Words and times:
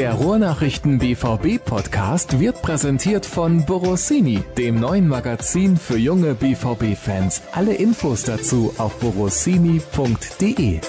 Der 0.00 0.14
Ruhrnachrichten 0.14 0.98
BVB 0.98 1.62
Podcast 1.62 2.40
wird 2.40 2.62
präsentiert 2.62 3.26
von 3.26 3.66
Borossini, 3.66 4.42
dem 4.56 4.80
neuen 4.80 5.06
Magazin 5.06 5.76
für 5.76 5.98
junge 5.98 6.32
BVB 6.32 6.96
Fans. 6.96 7.42
Alle 7.52 7.74
Infos 7.74 8.22
dazu 8.22 8.72
auf 8.78 8.98
borossini.de. 8.98 10.80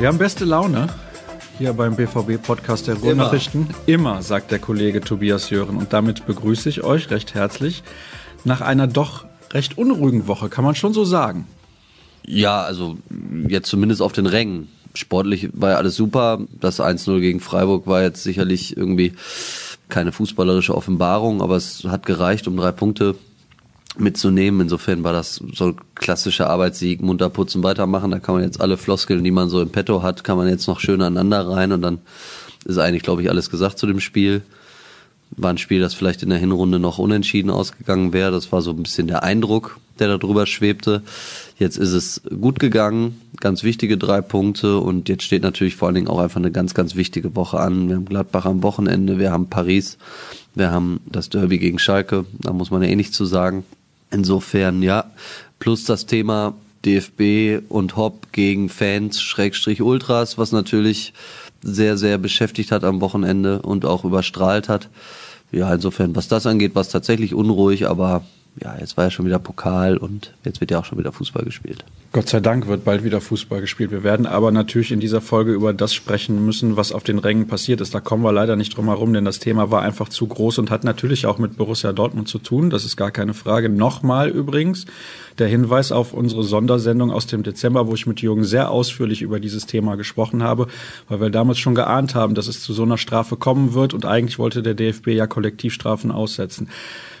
Wir 0.00 0.08
haben 0.08 0.18
beste 0.18 0.44
Laune 0.44 0.88
hier 1.56 1.72
beim 1.72 1.94
BVB 1.94 2.42
Podcast 2.42 2.88
der 2.88 2.96
Ruhrnachrichten. 2.96 3.68
Immer. 3.86 4.10
Immer, 4.10 4.22
sagt 4.22 4.50
der 4.50 4.58
Kollege 4.58 5.00
Tobias 5.00 5.50
Jören 5.50 5.76
und 5.76 5.92
damit 5.92 6.26
begrüße 6.26 6.68
ich 6.68 6.82
euch 6.82 7.12
recht 7.12 7.34
herzlich 7.34 7.84
nach 8.42 8.60
einer 8.60 8.88
doch 8.88 9.24
recht 9.52 9.78
unruhigen 9.78 10.26
Woche, 10.26 10.48
kann 10.48 10.64
man 10.64 10.74
schon 10.74 10.92
so 10.92 11.04
sagen. 11.04 11.46
Ja, 12.26 12.62
also 12.62 12.98
jetzt 13.46 13.68
zumindest 13.68 14.02
auf 14.02 14.12
den 14.12 14.26
Rängen 14.26 14.66
sportlich 14.98 15.48
war 15.52 15.70
ja 15.70 15.76
alles 15.76 15.96
super. 15.96 16.40
Das 16.60 16.80
1-0 16.80 17.20
gegen 17.20 17.40
Freiburg 17.40 17.86
war 17.86 18.02
jetzt 18.02 18.22
sicherlich 18.22 18.76
irgendwie 18.76 19.12
keine 19.88 20.12
fußballerische 20.12 20.74
Offenbarung, 20.74 21.40
aber 21.40 21.56
es 21.56 21.84
hat 21.84 22.04
gereicht, 22.04 22.46
um 22.46 22.56
drei 22.56 22.72
Punkte 22.72 23.14
mitzunehmen. 23.96 24.60
Insofern 24.60 25.04
war 25.04 25.12
das 25.12 25.42
so 25.54 25.68
ein 25.68 25.76
klassischer 25.94 26.50
Arbeitssieg, 26.50 27.00
munter 27.00 27.30
putzen, 27.30 27.62
weitermachen. 27.62 28.10
Da 28.10 28.18
kann 28.18 28.34
man 28.34 28.44
jetzt 28.44 28.60
alle 28.60 28.76
Floskeln, 28.76 29.24
die 29.24 29.30
man 29.30 29.48
so 29.48 29.60
im 29.60 29.70
Petto 29.70 30.02
hat, 30.02 30.24
kann 30.24 30.36
man 30.36 30.48
jetzt 30.48 30.68
noch 30.68 30.80
schön 30.80 31.00
aneinander 31.00 31.48
rein 31.48 31.72
und 31.72 31.82
dann 31.82 31.98
ist 32.64 32.78
eigentlich, 32.78 33.02
glaube 33.02 33.22
ich, 33.22 33.30
alles 33.30 33.50
gesagt 33.50 33.78
zu 33.78 33.86
dem 33.86 34.00
Spiel. 34.00 34.42
War 35.36 35.50
ein 35.50 35.58
Spiel, 35.58 35.80
das 35.80 35.94
vielleicht 35.94 36.22
in 36.22 36.30
der 36.30 36.38
Hinrunde 36.38 36.78
noch 36.78 36.98
unentschieden 36.98 37.50
ausgegangen 37.50 38.12
wäre. 38.12 38.30
Das 38.30 38.50
war 38.50 38.62
so 38.62 38.70
ein 38.70 38.82
bisschen 38.82 39.06
der 39.06 39.22
Eindruck, 39.22 39.78
der 39.98 40.08
da 40.08 40.18
drüber 40.18 40.46
schwebte. 40.46 41.02
Jetzt 41.58 41.76
ist 41.76 41.92
es 41.92 42.22
gut 42.40 42.58
gegangen, 42.58 43.20
ganz 43.40 43.62
wichtige 43.62 43.98
drei 43.98 44.20
Punkte 44.20 44.78
und 44.78 45.08
jetzt 45.08 45.24
steht 45.24 45.42
natürlich 45.42 45.76
vor 45.76 45.88
allen 45.88 45.96
Dingen 45.96 46.08
auch 46.08 46.18
einfach 46.18 46.38
eine 46.38 46.50
ganz, 46.50 46.74
ganz 46.74 46.94
wichtige 46.94 47.34
Woche 47.36 47.60
an. 47.60 47.88
Wir 47.88 47.96
haben 47.96 48.04
Gladbach 48.04 48.46
am 48.46 48.62
Wochenende, 48.62 49.18
wir 49.18 49.32
haben 49.32 49.48
Paris, 49.48 49.98
wir 50.54 50.70
haben 50.70 51.00
das 51.06 51.28
Derby 51.28 51.58
gegen 51.58 51.78
Schalke, 51.78 52.24
da 52.40 52.52
muss 52.52 52.70
man 52.70 52.82
ja 52.82 52.88
eh 52.88 52.96
nichts 52.96 53.16
zu 53.16 53.24
sagen. 53.24 53.64
Insofern, 54.10 54.82
ja, 54.82 55.10
plus 55.58 55.84
das 55.84 56.06
Thema 56.06 56.54
DFB 56.84 57.62
und 57.68 57.96
Hopp 57.96 58.32
gegen 58.32 58.68
Fans, 58.68 59.20
Schrägstrich 59.20 59.82
Ultras, 59.82 60.38
was 60.38 60.52
natürlich 60.52 61.12
sehr, 61.62 61.96
sehr 61.96 62.18
beschäftigt 62.18 62.72
hat 62.72 62.84
am 62.84 63.00
Wochenende 63.00 63.62
und 63.62 63.84
auch 63.84 64.04
überstrahlt 64.04 64.68
hat. 64.68 64.88
Ja, 65.50 65.72
insofern, 65.72 66.14
was 66.14 66.28
das 66.28 66.46
angeht, 66.46 66.74
war 66.74 66.82
es 66.82 66.88
tatsächlich 66.88 67.34
unruhig, 67.34 67.88
aber 67.88 68.24
ja, 68.62 68.76
jetzt 68.78 68.96
war 68.96 69.04
ja 69.04 69.10
schon 69.10 69.26
wieder 69.26 69.38
Pokal 69.38 69.96
und 69.96 70.34
jetzt 70.44 70.60
wird 70.60 70.70
ja 70.70 70.78
auch 70.78 70.84
schon 70.84 70.98
wieder 70.98 71.12
Fußball 71.12 71.44
gespielt. 71.44 71.84
Gott 72.10 72.26
sei 72.26 72.40
Dank 72.40 72.66
wird 72.66 72.86
bald 72.86 73.04
wieder 73.04 73.20
Fußball 73.20 73.60
gespielt. 73.60 73.90
Wir 73.90 74.02
werden 74.02 74.24
aber 74.24 74.50
natürlich 74.50 74.92
in 74.92 74.98
dieser 74.98 75.20
Folge 75.20 75.52
über 75.52 75.74
das 75.74 75.92
sprechen 75.92 76.42
müssen, 76.42 76.78
was 76.78 76.90
auf 76.90 77.02
den 77.02 77.18
Rängen 77.18 77.48
passiert 77.48 77.82
ist. 77.82 77.94
Da 77.94 78.00
kommen 78.00 78.24
wir 78.24 78.32
leider 78.32 78.56
nicht 78.56 78.74
drum 78.74 78.86
herum, 78.86 79.12
denn 79.12 79.26
das 79.26 79.40
Thema 79.40 79.70
war 79.70 79.82
einfach 79.82 80.08
zu 80.08 80.26
groß 80.26 80.56
und 80.56 80.70
hat 80.70 80.84
natürlich 80.84 81.26
auch 81.26 81.36
mit 81.36 81.58
Borussia 81.58 81.92
Dortmund 81.92 82.26
zu 82.26 82.38
tun. 82.38 82.70
Das 82.70 82.86
ist 82.86 82.96
gar 82.96 83.10
keine 83.10 83.34
Frage. 83.34 83.68
Nochmal 83.68 84.30
übrigens 84.30 84.86
der 85.36 85.48
Hinweis 85.48 85.92
auf 85.92 86.14
unsere 86.14 86.44
Sondersendung 86.44 87.10
aus 87.10 87.26
dem 87.26 87.42
Dezember, 87.42 87.86
wo 87.86 87.92
ich 87.92 88.06
mit 88.06 88.22
Jürgen 88.22 88.44
sehr 88.44 88.70
ausführlich 88.70 89.20
über 89.20 89.38
dieses 89.38 89.66
Thema 89.66 89.96
gesprochen 89.96 90.42
habe, 90.42 90.68
weil 91.10 91.20
wir 91.20 91.28
damals 91.28 91.58
schon 91.58 91.74
geahnt 91.74 92.14
haben, 92.14 92.34
dass 92.34 92.48
es 92.48 92.62
zu 92.62 92.72
so 92.72 92.84
einer 92.84 92.96
Strafe 92.96 93.36
kommen 93.36 93.74
wird 93.74 93.92
und 93.92 94.06
eigentlich 94.06 94.38
wollte 94.38 94.62
der 94.62 94.72
DFB 94.72 95.08
ja 95.08 95.26
Kollektivstrafen 95.26 96.10
aussetzen. 96.10 96.70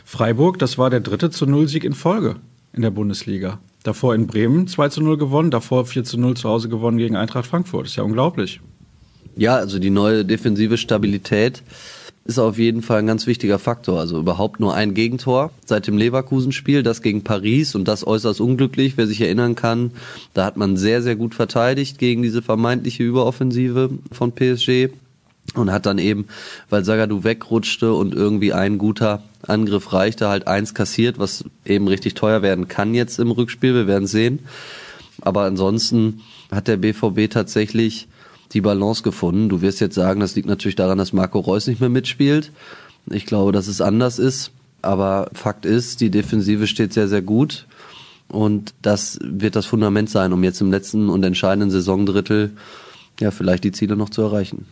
Freiburg, 0.06 0.58
das 0.58 0.78
war 0.78 0.88
der 0.88 1.00
dritte 1.00 1.28
zu 1.28 1.44
Null 1.44 1.68
Sieg 1.68 1.84
in 1.84 1.92
Folge 1.92 2.36
in 2.72 2.80
der 2.80 2.90
Bundesliga. 2.90 3.58
Davor 3.82 4.14
in 4.14 4.26
Bremen 4.26 4.66
2 4.66 4.88
zu 4.88 5.02
0 5.02 5.18
gewonnen, 5.18 5.50
davor 5.50 5.86
4 5.86 6.04
zu 6.04 6.18
0 6.18 6.36
zu 6.36 6.48
Hause 6.48 6.68
gewonnen 6.68 6.98
gegen 6.98 7.16
Eintracht 7.16 7.46
Frankfurt. 7.46 7.86
Ist 7.86 7.96
ja 7.96 8.02
unglaublich. 8.02 8.60
Ja, 9.36 9.56
also 9.56 9.78
die 9.78 9.90
neue 9.90 10.24
defensive 10.24 10.76
Stabilität 10.76 11.62
ist 12.24 12.38
auf 12.38 12.58
jeden 12.58 12.82
Fall 12.82 12.98
ein 12.98 13.06
ganz 13.06 13.26
wichtiger 13.26 13.58
Faktor. 13.58 14.00
Also 14.00 14.18
überhaupt 14.18 14.60
nur 14.60 14.74
ein 14.74 14.92
Gegentor 14.92 15.50
seit 15.64 15.86
dem 15.86 15.96
Leverkusen-Spiel, 15.96 16.82
das 16.82 17.00
gegen 17.00 17.24
Paris 17.24 17.74
und 17.74 17.88
das 17.88 18.06
äußerst 18.06 18.40
unglücklich, 18.40 18.96
wer 18.96 19.06
sich 19.06 19.22
erinnern 19.22 19.54
kann. 19.54 19.92
Da 20.34 20.44
hat 20.44 20.58
man 20.58 20.76
sehr, 20.76 21.00
sehr 21.00 21.16
gut 21.16 21.34
verteidigt 21.34 21.98
gegen 21.98 22.22
diese 22.22 22.42
vermeintliche 22.42 23.02
Überoffensive 23.02 23.90
von 24.12 24.32
PSG 24.32 24.90
und 25.54 25.72
hat 25.72 25.86
dann 25.86 25.98
eben, 25.98 26.26
weil 26.68 26.84
Sagadu 26.84 27.24
wegrutschte 27.24 27.92
und 27.92 28.14
irgendwie 28.14 28.52
ein 28.52 28.78
guter 28.78 29.22
Angriff 29.46 29.92
reichte, 29.92 30.28
halt 30.28 30.46
eins 30.46 30.74
kassiert, 30.74 31.18
was 31.18 31.44
eben 31.64 31.88
richtig 31.88 32.14
teuer 32.14 32.42
werden 32.42 32.68
kann 32.68 32.94
jetzt 32.94 33.18
im 33.18 33.30
Rückspiel. 33.30 33.74
Wir 33.74 33.86
werden 33.86 34.06
sehen. 34.06 34.40
Aber 35.20 35.44
ansonsten 35.44 36.20
hat 36.50 36.68
der 36.68 36.76
BVB 36.76 37.30
tatsächlich 37.30 38.08
die 38.52 38.60
Balance 38.60 39.02
gefunden. 39.02 39.48
Du 39.48 39.60
wirst 39.60 39.80
jetzt 39.80 39.94
sagen, 39.94 40.20
das 40.20 40.34
liegt 40.36 40.48
natürlich 40.48 40.76
daran, 40.76 40.98
dass 40.98 41.12
Marco 41.12 41.38
Reus 41.40 41.66
nicht 41.66 41.80
mehr 41.80 41.90
mitspielt. 41.90 42.52
Ich 43.10 43.26
glaube, 43.26 43.52
dass 43.52 43.68
es 43.68 43.80
anders 43.80 44.18
ist. 44.18 44.52
Aber 44.80 45.28
Fakt 45.32 45.66
ist, 45.66 46.00
die 46.00 46.10
Defensive 46.10 46.66
steht 46.66 46.92
sehr, 46.92 47.08
sehr 47.08 47.22
gut. 47.22 47.66
Und 48.28 48.74
das 48.82 49.18
wird 49.22 49.56
das 49.56 49.66
Fundament 49.66 50.10
sein, 50.10 50.32
um 50.32 50.44
jetzt 50.44 50.60
im 50.60 50.70
letzten 50.70 51.08
und 51.08 51.24
entscheidenden 51.24 51.70
Saisondrittel 51.70 52.52
ja 53.20 53.30
vielleicht 53.30 53.64
die 53.64 53.72
Ziele 53.72 53.96
noch 53.96 54.10
zu 54.10 54.22
erreichen. 54.22 54.66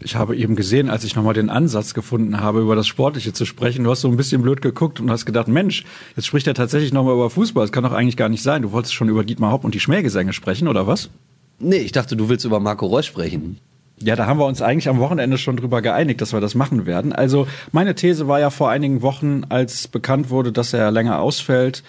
Ich 0.00 0.14
habe 0.14 0.36
eben 0.36 0.54
gesehen, 0.54 0.88
als 0.88 1.02
ich 1.02 1.16
nochmal 1.16 1.34
den 1.34 1.50
Ansatz 1.50 1.92
gefunden 1.92 2.40
habe, 2.40 2.60
über 2.60 2.76
das 2.76 2.86
Sportliche 2.86 3.32
zu 3.32 3.44
sprechen, 3.44 3.84
du 3.84 3.90
hast 3.90 4.02
so 4.02 4.08
ein 4.08 4.16
bisschen 4.16 4.42
blöd 4.42 4.62
geguckt 4.62 5.00
und 5.00 5.10
hast 5.10 5.26
gedacht, 5.26 5.48
Mensch, 5.48 5.84
jetzt 6.14 6.26
spricht 6.26 6.46
er 6.46 6.54
tatsächlich 6.54 6.92
nochmal 6.92 7.14
über 7.14 7.30
Fußball. 7.30 7.64
Das 7.64 7.72
kann 7.72 7.82
doch 7.82 7.92
eigentlich 7.92 8.16
gar 8.16 8.28
nicht 8.28 8.42
sein. 8.42 8.62
Du 8.62 8.70
wolltest 8.70 8.94
schon 8.94 9.08
über 9.08 9.24
Dietmar 9.24 9.50
Hopp 9.50 9.64
und 9.64 9.74
die 9.74 9.80
Schmähgesänge 9.80 10.32
sprechen, 10.32 10.68
oder 10.68 10.86
was? 10.86 11.10
Nee, 11.58 11.78
ich 11.78 11.92
dachte, 11.92 12.16
du 12.16 12.28
willst 12.28 12.44
über 12.44 12.60
Marco 12.60 12.86
Reus 12.86 13.06
sprechen. 13.06 13.58
Ja, 14.00 14.14
da 14.14 14.26
haben 14.26 14.38
wir 14.38 14.46
uns 14.46 14.62
eigentlich 14.62 14.88
am 14.88 15.00
Wochenende 15.00 15.38
schon 15.38 15.56
drüber 15.56 15.82
geeinigt, 15.82 16.20
dass 16.20 16.32
wir 16.32 16.40
das 16.40 16.54
machen 16.54 16.86
werden. 16.86 17.12
Also 17.12 17.48
meine 17.72 17.96
These 17.96 18.28
war 18.28 18.38
ja 18.38 18.50
vor 18.50 18.70
einigen 18.70 19.02
Wochen, 19.02 19.42
als 19.48 19.88
bekannt 19.88 20.30
wurde, 20.30 20.52
dass 20.52 20.72
er 20.72 20.92
länger 20.92 21.18
ausfällt, 21.18 21.82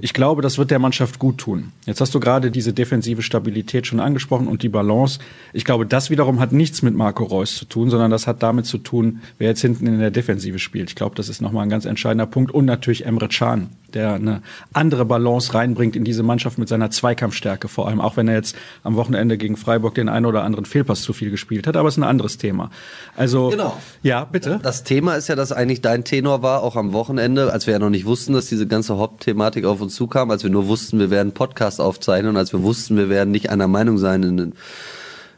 ich 0.00 0.14
glaube, 0.14 0.42
das 0.42 0.58
wird 0.58 0.70
der 0.70 0.78
Mannschaft 0.78 1.18
gut 1.18 1.38
tun. 1.38 1.72
Jetzt 1.86 2.00
hast 2.00 2.14
du 2.14 2.20
gerade 2.20 2.50
diese 2.50 2.72
defensive 2.72 3.22
Stabilität 3.22 3.86
schon 3.86 4.00
angesprochen 4.00 4.46
und 4.46 4.62
die 4.62 4.68
Balance. 4.68 5.18
Ich 5.52 5.64
glaube, 5.64 5.86
das 5.86 6.10
wiederum 6.10 6.40
hat 6.40 6.52
nichts 6.52 6.82
mit 6.82 6.94
Marco 6.94 7.24
Reus 7.24 7.56
zu 7.56 7.64
tun, 7.64 7.90
sondern 7.90 8.10
das 8.10 8.26
hat 8.26 8.42
damit 8.42 8.66
zu 8.66 8.78
tun, 8.78 9.20
wer 9.38 9.48
jetzt 9.48 9.60
hinten 9.60 9.86
in 9.86 9.98
der 9.98 10.10
Defensive 10.10 10.58
spielt. 10.58 10.90
Ich 10.90 10.96
glaube, 10.96 11.14
das 11.14 11.28
ist 11.28 11.40
nochmal 11.40 11.64
ein 11.64 11.70
ganz 11.70 11.84
entscheidender 11.84 12.26
Punkt. 12.26 12.52
Und 12.52 12.64
natürlich 12.64 13.04
Emre 13.04 13.28
Can, 13.28 13.70
der 13.94 14.14
eine 14.14 14.42
andere 14.72 15.04
Balance 15.04 15.54
reinbringt 15.54 15.96
in 15.96 16.04
diese 16.04 16.22
Mannschaft 16.22 16.58
mit 16.58 16.68
seiner 16.68 16.90
Zweikampfstärke 16.90 17.68
vor 17.68 17.88
allem, 17.88 18.00
auch 18.00 18.16
wenn 18.16 18.28
er 18.28 18.34
jetzt 18.34 18.56
am 18.82 18.96
Wochenende 18.96 19.38
gegen 19.38 19.56
Freiburg 19.56 19.94
den 19.94 20.08
einen 20.08 20.26
oder 20.26 20.44
anderen 20.44 20.64
Fehlpass 20.64 21.02
zu 21.02 21.12
viel 21.12 21.30
gespielt 21.30 21.66
hat, 21.66 21.76
aber 21.76 21.88
es 21.88 21.94
ist 21.94 22.02
ein 22.02 22.08
anderes 22.08 22.38
Thema. 22.38 22.70
Also, 23.16 23.48
genau. 23.48 23.76
ja, 24.02 24.24
bitte. 24.24 24.60
Das 24.62 24.84
Thema 24.84 25.14
ist 25.14 25.28
ja, 25.28 25.36
dass 25.36 25.52
eigentlich 25.52 25.80
dein 25.80 26.04
Tenor 26.04 26.42
war, 26.42 26.62
auch 26.62 26.76
am 26.76 26.92
Wochenende, 26.92 27.52
als 27.52 27.66
wir 27.66 27.72
ja 27.72 27.78
noch 27.78 27.90
nicht 27.90 28.06
wussten, 28.06 28.32
dass 28.32 28.46
diese 28.46 28.66
ganze 28.66 28.98
Hauptthematik 28.98 29.64
auf 29.64 29.80
uns 29.80 29.94
zukam, 29.94 30.30
als 30.30 30.42
wir 30.42 30.50
nur 30.50 30.68
wussten, 30.68 30.98
wir 30.98 31.10
werden 31.10 31.32
Podcast 31.32 31.80
aufzeichnen 31.80 32.30
und 32.30 32.36
als 32.36 32.52
wir 32.52 32.62
wussten, 32.62 32.96
wir 32.96 33.08
werden 33.08 33.30
nicht 33.30 33.50
einer 33.50 33.68
Meinung 33.68 33.98
sein 33.98 34.22
in, 34.22 34.52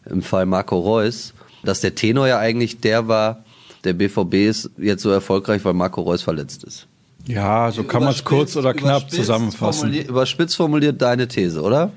im 0.06 0.22
Fall 0.22 0.46
Marco 0.46 0.78
Reus, 0.78 1.34
dass 1.62 1.80
der 1.80 1.94
Tenor 1.94 2.28
ja 2.28 2.38
eigentlich 2.38 2.80
der 2.80 3.08
war, 3.08 3.44
der 3.84 3.92
BVB 3.92 4.34
ist 4.34 4.70
jetzt 4.78 5.02
so 5.02 5.10
erfolgreich, 5.10 5.64
weil 5.64 5.74
Marco 5.74 6.00
Reus 6.00 6.22
verletzt 6.22 6.64
ist. 6.64 6.86
Ja, 7.26 7.70
so 7.72 7.84
kann 7.84 8.02
man 8.02 8.12
es 8.12 8.24
kurz 8.24 8.56
oder 8.56 8.74
knapp 8.74 9.10
zusammenfassen. 9.10 9.80
Formuliert, 9.80 10.08
überspitzt 10.08 10.56
formuliert 10.56 11.00
deine 11.00 11.26
These, 11.28 11.62
oder? 11.62 11.90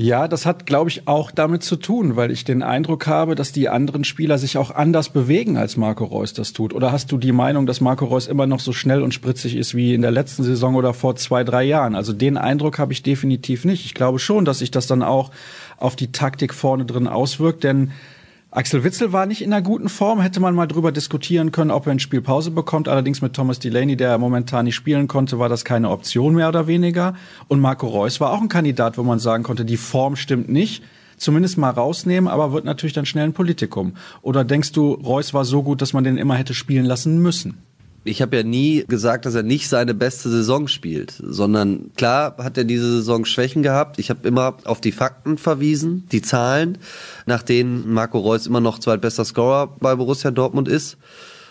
Ja, 0.00 0.28
das 0.28 0.46
hat, 0.46 0.64
glaube 0.64 0.90
ich, 0.90 1.08
auch 1.08 1.32
damit 1.32 1.64
zu 1.64 1.74
tun, 1.74 2.14
weil 2.14 2.30
ich 2.30 2.44
den 2.44 2.62
Eindruck 2.62 3.08
habe, 3.08 3.34
dass 3.34 3.50
die 3.50 3.68
anderen 3.68 4.04
Spieler 4.04 4.38
sich 4.38 4.56
auch 4.56 4.70
anders 4.70 5.08
bewegen, 5.08 5.56
als 5.56 5.76
Marco 5.76 6.04
Reus 6.04 6.32
das 6.32 6.52
tut. 6.52 6.72
Oder 6.72 6.92
hast 6.92 7.10
du 7.10 7.18
die 7.18 7.32
Meinung, 7.32 7.66
dass 7.66 7.80
Marco 7.80 8.04
Reus 8.04 8.28
immer 8.28 8.46
noch 8.46 8.60
so 8.60 8.72
schnell 8.72 9.02
und 9.02 9.12
spritzig 9.12 9.56
ist 9.56 9.74
wie 9.74 9.94
in 9.94 10.02
der 10.02 10.12
letzten 10.12 10.44
Saison 10.44 10.76
oder 10.76 10.94
vor 10.94 11.16
zwei, 11.16 11.42
drei 11.42 11.64
Jahren? 11.64 11.96
Also 11.96 12.12
den 12.12 12.36
Eindruck 12.36 12.78
habe 12.78 12.92
ich 12.92 13.02
definitiv 13.02 13.64
nicht. 13.64 13.86
Ich 13.86 13.94
glaube 13.94 14.20
schon, 14.20 14.44
dass 14.44 14.60
sich 14.60 14.70
das 14.70 14.86
dann 14.86 15.02
auch 15.02 15.32
auf 15.78 15.96
die 15.96 16.12
Taktik 16.12 16.54
vorne 16.54 16.84
drin 16.84 17.08
auswirkt, 17.08 17.64
denn 17.64 17.90
Axel 18.50 18.82
Witzel 18.82 19.12
war 19.12 19.26
nicht 19.26 19.42
in 19.42 19.52
einer 19.52 19.60
guten 19.60 19.90
Form, 19.90 20.22
hätte 20.22 20.40
man 20.40 20.54
mal 20.54 20.66
drüber 20.66 20.90
diskutieren 20.90 21.52
können, 21.52 21.70
ob 21.70 21.86
er 21.86 21.92
ein 21.92 21.98
Spiel 21.98 22.22
Pause 22.22 22.50
bekommt. 22.50 22.88
Allerdings 22.88 23.20
mit 23.20 23.34
Thomas 23.34 23.58
Delaney, 23.58 23.94
der 23.94 24.16
momentan 24.16 24.64
nicht 24.64 24.74
spielen 24.74 25.06
konnte, 25.06 25.38
war 25.38 25.50
das 25.50 25.66
keine 25.66 25.90
Option 25.90 26.34
mehr 26.34 26.48
oder 26.48 26.66
weniger. 26.66 27.14
Und 27.48 27.60
Marco 27.60 27.86
Reus 27.86 28.20
war 28.20 28.32
auch 28.32 28.40
ein 28.40 28.48
Kandidat, 28.48 28.96
wo 28.96 29.02
man 29.02 29.18
sagen 29.18 29.42
konnte, 29.42 29.66
die 29.66 29.76
Form 29.76 30.16
stimmt 30.16 30.48
nicht. 30.48 30.82
Zumindest 31.18 31.58
mal 31.58 31.70
rausnehmen, 31.70 32.26
aber 32.26 32.52
wird 32.52 32.64
natürlich 32.64 32.94
dann 32.94 33.04
schnell 33.04 33.24
ein 33.24 33.34
Politikum. 33.34 33.94
Oder 34.22 34.44
denkst 34.44 34.72
du, 34.72 34.92
Reus 34.92 35.34
war 35.34 35.44
so 35.44 35.62
gut, 35.62 35.82
dass 35.82 35.92
man 35.92 36.04
den 36.04 36.16
immer 36.16 36.36
hätte 36.36 36.54
spielen 36.54 36.86
lassen 36.86 37.20
müssen? 37.20 37.58
Ich 38.08 38.22
habe 38.22 38.36
ja 38.36 38.42
nie 38.42 38.84
gesagt, 38.88 39.26
dass 39.26 39.34
er 39.34 39.42
nicht 39.42 39.68
seine 39.68 39.94
beste 39.94 40.30
Saison 40.30 40.66
spielt, 40.66 41.14
sondern 41.22 41.90
klar 41.96 42.36
hat 42.38 42.58
er 42.58 42.64
diese 42.64 42.90
Saison 42.90 43.24
Schwächen 43.24 43.62
gehabt. 43.62 43.98
Ich 43.98 44.10
habe 44.10 44.26
immer 44.26 44.56
auf 44.64 44.80
die 44.80 44.92
Fakten 44.92 45.38
verwiesen, 45.38 46.06
die 46.10 46.22
Zahlen, 46.22 46.78
nach 47.26 47.42
denen 47.42 47.92
Marco 47.92 48.18
Reus 48.18 48.46
immer 48.46 48.60
noch 48.60 48.78
zweitbester 48.78 49.24
Scorer 49.24 49.76
bei 49.78 49.94
Borussia 49.94 50.30
Dortmund 50.30 50.68
ist. 50.68 50.96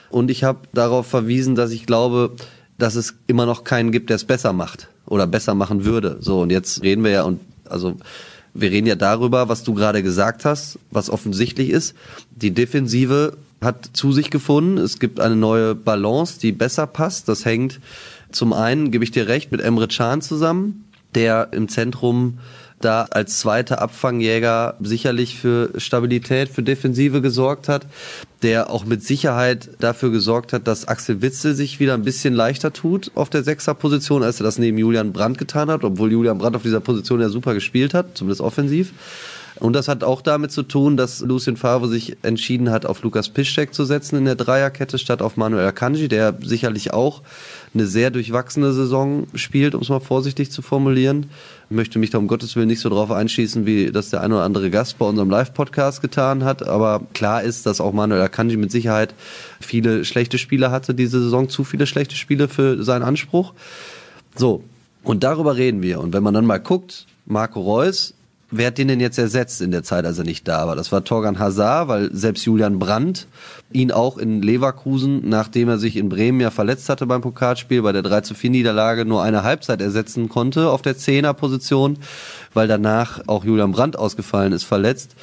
Und 0.10 0.32
ich 0.32 0.44
habe 0.44 0.60
darauf 0.74 1.08
verwiesen, 1.08 1.56
dass 1.56 1.72
ich 1.72 1.86
glaube, 1.86 2.32
dass 2.78 2.96
es 2.96 3.16
immer 3.28 3.46
noch 3.46 3.64
keinen 3.64 3.92
gibt, 3.92 4.10
der 4.10 4.16
es 4.16 4.26
besser 4.26 4.54
macht 4.54 4.88
oder 5.06 5.28
besser 5.28 5.54
machen 5.54 5.86
würde. 5.86 6.18
So 6.20 6.42
und 6.42 6.52
jetzt 6.52 6.82
reden 6.82 7.04
wir 7.04 7.12
ja 7.12 7.24
und 7.24 7.40
also 7.70 7.96
wir 8.54 8.72
reden 8.72 8.88
ja 8.88 8.96
darüber, 8.96 9.50
was 9.50 9.64
du 9.64 9.74
gerade 9.74 10.02
gesagt 10.02 10.44
hast, 10.44 10.80
was 10.90 11.10
offensichtlich 11.10 11.70
ist. 11.70 11.94
Die 12.32 12.52
Defensive 12.52 13.38
hat 13.62 13.90
zu 13.94 14.12
sich 14.12 14.30
gefunden. 14.30 14.78
Es 14.78 15.00
gibt 15.00 15.20
eine 15.20 15.36
neue 15.36 15.76
Balance, 15.76 16.40
die 16.40 16.52
besser 16.52 16.88
passt. 16.88 17.28
Das 17.28 17.46
hängt 17.46 17.80
zum 18.32 18.54
einen, 18.54 18.92
gebe 18.92 19.04
ich 19.04 19.12
dir 19.12 19.28
recht, 19.28 19.52
mit 19.52 19.62
Emre 19.62 19.88
Can 19.88 20.22
zusammen, 20.22 20.86
der 21.16 21.50
im 21.52 21.68
Zentrum 21.70 22.40
da 22.80 23.04
als 23.10 23.40
zweiter 23.40 23.82
Abfangjäger 23.82 24.76
sicherlich 24.80 25.40
für 25.40 25.72
Stabilität, 25.78 26.50
für 26.50 26.62
Defensive 26.62 27.22
gesorgt 27.22 27.68
hat, 27.70 27.88
der 28.44 28.70
auch 28.70 28.86
mit 28.86 29.04
Sicherheit 29.04 29.70
dafür 29.80 30.12
gesorgt 30.12 30.54
hat, 30.54 30.68
dass 30.68 30.88
Axel 30.88 31.22
Witzel 31.22 31.56
sich 31.56 31.80
wieder 31.80 31.96
ein 31.96 32.04
bisschen 32.04 32.36
leichter 32.36 32.74
tut 32.74 33.12
auf 33.16 33.30
der 33.30 33.44
Sechserposition, 33.44 34.22
als 34.22 34.40
er 34.40 34.44
das 34.44 34.60
neben 34.60 34.78
Julian 34.78 35.12
Brandt 35.12 35.40
getan 35.40 35.72
hat, 35.72 35.84
obwohl 35.84 36.12
Julian 36.12 36.38
Brandt 36.38 36.56
auf 36.56 36.62
dieser 36.62 36.80
Position 36.80 37.20
ja 37.20 37.30
super 37.30 37.56
gespielt 37.56 37.96
hat, 37.96 38.16
zumindest 38.16 38.42
offensiv. 38.42 38.94
Und 39.60 39.74
das 39.74 39.88
hat 39.88 40.04
auch 40.04 40.22
damit 40.22 40.52
zu 40.52 40.64
tun, 40.64 40.98
dass 40.98 41.20
Lucien 41.22 41.58
Favre 41.58 41.88
sich 41.88 42.18
entschieden 42.22 42.70
hat, 42.70 42.86
auf 42.86 43.02
Lukas 43.04 43.30
Piszczek 43.30 43.74
zu 43.74 43.86
setzen 43.86 44.18
in 44.18 44.26
der 44.26 44.36
Dreierkette 44.36 44.98
statt 44.98 45.22
auf 45.22 45.38
Manuel 45.38 45.66
Akanji, 45.66 46.08
der 46.08 46.38
sicherlich 46.42 46.94
auch 46.94 47.22
eine 47.74 47.88
sehr 47.88 48.12
durchwachsene 48.12 48.74
Saison 48.74 49.28
spielt, 49.36 49.76
um 49.76 49.82
es 49.82 49.90
mal 49.90 50.00
vorsichtig 50.00 50.52
zu 50.52 50.62
formulieren. 50.62 51.30
Ich 51.70 51.76
möchte 51.76 52.00
mich 52.00 52.12
da 52.12 52.18
um 52.18 52.28
Gottes 52.28 52.56
Willen 52.56 52.68
nicht 52.68 52.80
so 52.80 52.90
drauf 52.90 53.12
einschießen, 53.12 53.66
wie 53.66 53.92
das 53.92 54.10
der 54.10 54.22
ein 54.22 54.32
oder 54.32 54.44
andere 54.44 54.70
Gast 54.70 54.98
bei 54.98 55.06
unserem 55.06 55.30
Live-Podcast 55.30 56.02
getan 56.02 56.44
hat. 56.44 56.66
Aber 56.68 57.02
klar 57.14 57.44
ist, 57.44 57.66
dass 57.66 57.82
auch 57.82 57.94
Manuel 57.94 58.22
Akanji 58.22 58.58
mit 58.58 58.72
Sicherheit 58.72 59.14
viele 59.60 60.06
schlechte 60.06 60.38
Spiele 60.38 60.72
hatte 60.72 60.94
diese 60.94 61.22
Saison, 61.22 61.50
zu 61.50 61.64
viele 61.64 61.88
schlechte 61.88 62.16
Spiele 62.16 62.48
für 62.48 62.84
seinen 62.84 63.04
Anspruch. 63.04 63.54
So, 64.36 64.64
und 65.04 65.24
darüber 65.24 65.58
reden 65.58 65.82
wir. 65.82 66.00
Und 66.00 66.14
wenn 66.14 66.24
man 66.24 66.34
dann 66.34 66.46
mal 66.46 66.60
guckt, 66.60 67.06
Marco 67.26 67.60
Reus 67.60 68.14
Wer 68.50 68.68
hat 68.68 68.78
den 68.78 68.88
denn 68.88 69.02
jetzt 69.02 69.18
ersetzt 69.18 69.62
in 69.62 69.72
der 69.72 69.84
Zeit, 69.84 70.06
als 70.06 70.18
er 70.18 70.24
nicht 70.24 70.48
da 70.48 70.68
war? 70.68 70.78
Das 70.78 70.94
war 70.94 71.04
Torgan 71.04 71.38
Hazard, 71.38 71.90
weil 71.90 72.16
selbst 72.16 72.46
Julian 72.46 72.80
Brandt 72.80 73.28
ihn 73.74 73.92
auch 73.92 74.18
in 74.18 74.42
Leverkusen, 74.42 75.28
nachdem 75.28 75.68
er 75.68 75.78
sich 75.78 75.98
in 75.98 76.08
Bremen 76.08 76.40
ja 76.40 76.50
verletzt 76.50 76.88
hatte 76.88 77.06
beim 77.08 77.20
Pokalspiel, 77.20 77.82
bei 77.82 77.92
der 77.92 78.04
3 78.04 78.22
zu 78.22 78.36
4 78.36 78.50
Niederlage 78.52 79.04
nur 79.04 79.22
eine 79.22 79.44
Halbzeit 79.44 79.82
ersetzen 79.82 80.30
konnte 80.30 80.70
auf 80.70 80.82
der 80.82 80.98
Zehnerposition, 80.98 81.98
weil 82.54 82.70
danach 82.70 83.22
auch 83.28 83.44
Julian 83.44 83.74
Brandt 83.74 84.00
ausgefallen 84.00 84.54
ist, 84.54 84.64
verletzt. 84.64 85.16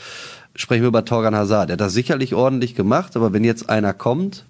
Sprechen 0.54 0.82
wir 0.82 0.88
über 0.88 1.06
Torgan 1.06 1.34
Hazard. 1.34 1.70
Der 1.70 1.74
hat 1.74 1.80
das 1.80 1.94
sicherlich 1.94 2.34
ordentlich 2.34 2.74
gemacht, 2.74 3.16
aber 3.16 3.32
wenn 3.32 3.42
jetzt 3.42 3.70
einer 3.70 3.94
kommt, 3.94 4.44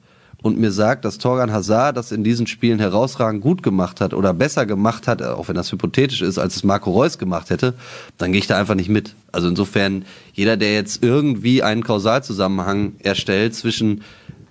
und 0.45 0.59
mir 0.59 0.73
sagt, 0.73 1.07
dass 1.07 1.17
Torgan 1.17 1.53
Hazard 1.53 1.97
das 1.97 2.13
in 2.13 2.23
diesen 2.23 2.47
Spielen 2.47 2.79
herausragend 2.79 3.41
gut 3.41 3.63
gemacht 3.63 4.03
hat 4.03 4.13
oder 4.13 4.35
besser 4.35 4.67
gemacht 4.67 5.09
hat, 5.09 5.23
auch 5.23 5.49
wenn 5.49 5.55
das 5.55 5.73
hypothetisch 5.73 6.21
ist, 6.21 6.37
als 6.37 6.55
es 6.55 6.65
Marco 6.65 6.91
Reus 6.91 7.17
gemacht 7.17 7.49
hätte, 7.49 7.73
dann 8.19 8.31
gehe 8.31 8.41
ich 8.41 8.47
da 8.47 8.59
einfach 8.59 8.75
nicht 8.75 8.91
mit. 8.91 9.15
Also 9.33 9.49
insofern, 9.49 10.05
jeder, 10.35 10.59
der 10.59 10.75
jetzt 10.75 11.03
irgendwie 11.03 11.63
einen 11.63 11.83
Kausalzusammenhang 11.83 12.93
erstellt 12.99 13.55
zwischen 13.55 14.03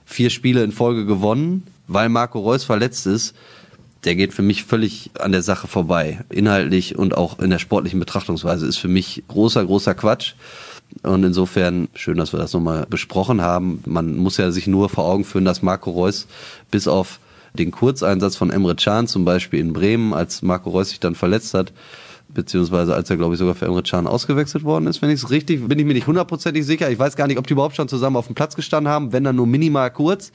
vier 0.03 0.31
Spiele 0.31 0.63
in 0.63 0.71
Folge 0.71 1.05
gewonnen, 1.05 1.61
weil 1.85 2.09
Marco 2.09 2.39
Reus 2.39 2.63
verletzt 2.63 3.05
ist, 3.05 3.35
der 4.03 4.15
geht 4.15 4.33
für 4.33 4.41
mich 4.41 4.63
völlig 4.63 5.11
an 5.19 5.31
der 5.31 5.43
Sache 5.43 5.67
vorbei. 5.67 6.21
Inhaltlich 6.31 6.97
und 6.97 7.15
auch 7.15 7.37
in 7.37 7.51
der 7.51 7.59
sportlichen 7.59 7.99
Betrachtungsweise 7.99 8.65
ist 8.65 8.77
für 8.77 8.87
mich 8.87 9.23
großer, 9.27 9.63
großer 9.63 9.93
Quatsch. 9.93 10.33
Und 11.01 11.23
insofern 11.23 11.87
schön, 11.95 12.17
dass 12.17 12.33
wir 12.33 12.39
das 12.39 12.53
nochmal 12.53 12.85
besprochen 12.87 13.41
haben. 13.41 13.81
Man 13.85 14.15
muss 14.15 14.37
ja 14.37 14.51
sich 14.51 14.67
nur 14.67 14.89
vor 14.89 15.05
Augen 15.05 15.25
führen, 15.25 15.45
dass 15.45 15.61
Marco 15.61 15.91
Reus 15.91 16.27
bis 16.69 16.87
auf 16.87 17.19
den 17.53 17.71
Kurzeinsatz 17.71 18.35
von 18.35 18.51
Emre 18.51 18.75
Can 18.75 19.07
zum 19.07 19.25
Beispiel 19.25 19.59
in 19.59 19.73
Bremen, 19.73 20.13
als 20.13 20.41
Marco 20.41 20.69
Reus 20.69 20.89
sich 20.89 20.99
dann 20.99 21.15
verletzt 21.15 21.53
hat, 21.53 21.71
beziehungsweise 22.29 22.95
als 22.95 23.09
er, 23.09 23.17
glaube 23.17 23.35
ich, 23.35 23.39
sogar 23.39 23.55
für 23.55 23.65
Emre 23.65 23.83
Can 23.83 24.07
ausgewechselt 24.07 24.63
worden 24.63 24.87
ist, 24.87 25.01
wenn 25.01 25.09
ich 25.09 25.23
es 25.23 25.29
richtig, 25.29 25.67
bin 25.67 25.77
ich 25.79 25.85
mir 25.85 25.93
nicht 25.93 26.07
hundertprozentig 26.07 26.65
sicher. 26.65 26.89
Ich 26.89 26.99
weiß 26.99 27.15
gar 27.15 27.27
nicht, 27.27 27.37
ob 27.37 27.47
die 27.47 27.53
überhaupt 27.53 27.75
schon 27.75 27.87
zusammen 27.87 28.15
auf 28.15 28.27
dem 28.27 28.35
Platz 28.35 28.55
gestanden 28.55 28.91
haben, 28.91 29.13
wenn 29.13 29.23
dann 29.23 29.35
nur 29.35 29.47
minimal 29.47 29.91
kurz. 29.91 30.31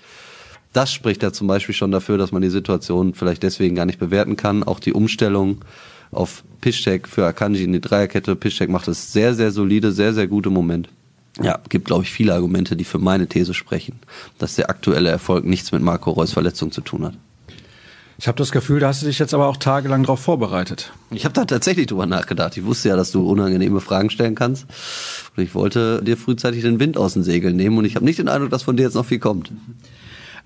Das 0.73 0.93
spricht 0.93 1.23
ja 1.23 1.33
zum 1.33 1.47
Beispiel 1.47 1.75
schon 1.75 1.91
dafür, 1.91 2.19
dass 2.19 2.31
man 2.31 2.43
die 2.43 2.51
Situation 2.51 3.15
vielleicht 3.15 3.43
deswegen 3.43 3.75
gar 3.75 3.87
nicht 3.87 3.99
bewerten 3.99 4.37
kann. 4.37 4.63
Auch 4.63 4.81
die 4.81 4.93
Umstellung 4.93 5.59
auf 6.11 6.45
Piszczek 6.61 7.09
für 7.09 7.27
Akanji 7.27 7.65
in 7.65 7.73
die 7.73 7.81
Dreierkette. 7.81 8.37
Piszczek 8.37 8.69
macht 8.69 8.89
es 8.89 9.13
sehr, 9.13 9.35
sehr 9.35 9.51
solide, 9.51 9.93
sehr, 9.93 10.15
sehr 10.15 10.27
gut 10.27 10.47
im 10.47 10.53
Moment. 10.53 10.89
Ja, 11.41 11.61
gibt, 11.69 11.87
glaube 11.87 12.05
ich, 12.05 12.11
viele 12.11 12.35
Argumente, 12.35 12.75
die 12.75 12.85
für 12.85 12.99
meine 12.99 13.29
These 13.29 13.55
sprechen, 13.55 14.01
dass 14.39 14.57
der 14.57 14.71
aktuelle 14.71 15.11
Erfolg 15.11 15.45
nichts 15.45 15.71
mit 15.71 15.83
Marco 15.83 16.11
Reus 16.11 16.33
Verletzung 16.33 16.73
zu 16.73 16.81
tun 16.81 17.05
hat. 17.05 17.15
Ich 18.21 18.27
habe 18.27 18.37
das 18.37 18.51
Gefühl, 18.51 18.81
da 18.81 18.89
hast 18.89 19.03
du 19.03 19.07
dich 19.07 19.21
jetzt 19.21 19.33
aber 19.33 19.47
auch 19.47 19.57
tagelang 19.57 20.03
darauf 20.03 20.19
vorbereitet. 20.19 20.93
Ich 21.13 21.25
habe 21.25 21.35
da 21.35 21.45
tatsächlich 21.45 21.87
drüber 21.87 22.07
nachgedacht. 22.07 22.57
Ich 22.57 22.65
wusste 22.65 22.89
ja, 22.89 22.97
dass 22.97 23.13
du 23.13 23.25
unangenehme 23.25 23.81
Fragen 23.81 24.11
stellen 24.11 24.35
kannst. 24.35 24.67
Und 25.37 25.45
ich 25.45 25.55
wollte 25.55 26.03
dir 26.03 26.17
frühzeitig 26.17 26.63
den 26.63 26.81
Wind 26.81 26.97
aus 26.97 27.13
den 27.13 27.23
Segeln 27.23 27.55
nehmen 27.55 27.79
und 27.79 27.85
ich 27.85 27.95
habe 27.95 28.05
nicht 28.05 28.19
den 28.19 28.29
Eindruck, 28.29 28.51
dass 28.51 28.65
von 28.65 28.77
dir 28.77 28.83
jetzt 28.83 28.95
noch 28.95 29.07
viel 29.07 29.21
kommt. 29.21 29.53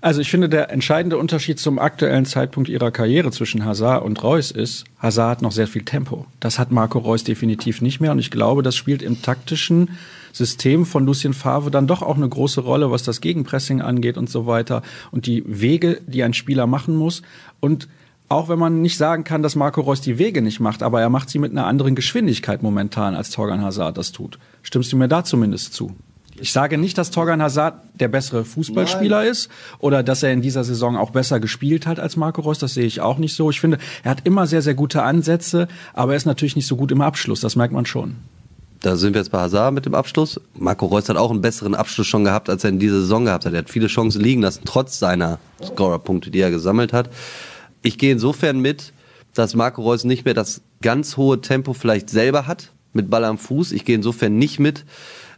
Also 0.03 0.19
ich 0.19 0.29
finde, 0.29 0.49
der 0.49 0.69
entscheidende 0.69 1.17
Unterschied 1.17 1.59
zum 1.59 1.79
aktuellen 1.79 2.25
Zeitpunkt 2.25 2.67
ihrer 2.67 2.91
Karriere 2.91 3.31
zwischen 3.31 3.63
Hazard 3.63 4.03
und 4.03 4.21
Reus 4.21 4.51
ist, 4.51 4.83
Hazard 4.99 5.37
hat 5.37 5.41
noch 5.41 5.53
sehr 5.53 5.65
viel 5.65 5.85
Tempo. 5.85 6.25
Das 6.41 6.59
hat 6.59 6.73
Marco 6.73 6.99
Reus 6.99 7.23
definitiv 7.23 7.81
nicht 7.81 8.01
mehr 8.01 8.11
und 8.11 8.19
ich 8.19 8.29
glaube, 8.29 8.63
das 8.63 8.75
spielt 8.75 9.01
im 9.01 9.21
taktischen 9.21 9.91
System 10.33 10.85
von 10.85 11.05
Lucien 11.05 11.33
Favre 11.33 11.71
dann 11.71 11.87
doch 11.87 12.01
auch 12.01 12.17
eine 12.17 12.27
große 12.27 12.59
Rolle, 12.59 12.91
was 12.91 13.03
das 13.03 13.21
Gegenpressing 13.21 13.79
angeht 13.79 14.17
und 14.17 14.29
so 14.29 14.45
weiter 14.45 14.81
und 15.11 15.25
die 15.25 15.41
Wege, 15.47 16.01
die 16.05 16.21
ein 16.23 16.33
Spieler 16.33 16.67
machen 16.67 16.97
muss 16.97 17.21
und 17.61 17.87
auch 18.27 18.49
wenn 18.49 18.59
man 18.59 18.81
nicht 18.81 18.97
sagen 18.97 19.23
kann, 19.23 19.41
dass 19.41 19.55
Marco 19.55 19.79
Reus 19.79 20.01
die 20.01 20.17
Wege 20.17 20.41
nicht 20.41 20.59
macht, 20.59 20.83
aber 20.83 20.99
er 20.99 21.09
macht 21.09 21.29
sie 21.29 21.39
mit 21.39 21.53
einer 21.53 21.65
anderen 21.65 21.95
Geschwindigkeit 21.95 22.61
momentan, 22.61 23.15
als 23.15 23.29
Torgan 23.29 23.61
Hazard 23.61 23.97
das 23.97 24.11
tut. 24.11 24.37
Stimmst 24.63 24.91
du 24.91 24.97
mir 24.97 25.07
da 25.07 25.23
zumindest 25.23 25.73
zu? 25.73 25.95
Ich 26.39 26.51
sage 26.51 26.77
nicht, 26.77 26.97
dass 26.97 27.11
Torgan 27.11 27.41
Hazard 27.41 27.75
der 27.93 28.07
bessere 28.07 28.43
Fußballspieler 28.43 29.19
Nein. 29.19 29.31
ist 29.31 29.49
oder 29.79 30.01
dass 30.01 30.23
er 30.23 30.31
in 30.31 30.41
dieser 30.41 30.63
Saison 30.63 30.97
auch 30.97 31.11
besser 31.11 31.39
gespielt 31.39 31.85
hat 31.85 31.99
als 31.99 32.17
Marco 32.17 32.41
Reus. 32.41 32.59
Das 32.59 32.73
sehe 32.73 32.85
ich 32.85 33.01
auch 33.01 33.17
nicht 33.17 33.35
so. 33.35 33.49
Ich 33.49 33.59
finde, 33.59 33.77
er 34.03 34.11
hat 34.11 34.25
immer 34.25 34.47
sehr, 34.47 34.61
sehr 34.61 34.73
gute 34.73 35.03
Ansätze, 35.03 35.67
aber 35.93 36.13
er 36.13 36.17
ist 36.17 36.25
natürlich 36.25 36.55
nicht 36.55 36.67
so 36.67 36.75
gut 36.75 36.91
im 36.91 37.01
Abschluss. 37.01 37.41
Das 37.41 37.55
merkt 37.55 37.73
man 37.73 37.85
schon. 37.85 38.15
Da 38.81 38.97
sind 38.97 39.13
wir 39.13 39.21
jetzt 39.21 39.29
bei 39.29 39.39
Hazard 39.39 39.73
mit 39.73 39.85
dem 39.85 39.95
Abschluss. 39.95 40.41
Marco 40.55 40.87
Reus 40.87 41.07
hat 41.07 41.15
auch 41.15 41.31
einen 41.31 41.41
besseren 41.41 41.75
Abschluss 41.75 42.07
schon 42.07 42.25
gehabt, 42.25 42.49
als 42.49 42.63
er 42.65 42.71
in 42.71 42.79
dieser 42.79 42.99
Saison 42.99 43.25
gehabt 43.25 43.45
hat. 43.45 43.53
Er 43.53 43.59
hat 43.59 43.69
viele 43.69 43.87
Chancen 43.87 44.21
liegen 44.21 44.41
lassen, 44.41 44.63
trotz 44.65 44.99
seiner 44.99 45.39
Scorerpunkte, 45.63 46.31
die 46.31 46.41
er 46.41 46.51
gesammelt 46.51 46.91
hat. 46.91 47.09
Ich 47.81 47.97
gehe 47.97 48.11
insofern 48.11 48.59
mit, 48.59 48.91
dass 49.33 49.55
Marco 49.55 49.81
Reus 49.83 50.03
nicht 50.03 50.25
mehr 50.25 50.33
das 50.33 50.61
ganz 50.81 51.15
hohe 51.15 51.39
Tempo 51.39 51.73
vielleicht 51.73 52.09
selber 52.09 52.45
hat, 52.45 52.71
mit 52.91 53.09
Ball 53.09 53.23
am 53.23 53.37
Fuß. 53.37 53.71
Ich 53.71 53.85
gehe 53.85 53.95
insofern 53.95 54.37
nicht 54.37 54.59
mit, 54.59 54.83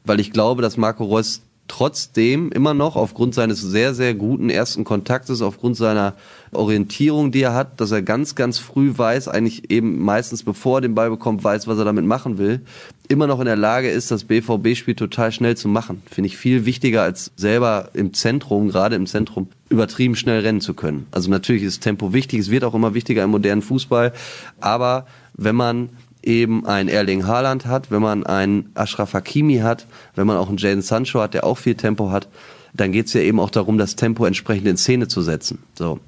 weil 0.05 0.19
ich 0.19 0.31
glaube, 0.31 0.61
dass 0.61 0.77
Marco 0.77 1.03
Reus 1.03 1.41
trotzdem 1.67 2.51
immer 2.51 2.73
noch 2.73 2.95
aufgrund 2.95 3.33
seines 3.33 3.59
sehr, 3.61 3.93
sehr 3.93 4.13
guten 4.13 4.49
ersten 4.49 4.83
Kontaktes, 4.83 5.41
aufgrund 5.41 5.75
seiner 5.77 6.13
Orientierung, 6.51 7.31
die 7.31 7.41
er 7.41 7.53
hat, 7.53 7.81
dass 7.81 7.91
er 7.91 8.01
ganz, 8.01 8.35
ganz 8.35 8.59
früh 8.59 8.93
weiß, 8.95 9.27
eigentlich 9.27 9.71
eben 9.71 9.99
meistens 9.99 10.43
bevor 10.43 10.77
er 10.77 10.81
den 10.81 10.95
Ball 10.95 11.09
bekommt, 11.09 11.43
weiß, 11.43 11.67
was 11.67 11.77
er 11.77 11.85
damit 11.85 12.05
machen 12.05 12.37
will, 12.37 12.61
immer 13.07 13.27
noch 13.27 13.39
in 13.39 13.45
der 13.45 13.55
Lage 13.55 13.89
ist, 13.89 14.11
das 14.11 14.25
BVB-Spiel 14.25 14.95
total 14.95 15.31
schnell 15.31 15.57
zu 15.57 15.67
machen. 15.67 16.01
Finde 16.09 16.27
ich 16.27 16.37
viel 16.37 16.65
wichtiger, 16.65 17.01
als 17.01 17.31
selber 17.35 17.89
im 17.93 18.13
Zentrum, 18.13 18.69
gerade 18.69 18.95
im 18.95 19.07
Zentrum, 19.07 19.47
übertrieben 19.69 20.15
schnell 20.15 20.41
rennen 20.41 20.61
zu 20.61 20.75
können. 20.75 21.07
Also 21.11 21.29
natürlich 21.31 21.63
ist 21.63 21.81
Tempo 21.81 22.13
wichtig, 22.13 22.39
es 22.39 22.51
wird 22.51 22.63
auch 22.63 22.75
immer 22.75 22.93
wichtiger 22.93 23.23
im 23.23 23.31
modernen 23.31 23.63
Fußball, 23.63 24.13
aber 24.59 25.07
wenn 25.33 25.55
man 25.55 25.89
eben 26.25 26.65
ein 26.65 26.87
Erling 26.87 27.27
Haaland 27.27 27.65
hat, 27.65 27.91
wenn 27.91 28.01
man 28.01 28.25
einen 28.25 28.71
Ashraf 28.73 29.13
Hakimi 29.13 29.57
hat, 29.57 29.85
wenn 30.15 30.27
man 30.27 30.37
auch 30.37 30.49
einen 30.49 30.57
Jaden 30.57 30.81
Sancho 30.81 31.21
hat, 31.21 31.33
der 31.33 31.43
auch 31.43 31.57
viel 31.57 31.75
Tempo 31.75 32.11
hat, 32.11 32.27
dann 32.73 32.91
geht 32.91 33.07
es 33.07 33.13
ja 33.13 33.21
eben 33.21 33.39
auch 33.39 33.49
darum, 33.49 33.77
das 33.77 33.95
Tempo 33.95 34.25
entsprechend 34.25 34.67
in 34.67 34.77
Szene 34.77 35.07
zu 35.07 35.21
setzen. 35.21 35.59
So. 35.75 35.99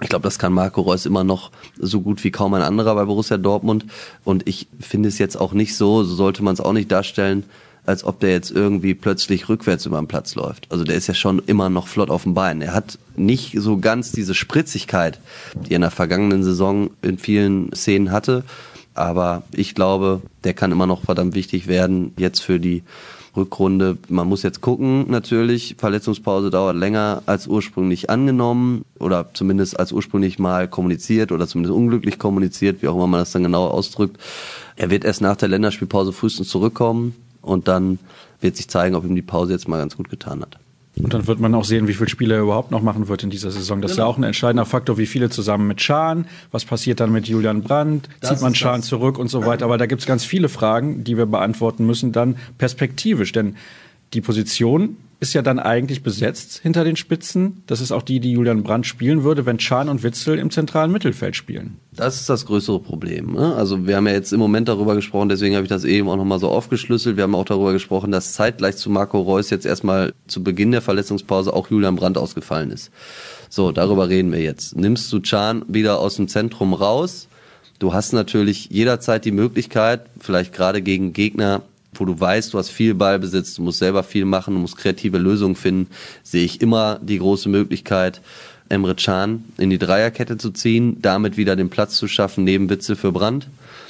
Ich 0.00 0.08
glaube, 0.08 0.24
das 0.24 0.38
kann 0.38 0.52
Marco 0.52 0.80
Reus 0.80 1.06
immer 1.06 1.22
noch 1.22 1.50
so 1.78 2.00
gut 2.00 2.24
wie 2.24 2.30
kaum 2.30 2.54
ein 2.54 2.62
anderer 2.62 2.94
bei 2.94 3.04
Borussia 3.04 3.36
Dortmund. 3.36 3.86
Und 4.24 4.48
ich 4.48 4.66
finde 4.80 5.08
es 5.08 5.18
jetzt 5.18 5.36
auch 5.36 5.52
nicht 5.52 5.76
so, 5.76 6.02
so 6.02 6.14
sollte 6.14 6.42
man 6.42 6.54
es 6.54 6.60
auch 6.60 6.72
nicht 6.72 6.90
darstellen, 6.90 7.44
als 7.84 8.04
ob 8.04 8.20
der 8.20 8.30
jetzt 8.30 8.50
irgendwie 8.50 8.94
plötzlich 8.94 9.48
rückwärts 9.48 9.86
über 9.86 9.98
den 9.98 10.06
Platz 10.06 10.34
läuft. 10.34 10.66
Also 10.70 10.84
der 10.84 10.96
ist 10.96 11.08
ja 11.08 11.14
schon 11.14 11.42
immer 11.46 11.68
noch 11.68 11.88
flott 11.88 12.10
auf 12.10 12.22
dem 12.24 12.34
Bein. 12.34 12.62
Er 12.62 12.74
hat 12.74 12.98
nicht 13.16 13.54
so 13.58 13.78
ganz 13.78 14.12
diese 14.12 14.34
Spritzigkeit, 14.34 15.18
die 15.54 15.72
er 15.72 15.76
in 15.76 15.82
der 15.82 15.90
vergangenen 15.90 16.44
Saison 16.44 16.90
in 17.02 17.18
vielen 17.18 17.72
Szenen 17.74 18.10
hatte. 18.12 18.44
Aber 18.94 19.42
ich 19.52 19.74
glaube, 19.74 20.22
der 20.44 20.54
kann 20.54 20.72
immer 20.72 20.86
noch 20.86 21.04
verdammt 21.04 21.34
wichtig 21.34 21.66
werden 21.66 22.12
jetzt 22.18 22.40
für 22.40 22.60
die 22.60 22.82
Rückrunde. 23.34 23.96
Man 24.08 24.28
muss 24.28 24.42
jetzt 24.42 24.60
gucken, 24.60 25.10
natürlich. 25.10 25.76
Verletzungspause 25.78 26.50
dauert 26.50 26.76
länger 26.76 27.22
als 27.26 27.46
ursprünglich 27.46 28.10
angenommen 28.10 28.84
oder 28.98 29.30
zumindest 29.32 29.78
als 29.78 29.92
ursprünglich 29.92 30.38
mal 30.38 30.68
kommuniziert 30.68 31.32
oder 31.32 31.46
zumindest 31.46 31.74
unglücklich 31.74 32.18
kommuniziert, 32.18 32.82
wie 32.82 32.88
auch 32.88 32.94
immer 32.94 33.06
man 33.06 33.20
das 33.20 33.32
dann 33.32 33.44
genau 33.44 33.68
ausdrückt. 33.68 34.18
Er 34.76 34.90
wird 34.90 35.04
erst 35.04 35.22
nach 35.22 35.36
der 35.36 35.48
Länderspielpause 35.48 36.12
frühestens 36.12 36.48
zurückkommen 36.48 37.14
und 37.40 37.68
dann 37.68 37.98
wird 38.40 38.56
sich 38.56 38.68
zeigen, 38.68 38.94
ob 38.94 39.04
ihm 39.04 39.14
die 39.14 39.22
Pause 39.22 39.52
jetzt 39.52 39.68
mal 39.68 39.78
ganz 39.78 39.96
gut 39.96 40.10
getan 40.10 40.42
hat. 40.42 40.58
Und 40.98 41.14
dann 41.14 41.26
wird 41.26 41.40
man 41.40 41.54
auch 41.54 41.64
sehen, 41.64 41.88
wie 41.88 41.94
viele 41.94 42.10
Spiele 42.10 42.34
er 42.34 42.42
überhaupt 42.42 42.70
noch 42.70 42.82
machen 42.82 43.08
wird 43.08 43.22
in 43.22 43.30
dieser 43.30 43.50
Saison. 43.50 43.80
Das 43.80 43.92
genau. 43.92 43.92
ist 43.92 43.98
ja 43.98 44.04
genau. 44.04 44.12
auch 44.12 44.18
ein 44.18 44.24
entscheidender 44.24 44.66
Faktor, 44.66 44.98
wie 44.98 45.06
viele 45.06 45.30
zusammen 45.30 45.66
mit 45.66 45.80
Schahn, 45.80 46.26
was 46.50 46.66
passiert 46.66 47.00
dann 47.00 47.12
mit 47.12 47.26
Julian 47.26 47.62
Brandt, 47.62 48.10
das 48.20 48.30
zieht 48.30 48.42
man 48.42 48.54
Schahn 48.54 48.80
das. 48.80 48.88
zurück 48.88 49.18
und 49.18 49.28
so 49.28 49.46
weiter. 49.46 49.64
Aber 49.64 49.78
da 49.78 49.86
gibt 49.86 50.02
es 50.02 50.06
ganz 50.06 50.24
viele 50.24 50.50
Fragen, 50.50 51.02
die 51.02 51.16
wir 51.16 51.26
beantworten 51.26 51.86
müssen, 51.86 52.12
dann 52.12 52.36
perspektivisch. 52.58 53.32
Denn 53.32 53.56
die 54.12 54.20
Position 54.20 54.96
ist 55.22 55.34
ja 55.34 55.42
dann 55.42 55.60
eigentlich 55.60 56.02
besetzt 56.02 56.58
hinter 56.58 56.82
den 56.82 56.96
Spitzen. 56.96 57.62
Das 57.68 57.80
ist 57.80 57.92
auch 57.92 58.02
die, 58.02 58.18
die 58.18 58.32
Julian 58.32 58.64
Brandt 58.64 58.88
spielen 58.88 59.22
würde, 59.22 59.46
wenn 59.46 59.60
Schahn 59.60 59.88
und 59.88 60.02
Witzel 60.02 60.36
im 60.36 60.50
zentralen 60.50 60.90
Mittelfeld 60.90 61.36
spielen. 61.36 61.76
Das 61.94 62.16
ist 62.16 62.28
das 62.28 62.44
größere 62.44 62.80
Problem. 62.80 63.34
Ne? 63.34 63.54
Also 63.54 63.86
wir 63.86 63.94
haben 63.94 64.08
ja 64.08 64.14
jetzt 64.14 64.32
im 64.32 64.40
Moment 64.40 64.66
darüber 64.66 64.96
gesprochen, 64.96 65.28
deswegen 65.28 65.54
habe 65.54 65.62
ich 65.64 65.68
das 65.68 65.84
eben 65.84 66.08
auch 66.08 66.16
nochmal 66.16 66.40
so 66.40 66.48
aufgeschlüsselt. 66.48 67.16
Wir 67.16 67.22
haben 67.22 67.36
auch 67.36 67.44
darüber 67.44 67.72
gesprochen, 67.72 68.10
dass 68.10 68.32
zeitgleich 68.32 68.76
zu 68.76 68.90
Marco 68.90 69.20
Reus 69.20 69.50
jetzt 69.50 69.64
erstmal 69.64 70.12
zu 70.26 70.42
Beginn 70.42 70.72
der 70.72 70.82
Verletzungspause 70.82 71.52
auch 71.52 71.70
Julian 71.70 71.94
Brandt 71.94 72.18
ausgefallen 72.18 72.72
ist. 72.72 72.90
So, 73.48 73.70
darüber 73.70 74.08
reden 74.08 74.32
wir 74.32 74.40
jetzt. 74.40 74.74
Nimmst 74.76 75.12
du 75.12 75.20
Chan 75.20 75.64
wieder 75.68 76.00
aus 76.00 76.16
dem 76.16 76.26
Zentrum 76.26 76.74
raus? 76.74 77.28
Du 77.78 77.92
hast 77.92 78.12
natürlich 78.12 78.70
jederzeit 78.70 79.24
die 79.24 79.30
Möglichkeit, 79.30 80.06
vielleicht 80.18 80.52
gerade 80.52 80.82
gegen 80.82 81.12
Gegner, 81.12 81.62
wo 81.94 82.04
du 82.04 82.18
weißt, 82.18 82.52
du 82.52 82.58
hast 82.58 82.70
viel 82.70 82.94
Ballbesitz, 82.94 83.54
du 83.54 83.62
musst 83.62 83.78
selber 83.78 84.02
viel 84.02 84.24
machen, 84.24 84.54
du 84.54 84.60
musst 84.60 84.76
kreative 84.76 85.18
Lösungen 85.18 85.56
finden, 85.56 85.88
sehe 86.22 86.44
ich 86.44 86.60
immer 86.60 86.98
die 87.02 87.18
große 87.18 87.48
Möglichkeit, 87.48 88.20
Emre 88.68 88.94
Can 88.94 89.44
in 89.58 89.70
die 89.70 89.78
Dreierkette 89.78 90.38
zu 90.38 90.50
ziehen, 90.50 90.96
damit 91.02 91.36
wieder 91.36 91.56
den 91.56 91.68
Platz 91.68 91.96
zu 91.96 92.08
schaffen 92.08 92.44
neben 92.44 92.70
Witzel 92.70 92.96
für 92.96 93.12
Brand 93.12 93.48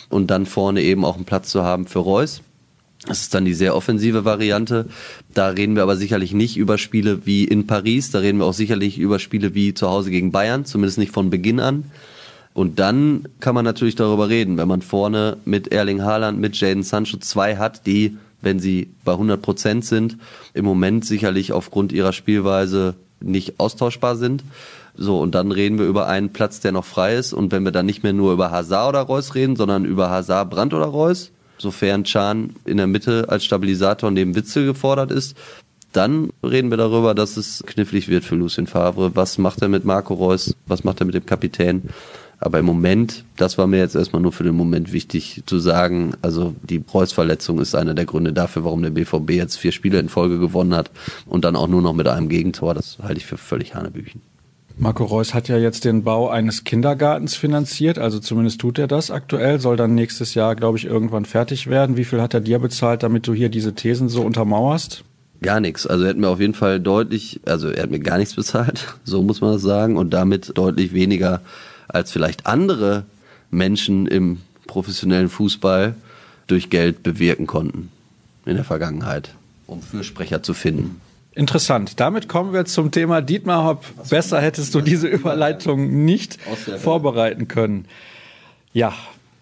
und 0.09 0.31
dann 0.31 0.47
vorne 0.47 0.83
eben 0.83 1.05
auch 1.05 1.17
einen 1.17 1.25
Platz 1.25 1.51
zu 1.51 1.63
haben 1.63 1.87
für 1.87 2.01
Reus. 2.01 2.43
Das 3.07 3.21
ist 3.21 3.35
dann 3.35 3.45
die 3.45 3.55
sehr 3.55 3.75
offensive 3.75 4.25
Variante. 4.25 4.87
Da 5.35 5.49
reden 5.49 5.75
wir 5.75 5.83
aber 5.83 5.97
sicherlich 5.97 6.35
nicht 6.35 6.57
über 6.57 6.79
Spiele 6.79 7.27
wie 7.27 7.45
in 7.45 7.67
Paris. 7.67 8.13
Da 8.13 8.21
reden 8.21 8.39
wir 8.39 8.47
auch 8.47 8.55
sicherlich 8.55 8.99
über 8.99 9.19
Spiele 9.19 9.55
wie 9.55 9.75
zu 9.75 9.89
Hause 9.89 10.11
gegen 10.11 10.31
Bayern, 10.31 10.65
zumindest 10.65 10.99
nicht 10.99 11.13
von 11.13 11.29
Beginn 11.29 11.59
an. 11.59 11.85
Und 12.55 12.79
dann 12.79 13.29
kann 13.41 13.55
man 13.55 13.65
natürlich 13.65 13.95
darüber 13.95 14.29
reden, 14.29 14.59
wenn 14.59 14.69
man 14.69 14.83
vorne 14.83 15.39
mit 15.45 15.73
Erling 15.73 16.03
Haaland, 16.03 16.39
mit 16.39 16.57
Jaden 16.57 16.83
Sancho 16.83 17.17
zwei 17.19 17.57
hat, 17.57 17.87
die, 17.87 18.17
wenn 18.43 18.61
sie 18.61 18.91
bei 19.05 19.13
100 19.13 19.41
Prozent 19.41 19.85
sind, 19.85 20.19
im 20.53 20.65
Moment 20.65 21.05
sicherlich 21.05 21.53
aufgrund 21.53 21.93
ihrer 21.93 22.13
Spielweise 22.13 22.95
nicht 23.21 23.59
austauschbar 23.59 24.17
sind. 24.17 24.45
So, 24.95 25.21
und 25.21 25.35
dann 25.35 25.53
reden 25.53 25.79
wir 25.79 25.87
über 25.87 26.07
einen 26.07 26.31
Platz, 26.31 26.61
der 26.61 26.73
noch 26.73 26.85
frei 26.85 27.15
ist. 27.15 27.33
Und 27.33 27.53
wenn 27.53 27.65
wir 27.65 27.73
dann 27.73 27.87
nicht 27.87 28.03
mehr 28.03 28.13
nur 28.13 28.33
über 28.33 28.51
Hazard 28.51 28.91
oder 28.91 29.01
Reus 29.01 29.35
reden, 29.35 29.57
sondern 29.57 29.87
über 29.87 30.11
Hazard, 30.11 30.51
Brandt 30.51 30.75
oder 30.75 30.87
Reus, 30.87 31.31
sofern 31.57 32.05
Chan 32.05 32.51
in 32.65 32.77
der 32.77 32.87
Mitte 32.87 33.27
als 33.29 33.45
Stabilisator 33.45 34.11
neben 34.11 34.35
Witzel 34.35 34.67
gefordert 34.67 35.11
ist, 35.11 35.37
dann 35.93 36.31
reden 36.43 36.71
wir 36.71 36.79
darüber, 36.79 37.15
dass 37.15 37.37
es 37.37 37.63
knifflig 37.67 38.09
wird 38.09 38.25
für 38.25 38.35
Lucien 38.35 38.67
Favre. 38.67 39.15
Was 39.15 39.39
macht 39.39 39.63
er 39.63 39.69
mit 39.69 39.85
Marco 39.85 40.15
Reus? 40.15 40.55
Was 40.67 40.85
macht 40.85 41.01
er 41.01 41.07
mit 41.07 41.15
dem 41.15 41.27
Kapitän? 41.27 41.91
Aber 42.45 42.59
im 42.59 42.65
Moment, 42.65 43.25
das 43.37 43.57
war 43.57 43.69
mir 43.69 43.79
jetzt 43.79 43.95
erstmal 43.95 44.21
nur 44.21 44.33
für 44.33 44.43
den 44.43 44.57
Moment 44.57 44.93
wichtig 44.93 45.45
zu 45.47 45.61
sagen, 45.61 46.15
also 46.23 46.57
die 46.65 46.83
Kreuzverletzung 46.83 47.61
ist 47.61 47.77
einer 47.77 47.95
der 47.95 48.05
Gründe 48.05 48.33
dafür, 48.33 48.65
warum 48.65 48.83
der 48.83 48.91
BVB 48.91 49.31
jetzt 49.31 49.59
vier 49.59 49.71
Spiele 49.71 50.01
in 50.01 50.09
Folge 50.09 50.41
gewonnen 50.41 50.75
hat 50.75 50.91
und 51.27 51.45
dann 51.45 51.55
auch 51.55 51.69
nur 51.69 51.83
noch 51.83 51.93
mit 51.93 52.09
einem 52.09 52.29
Gegentor. 52.29 52.75
Das 52.75 52.99
halte 53.01 53.19
ich 53.19 53.27
für 53.27 53.37
völlig 53.37 53.77
Hanebüchen. 53.77 54.23
Marco 54.77 55.05
Reus 55.05 55.35
hat 55.35 55.47
ja 55.47 55.57
jetzt 55.57 55.85
den 55.85 56.03
Bau 56.03 56.31
eines 56.31 56.65
Kindergartens 56.65 57.37
finanziert, 57.37 58.01
also 58.01 58.19
zumindest 58.19 58.61
tut 58.61 58.77
er 58.81 58.89
das 58.89 59.13
aktuell, 59.13 59.61
soll 59.61 59.77
dann 59.77 59.95
nächstes 59.95 60.35
Jahr, 60.35 60.57
glaube 60.57 60.79
ich, 60.79 60.85
irgendwann 60.85 61.27
fertig 61.27 61.71
werden. 61.71 61.97
Wie 61.97 62.05
viel 62.05 62.21
hat 62.21 62.35
er 62.35 62.41
dir 62.41 62.59
bezahlt, 62.59 63.05
damit 63.05 63.29
du 63.29 63.35
hier 63.35 63.51
diese 63.51 63.77
Thesen 63.77 64.09
so 64.09 64.23
untermauerst? 64.23 65.05
Gar 65.43 65.61
nichts. 65.61 65.87
Also 65.87 66.03
er 66.05 66.11
hat 66.11 66.17
mir 66.17 66.29
auf 66.29 66.41
jeden 66.41 66.55
Fall 66.55 66.81
deutlich, 66.81 67.41
also 67.47 67.69
er 67.69 67.85
hat 67.85 67.91
mir 67.91 68.01
gar 68.01 68.19
nichts 68.19 68.35
bezahlt, 68.35 68.97
so 69.05 69.23
muss 69.23 69.41
man 69.41 69.53
das 69.53 69.63
sagen, 69.63 69.97
und 69.97 70.11
damit 70.11 70.59
deutlich 70.59 70.93
weniger 70.93 71.41
als 71.93 72.13
vielleicht 72.13 72.47
andere 72.47 73.05
Menschen 73.51 74.07
im 74.07 74.41
professionellen 74.67 75.29
Fußball 75.29 75.95
durch 76.47 76.71
Geld 76.71 77.03
bewirken 77.03 77.47
konnten 77.47 77.91
in 78.47 78.57
der 78.57 78.65
Vergangenheit, 78.65 79.35
um 79.67 79.83
Fürsprecher 79.83 80.43
zu 80.43 80.55
finden. 80.55 81.01
Interessant. 81.35 81.99
Damit 82.01 82.29
kommen 82.29 82.53
wir 82.53 82.67
zum 82.67 82.91
Thema 82.91 83.23
Dietmar 83.23 83.65
Hopp. 83.65 83.85
Besser 84.11 84.41
hättest 84.41 84.75
du 84.75 84.81
diese 84.81 85.09
Überleitung 85.09 86.05
nicht 86.05 86.39
vorbereiten 86.79 87.49
können. 87.49 87.87
Ja, 88.75 88.93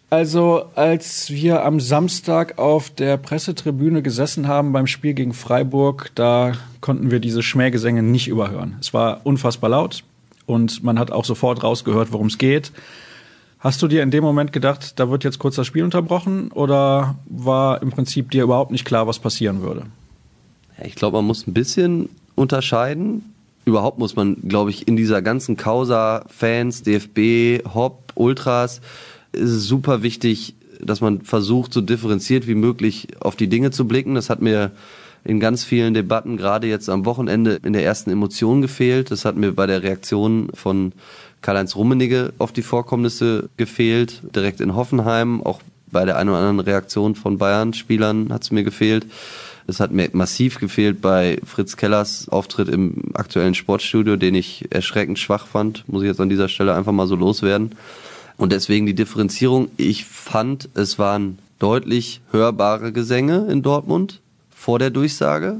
also 0.09 0.67
als 0.75 1.31
wir 1.31 1.65
am 1.65 1.81
Samstag 1.81 2.59
auf 2.59 2.91
der 2.91 3.17
Pressetribüne 3.17 4.03
gesessen 4.03 4.49
haben 4.49 4.73
beim 4.73 4.87
Spiel 4.87 5.15
gegen 5.15 5.33
Freiburg, 5.33 6.11
da 6.17 6.53
konnten 6.81 7.11
wir 7.11 7.21
diese 7.21 7.43
Schmähgesänge 7.43 8.03
nicht 8.03 8.29
überhören. 8.29 8.77
Es 8.81 8.93
war 8.93 9.21
unfassbar 9.25 9.71
laut 9.71 10.05
und 10.51 10.83
man 10.83 10.99
hat 10.99 11.11
auch 11.13 11.25
sofort 11.25 11.63
rausgehört, 11.63 12.13
worum 12.13 12.27
es 12.27 12.37
geht. 12.37 12.73
Hast 13.61 13.81
du 13.83 13.89
dir 13.89 14.03
in 14.03 14.11
dem 14.11 14.25
Moment 14.25 14.53
gedacht, 14.53 14.99
da 14.99 15.11
wird 15.11 15.23
jetzt 15.23 15.39
kurz 15.39 15.55
das 15.57 15.67
Spiel 15.67 15.85
unterbrochen 15.85 16.51
oder 16.53 17.17
war 17.27 17.83
im 17.83 17.91
Prinzip 17.91 18.31
dir 18.31 18.43
überhaupt 18.43 18.71
nicht 18.71 18.85
klar, 18.85 19.07
was 19.07 19.19
passieren 19.19 19.63
würde? 19.63 19.85
Ich 20.83 20.95
glaube, 20.95 21.19
man 21.19 21.27
muss 21.27 21.47
ein 21.47 21.53
bisschen 21.53 22.09
unterscheiden. 22.35 23.35
Überhaupt 23.67 23.99
muss 23.99 24.17
man, 24.17 24.37
glaube 24.49 24.71
ich, 24.71 24.89
in 24.89 24.97
dieser 24.97 25.21
ganzen 25.21 25.57
Causa 25.57 26.25
Fans, 26.29 26.83
DFB, 26.83 27.65
Hop, 27.75 28.13
Ultras, 28.15 28.81
ist 29.33 29.51
es 29.51 29.65
super 29.65 30.03
wichtig, 30.03 30.55
dass 30.81 31.03
man 31.03 31.21
versucht, 31.21 31.75
so 31.75 31.83
differenziert 31.83 32.47
wie 32.49 32.55
möglich 32.55 33.09
auf 33.21 33.37
die 33.37 33.49
Dinge 33.49 33.71
zu 33.71 33.87
blicken. 33.87 34.15
Das 34.15 34.31
hat 34.31 34.41
mir 34.41 34.73
in 35.25 35.41
ganz 35.41 35.65
vielen 35.65 35.95
Debatten, 35.95 36.37
gerade 36.37 36.67
jetzt 36.67 36.89
am 36.89 37.05
Wochenende, 37.05 37.59
in 37.63 37.73
der 37.73 37.85
ersten 37.85 38.11
Emotion 38.11 38.63
gefehlt. 38.63 39.11
Das 39.11 39.25
hat 39.25 39.37
mir 39.37 39.53
bei 39.53 39.67
der 39.67 39.83
Reaktion 39.83 40.51
von 40.55 40.93
Karl-Heinz 41.43 41.77
Rummenigge 41.77 42.33
auf 42.39 42.53
die 42.53 42.63
Vorkommnisse 42.63 43.49
gefehlt. 43.57 44.23
Direkt 44.35 44.61
in 44.61 44.75
Hoffenheim, 44.75 45.43
auch 45.43 45.61
bei 45.91 46.05
der 46.05 46.17
einen 46.17 46.31
oder 46.31 46.39
anderen 46.39 46.61
Reaktion 46.61 47.15
von 47.15 47.39
Bayern-Spielern 47.39 48.33
hat 48.33 48.43
es 48.43 48.51
mir 48.51 48.63
gefehlt. 48.63 49.07
Es 49.67 49.79
hat 49.79 49.93
mir 49.93 50.09
massiv 50.13 50.59
gefehlt 50.59 51.01
bei 51.01 51.39
Fritz 51.45 51.77
Kellers 51.77 52.29
Auftritt 52.29 52.69
im 52.69 53.13
aktuellen 53.15 53.55
Sportstudio, 53.55 54.17
den 54.17 54.35
ich 54.35 54.67
erschreckend 54.71 55.19
schwach 55.19 55.47
fand, 55.47 55.85
muss 55.87 56.03
ich 56.03 56.09
jetzt 56.09 56.21
an 56.21 56.29
dieser 56.29 56.49
Stelle 56.49 56.75
einfach 56.75 56.93
mal 56.93 57.07
so 57.07 57.15
loswerden. 57.15 57.77
Und 58.37 58.53
deswegen 58.53 58.87
die 58.87 58.95
Differenzierung. 58.95 59.69
Ich 59.77 60.07
fand, 60.07 60.71
es 60.75 60.99
waren 60.99 61.39
deutlich 61.59 62.21
hörbare 62.33 62.91
Gesänge 62.91 63.47
in 63.51 63.63
Dortmund 63.63 64.21
vor 64.61 64.79
der 64.79 64.91
Durchsage. 64.91 65.57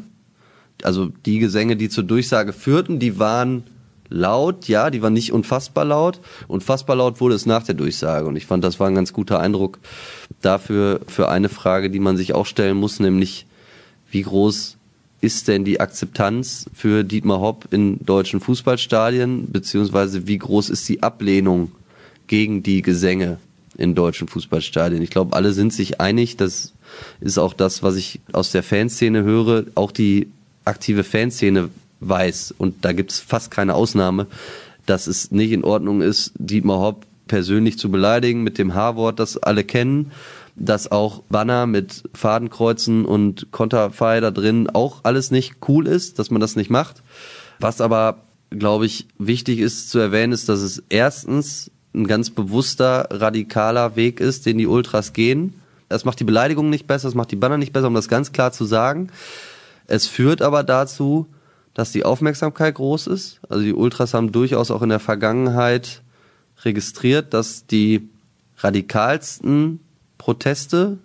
Also 0.83 1.11
die 1.25 1.39
Gesänge, 1.39 1.77
die 1.77 1.89
zur 1.89 2.05
Durchsage 2.05 2.53
führten, 2.53 2.99
die 2.99 3.19
waren 3.19 3.65
laut, 4.11 4.69
ja, 4.69 4.91
die 4.91 5.01
waren 5.01 5.15
nicht 5.15 5.33
unfassbar 5.33 5.87
laut. 5.87 6.21
Unfassbar 6.49 6.97
laut 6.97 7.19
wurde 7.19 7.35
es 7.35 7.47
nach 7.47 7.63
der 7.63 7.75
Durchsage. 7.75 8.27
Und 8.27 8.37
ich 8.37 8.45
fand, 8.45 8.63
das 8.63 8.79
war 8.79 8.89
ein 8.89 8.95
ganz 8.95 9.15
guter 9.15 9.41
Eindruck 9.41 9.79
dafür, 10.43 11.01
für 11.07 11.31
eine 11.31 11.49
Frage, 11.49 11.89
die 11.89 11.99
man 11.99 12.19
sich 12.19 12.35
auch 12.35 12.45
stellen 12.45 12.77
muss, 12.77 13.01
nämlich, 13.01 13.47
wie 14.11 14.21
groß 14.21 14.77
ist 15.23 15.49
denn 15.49 15.65
die 15.65 15.81
Akzeptanz 15.81 16.69
für 16.75 17.03
Dietmar 17.03 17.41
Hopp 17.41 17.69
in 17.71 18.05
deutschen 18.05 18.41
Fußballstadien, 18.41 19.51
beziehungsweise 19.51 20.27
wie 20.27 20.39
groß 20.39 20.69
ist 20.69 20.87
die 20.91 21.03
Ablehnung 21.03 21.73
gegen 22.27 22.63
die 22.63 22.83
Gesänge 22.83 23.39
in 23.79 23.95
deutschen 23.95 24.29
Fußballstadien? 24.29 25.01
Ich 25.01 25.11
glaube, 25.11 25.35
alle 25.35 25.55
sind 25.55 25.73
sich 25.73 26.03
einig, 26.03 26.37
dass 26.37 26.75
ist 27.21 27.39
auch 27.39 27.53
das, 27.53 27.83
was 27.83 27.97
ich 27.97 28.21
aus 28.33 28.53
der 28.53 28.63
Fanszene 28.63 29.23
höre, 29.23 29.65
auch 29.75 29.93
die 29.93 30.29
aktive 30.65 31.05
Fanszene 31.05 31.71
weiß, 32.01 32.55
und 32.57 32.85
da 32.85 32.93
gibt 32.93 33.13
es 33.13 33.21
fast 33.21 33.51
keine 33.51 33.75
Ausnahme, 33.75 34.27
dass 34.87 35.07
es 35.07 35.31
nicht 35.31 35.53
in 35.53 35.65
Ordnung 35.65 36.03
ist, 36.03 36.33
Dietmar 36.37 36.79
Hopp 36.79 37.07
persönlich 37.29 37.79
zu 37.79 37.91
beleidigen 37.91 38.43
mit 38.43 38.59
dem 38.59 38.75
H-Wort, 38.75 39.21
das 39.21 39.37
alle 39.37 39.65
kennen, 39.65 40.11
dass 40.57 40.91
auch 40.91 41.23
Banner 41.29 41.67
mit 41.67 42.03
Fadenkreuzen 42.13 43.05
und 43.05 43.53
Konterfei 43.53 44.21
da 44.21 44.31
drin 44.31 44.69
auch 44.69 45.01
alles 45.05 45.31
nicht 45.31 45.57
cool 45.69 45.87
ist, 45.87 46.19
dass 46.19 46.31
man 46.31 46.41
das 46.41 46.57
nicht 46.57 46.71
macht. 46.71 47.03
Was 47.61 47.81
aber, 47.81 48.25
glaube 48.51 48.87
ich, 48.87 49.07
wichtig 49.19 49.61
ist 49.61 49.91
zu 49.91 49.99
erwähnen, 49.99 50.33
ist, 50.33 50.49
dass 50.49 50.61
es 50.61 50.83
erstens 50.89 51.71
ein 51.95 52.07
ganz 52.07 52.31
bewusster, 52.31 53.09
radikaler 53.11 53.97
Weg 53.97 54.21
ist, 54.21 54.47
den 54.47 54.59
die 54.59 54.67
Ultras 54.67 55.13
gehen 55.13 55.55
es 55.91 56.05
macht 56.05 56.21
die 56.21 56.25
Beleidigung 56.25 56.71
nicht 56.71 56.87
besser, 56.87 57.09
es 57.09 57.15
macht 57.15 57.31
die 57.31 57.37
Banner 57.37 57.59
nicht 57.59 57.73
besser, 57.73 57.89
um 57.89 57.95
das 57.95 58.09
ganz 58.09 58.33
klar 58.33 58.53
zu 58.53 58.65
sagen. 58.65 59.11
Es 59.87 60.07
führt 60.07 60.41
aber 60.41 60.63
dazu, 60.63 61.27
dass 61.75 61.93
die 61.93 62.05
Aufmerksamkeit 62.05 62.77
groß 62.77 63.09
ist. 63.09 63.41
Also 63.49 63.65
die 63.65 63.75
Ultras 63.75 64.15
haben 64.15 64.33
durchaus 64.33 64.71
auch 64.71 64.83
in 64.83 64.89
der 64.89 65.01
Vergangenheit 65.01 66.03
registriert, 66.63 67.35
dass 67.35 67.67
die 67.67 68.09
radikalsten 68.59 69.81
Proteste 70.17 70.99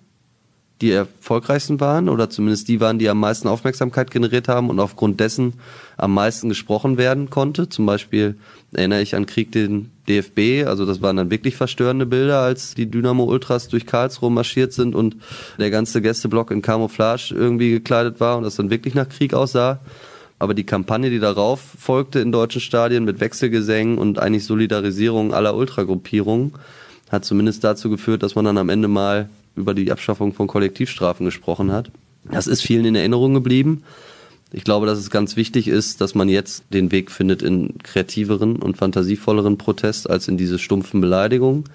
die 0.81 0.91
erfolgreichsten 0.91 1.79
waren 1.79 2.09
oder 2.09 2.29
zumindest 2.29 2.67
die 2.67 2.81
waren, 2.81 2.99
die 2.99 3.07
am 3.07 3.19
meisten 3.19 3.47
Aufmerksamkeit 3.47 4.11
generiert 4.11 4.49
haben 4.49 4.69
und 4.69 4.79
aufgrund 4.79 5.19
dessen 5.19 5.53
am 5.95 6.13
meisten 6.13 6.49
gesprochen 6.49 6.97
werden 6.97 7.29
konnte. 7.29 7.69
Zum 7.69 7.85
Beispiel 7.85 8.35
erinnere 8.73 9.01
ich 9.01 9.15
an 9.15 9.25
Krieg 9.25 9.53
den 9.53 9.91
DFB, 10.09 10.67
also 10.67 10.85
das 10.85 11.01
waren 11.01 11.15
dann 11.15 11.31
wirklich 11.31 11.55
verstörende 11.55 12.05
Bilder, 12.05 12.39
als 12.39 12.75
die 12.75 12.91
Dynamo 12.91 13.23
Ultras 13.23 13.69
durch 13.69 13.85
Karlsruhe 13.85 14.29
marschiert 14.29 14.73
sind 14.73 14.95
und 14.95 15.15
der 15.57 15.71
ganze 15.71 16.01
Gästeblock 16.01 16.51
in 16.51 16.61
Camouflage 16.61 17.33
irgendwie 17.33 17.71
gekleidet 17.71 18.19
war 18.19 18.37
und 18.37 18.43
das 18.43 18.57
dann 18.57 18.69
wirklich 18.69 18.95
nach 18.95 19.07
Krieg 19.07 19.33
aussah. 19.33 19.79
Aber 20.37 20.53
die 20.53 20.65
Kampagne, 20.65 21.09
die 21.09 21.19
darauf 21.19 21.61
folgte 21.79 22.19
in 22.19 22.33
deutschen 22.33 22.59
Stadien 22.59 23.05
mit 23.05 23.21
Wechselgesängen 23.21 23.97
und 23.97 24.19
eigentlich 24.19 24.43
Solidarisierung 24.43 25.33
aller 25.33 25.55
Ultragruppierungen, 25.55 26.53
hat 27.09 27.23
zumindest 27.23 27.63
dazu 27.63 27.89
geführt, 27.89 28.21
dass 28.21 28.35
man 28.35 28.43
dann 28.43 28.57
am 28.57 28.67
Ende 28.67 28.89
mal 28.89 29.29
über 29.55 29.73
die 29.73 29.91
Abschaffung 29.91 30.33
von 30.33 30.47
Kollektivstrafen 30.47 31.25
gesprochen 31.25 31.71
hat. 31.71 31.91
Das 32.31 32.47
ist 32.47 32.61
vielen 32.61 32.85
in 32.85 32.95
Erinnerung 32.95 33.33
geblieben. 33.33 33.83
Ich 34.51 34.63
glaube, 34.63 34.85
dass 34.85 34.99
es 34.99 35.09
ganz 35.09 35.35
wichtig 35.35 35.67
ist, 35.67 36.01
dass 36.01 36.15
man 36.15 36.29
jetzt 36.29 36.63
den 36.71 36.91
Weg 36.91 37.11
findet 37.11 37.41
in 37.41 37.77
kreativeren 37.83 38.57
und 38.57 38.77
fantasievolleren 38.77 39.57
Protest 39.57 40.09
als 40.09 40.27
in 40.27 40.37
diese 40.37 40.59
stumpfen 40.59 41.01
Beleidigungen. 41.01 41.65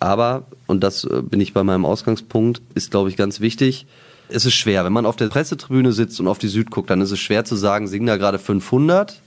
Aber, 0.00 0.46
und 0.66 0.82
das 0.82 1.04
äh, 1.04 1.22
bin 1.22 1.40
ich 1.40 1.52
bei 1.52 1.64
meinem 1.64 1.84
Ausgangspunkt, 1.84 2.60
ist, 2.74 2.90
glaube 2.90 3.08
ich, 3.08 3.16
ganz 3.16 3.40
wichtig, 3.40 3.86
es 4.28 4.44
ist 4.44 4.54
schwer. 4.54 4.84
Wenn 4.84 4.92
man 4.92 5.06
auf 5.06 5.16
der 5.16 5.28
Pressetribüne 5.28 5.92
sitzt 5.92 6.20
und 6.20 6.28
auf 6.28 6.38
die 6.38 6.48
Süd 6.48 6.70
guckt, 6.70 6.90
dann 6.90 7.00
ist 7.00 7.10
es 7.10 7.18
schwer 7.18 7.44
zu 7.44 7.56
sagen, 7.56 7.88
singen 7.88 8.06
da 8.06 8.16
gerade 8.16 8.38
500 8.38 9.22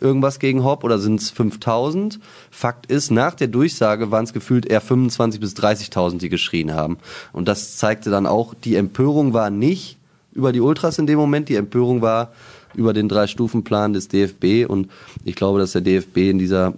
irgendwas 0.00 0.38
gegen 0.38 0.64
Hopp 0.64 0.84
oder 0.84 0.98
sind 0.98 1.20
es 1.20 1.30
5000? 1.30 2.18
Fakt 2.50 2.86
ist, 2.86 3.10
nach 3.10 3.34
der 3.34 3.48
Durchsage 3.48 4.10
waren 4.10 4.24
es 4.24 4.32
gefühlt 4.32 4.66
eher 4.66 4.80
25 4.80 5.40
bis 5.40 5.54
30.000, 5.54 6.18
die 6.18 6.28
geschrien 6.28 6.74
haben. 6.74 6.98
Und 7.32 7.48
das 7.48 7.76
zeigte 7.76 8.10
dann 8.10 8.26
auch, 8.26 8.54
die 8.54 8.76
Empörung 8.76 9.32
war 9.32 9.50
nicht 9.50 9.98
über 10.32 10.52
die 10.52 10.60
Ultras 10.60 10.98
in 10.98 11.06
dem 11.06 11.18
Moment, 11.18 11.48
die 11.48 11.56
Empörung 11.56 12.02
war 12.02 12.32
über 12.74 12.92
den 12.92 13.08
Drei-Stufen-Plan 13.08 13.94
des 13.94 14.08
DFB 14.08 14.68
und 14.68 14.90
ich 15.24 15.34
glaube, 15.34 15.58
dass 15.58 15.72
der 15.72 15.80
DFB 15.80 16.18
in 16.18 16.38
dieser 16.38 16.74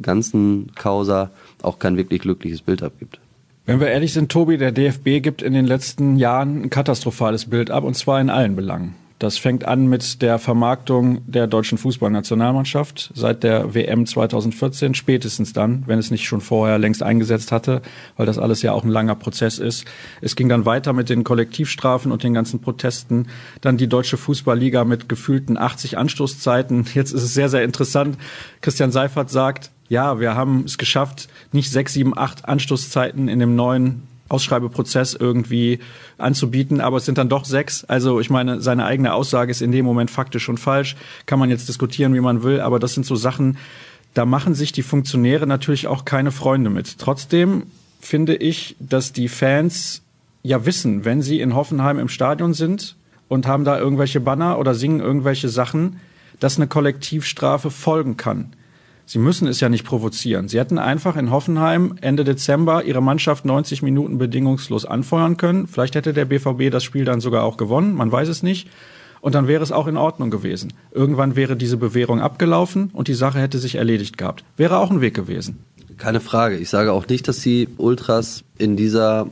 ganzen 0.00 0.70
Causa 0.76 1.30
auch 1.62 1.78
kein 1.78 1.96
wirklich 1.96 2.22
glückliches 2.22 2.62
Bild 2.62 2.82
abgibt. 2.82 3.18
Wenn 3.66 3.80
wir 3.80 3.88
ehrlich 3.88 4.12
sind, 4.12 4.32
Tobi, 4.32 4.56
der 4.56 4.72
DFB 4.72 5.22
gibt 5.22 5.42
in 5.42 5.52
den 5.52 5.66
letzten 5.66 6.16
Jahren 6.16 6.62
ein 6.62 6.70
katastrophales 6.70 7.46
Bild 7.46 7.70
ab 7.70 7.84
und 7.84 7.94
zwar 7.94 8.20
in 8.20 8.30
allen 8.30 8.56
Belangen. 8.56 8.94
Das 9.20 9.36
fängt 9.36 9.66
an 9.66 9.86
mit 9.86 10.22
der 10.22 10.38
Vermarktung 10.38 11.20
der 11.26 11.46
deutschen 11.46 11.76
Fußballnationalmannschaft 11.76 13.12
seit 13.14 13.42
der 13.42 13.74
WM 13.74 14.06
2014, 14.06 14.94
spätestens 14.94 15.52
dann, 15.52 15.82
wenn 15.86 15.98
es 15.98 16.10
nicht 16.10 16.24
schon 16.24 16.40
vorher 16.40 16.78
längst 16.78 17.02
eingesetzt 17.02 17.52
hatte, 17.52 17.82
weil 18.16 18.24
das 18.24 18.38
alles 18.38 18.62
ja 18.62 18.72
auch 18.72 18.82
ein 18.82 18.88
langer 18.88 19.14
Prozess 19.16 19.58
ist. 19.58 19.84
Es 20.22 20.36
ging 20.36 20.48
dann 20.48 20.64
weiter 20.64 20.94
mit 20.94 21.10
den 21.10 21.22
Kollektivstrafen 21.22 22.12
und 22.12 22.22
den 22.22 22.32
ganzen 22.32 22.62
Protesten. 22.62 23.26
Dann 23.60 23.76
die 23.76 23.88
deutsche 23.88 24.16
Fußballliga 24.16 24.84
mit 24.84 25.06
gefühlten 25.10 25.58
80 25.58 25.98
Anstoßzeiten. 25.98 26.86
Jetzt 26.94 27.12
ist 27.12 27.22
es 27.22 27.34
sehr, 27.34 27.50
sehr 27.50 27.62
interessant. 27.62 28.16
Christian 28.62 28.90
Seifert 28.90 29.28
sagt, 29.28 29.70
ja, 29.90 30.18
wir 30.18 30.34
haben 30.34 30.64
es 30.64 30.78
geschafft, 30.78 31.28
nicht 31.52 31.70
sechs, 31.70 31.92
sieben, 31.92 32.16
acht 32.16 32.48
Anstoßzeiten 32.48 33.28
in 33.28 33.38
dem 33.38 33.54
neuen 33.54 34.04
Ausschreibeprozess 34.30 35.14
irgendwie 35.14 35.80
anzubieten, 36.16 36.80
aber 36.80 36.98
es 36.98 37.04
sind 37.04 37.18
dann 37.18 37.28
doch 37.28 37.44
sechs. 37.44 37.84
Also 37.84 38.20
ich 38.20 38.30
meine, 38.30 38.60
seine 38.60 38.84
eigene 38.84 39.12
Aussage 39.12 39.50
ist 39.50 39.60
in 39.60 39.72
dem 39.72 39.84
Moment 39.84 40.10
faktisch 40.10 40.44
schon 40.44 40.58
falsch. 40.58 40.96
Kann 41.26 41.38
man 41.38 41.50
jetzt 41.50 41.68
diskutieren, 41.68 42.14
wie 42.14 42.20
man 42.20 42.42
will, 42.42 42.60
aber 42.60 42.78
das 42.78 42.94
sind 42.94 43.04
so 43.04 43.16
Sachen, 43.16 43.58
da 44.14 44.24
machen 44.24 44.54
sich 44.54 44.72
die 44.72 44.82
Funktionäre 44.82 45.46
natürlich 45.46 45.86
auch 45.86 46.04
keine 46.04 46.32
Freunde 46.32 46.70
mit. 46.70 46.98
Trotzdem 46.98 47.64
finde 48.00 48.36
ich, 48.36 48.76
dass 48.78 49.12
die 49.12 49.28
Fans 49.28 50.02
ja 50.42 50.64
wissen, 50.64 51.04
wenn 51.04 51.22
sie 51.22 51.40
in 51.40 51.54
Hoffenheim 51.54 51.98
im 51.98 52.08
Stadion 52.08 52.54
sind 52.54 52.96
und 53.28 53.46
haben 53.46 53.64
da 53.64 53.78
irgendwelche 53.78 54.20
Banner 54.20 54.58
oder 54.58 54.74
singen 54.74 55.00
irgendwelche 55.00 55.48
Sachen, 55.48 56.00
dass 56.40 56.56
eine 56.56 56.66
Kollektivstrafe 56.66 57.70
folgen 57.70 58.16
kann. 58.16 58.52
Sie 59.10 59.18
müssen 59.18 59.48
es 59.48 59.58
ja 59.58 59.68
nicht 59.68 59.82
provozieren. 59.82 60.46
Sie 60.46 60.60
hätten 60.60 60.78
einfach 60.78 61.16
in 61.16 61.32
Hoffenheim 61.32 61.96
Ende 62.00 62.22
Dezember 62.22 62.84
ihre 62.84 63.02
Mannschaft 63.02 63.44
90 63.44 63.82
Minuten 63.82 64.18
bedingungslos 64.18 64.84
anfeuern 64.84 65.36
können. 65.36 65.66
Vielleicht 65.66 65.96
hätte 65.96 66.12
der 66.12 66.26
BVB 66.26 66.70
das 66.70 66.84
Spiel 66.84 67.04
dann 67.04 67.20
sogar 67.20 67.42
auch 67.42 67.56
gewonnen. 67.56 67.96
Man 67.96 68.12
weiß 68.12 68.28
es 68.28 68.44
nicht. 68.44 68.68
Und 69.20 69.34
dann 69.34 69.48
wäre 69.48 69.64
es 69.64 69.72
auch 69.72 69.88
in 69.88 69.96
Ordnung 69.96 70.30
gewesen. 70.30 70.74
Irgendwann 70.92 71.34
wäre 71.34 71.56
diese 71.56 71.76
Bewährung 71.76 72.20
abgelaufen 72.20 72.90
und 72.92 73.08
die 73.08 73.14
Sache 73.14 73.40
hätte 73.40 73.58
sich 73.58 73.74
erledigt 73.74 74.16
gehabt. 74.16 74.44
Wäre 74.56 74.78
auch 74.78 74.92
ein 74.92 75.00
Weg 75.00 75.14
gewesen. 75.14 75.58
Keine 75.96 76.20
Frage. 76.20 76.56
Ich 76.58 76.70
sage 76.70 76.92
auch 76.92 77.08
nicht, 77.08 77.26
dass 77.26 77.40
die 77.40 77.66
Ultras 77.78 78.44
in 78.58 78.76
dieser 78.76 79.26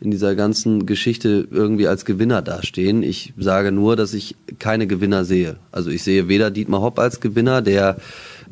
in 0.00 0.10
dieser 0.10 0.34
ganzen 0.34 0.84
Geschichte 0.84 1.48
irgendwie 1.50 1.88
als 1.88 2.04
Gewinner 2.04 2.42
dastehen. 2.42 3.02
Ich 3.02 3.32
sage 3.38 3.72
nur, 3.72 3.96
dass 3.96 4.12
ich 4.12 4.36
keine 4.58 4.86
Gewinner 4.86 5.24
sehe. 5.24 5.56
Also 5.72 5.90
ich 5.90 6.02
sehe 6.02 6.28
weder 6.28 6.50
Dietmar 6.50 6.82
Hopp 6.82 6.98
als 6.98 7.20
Gewinner, 7.20 7.62
der 7.62 7.96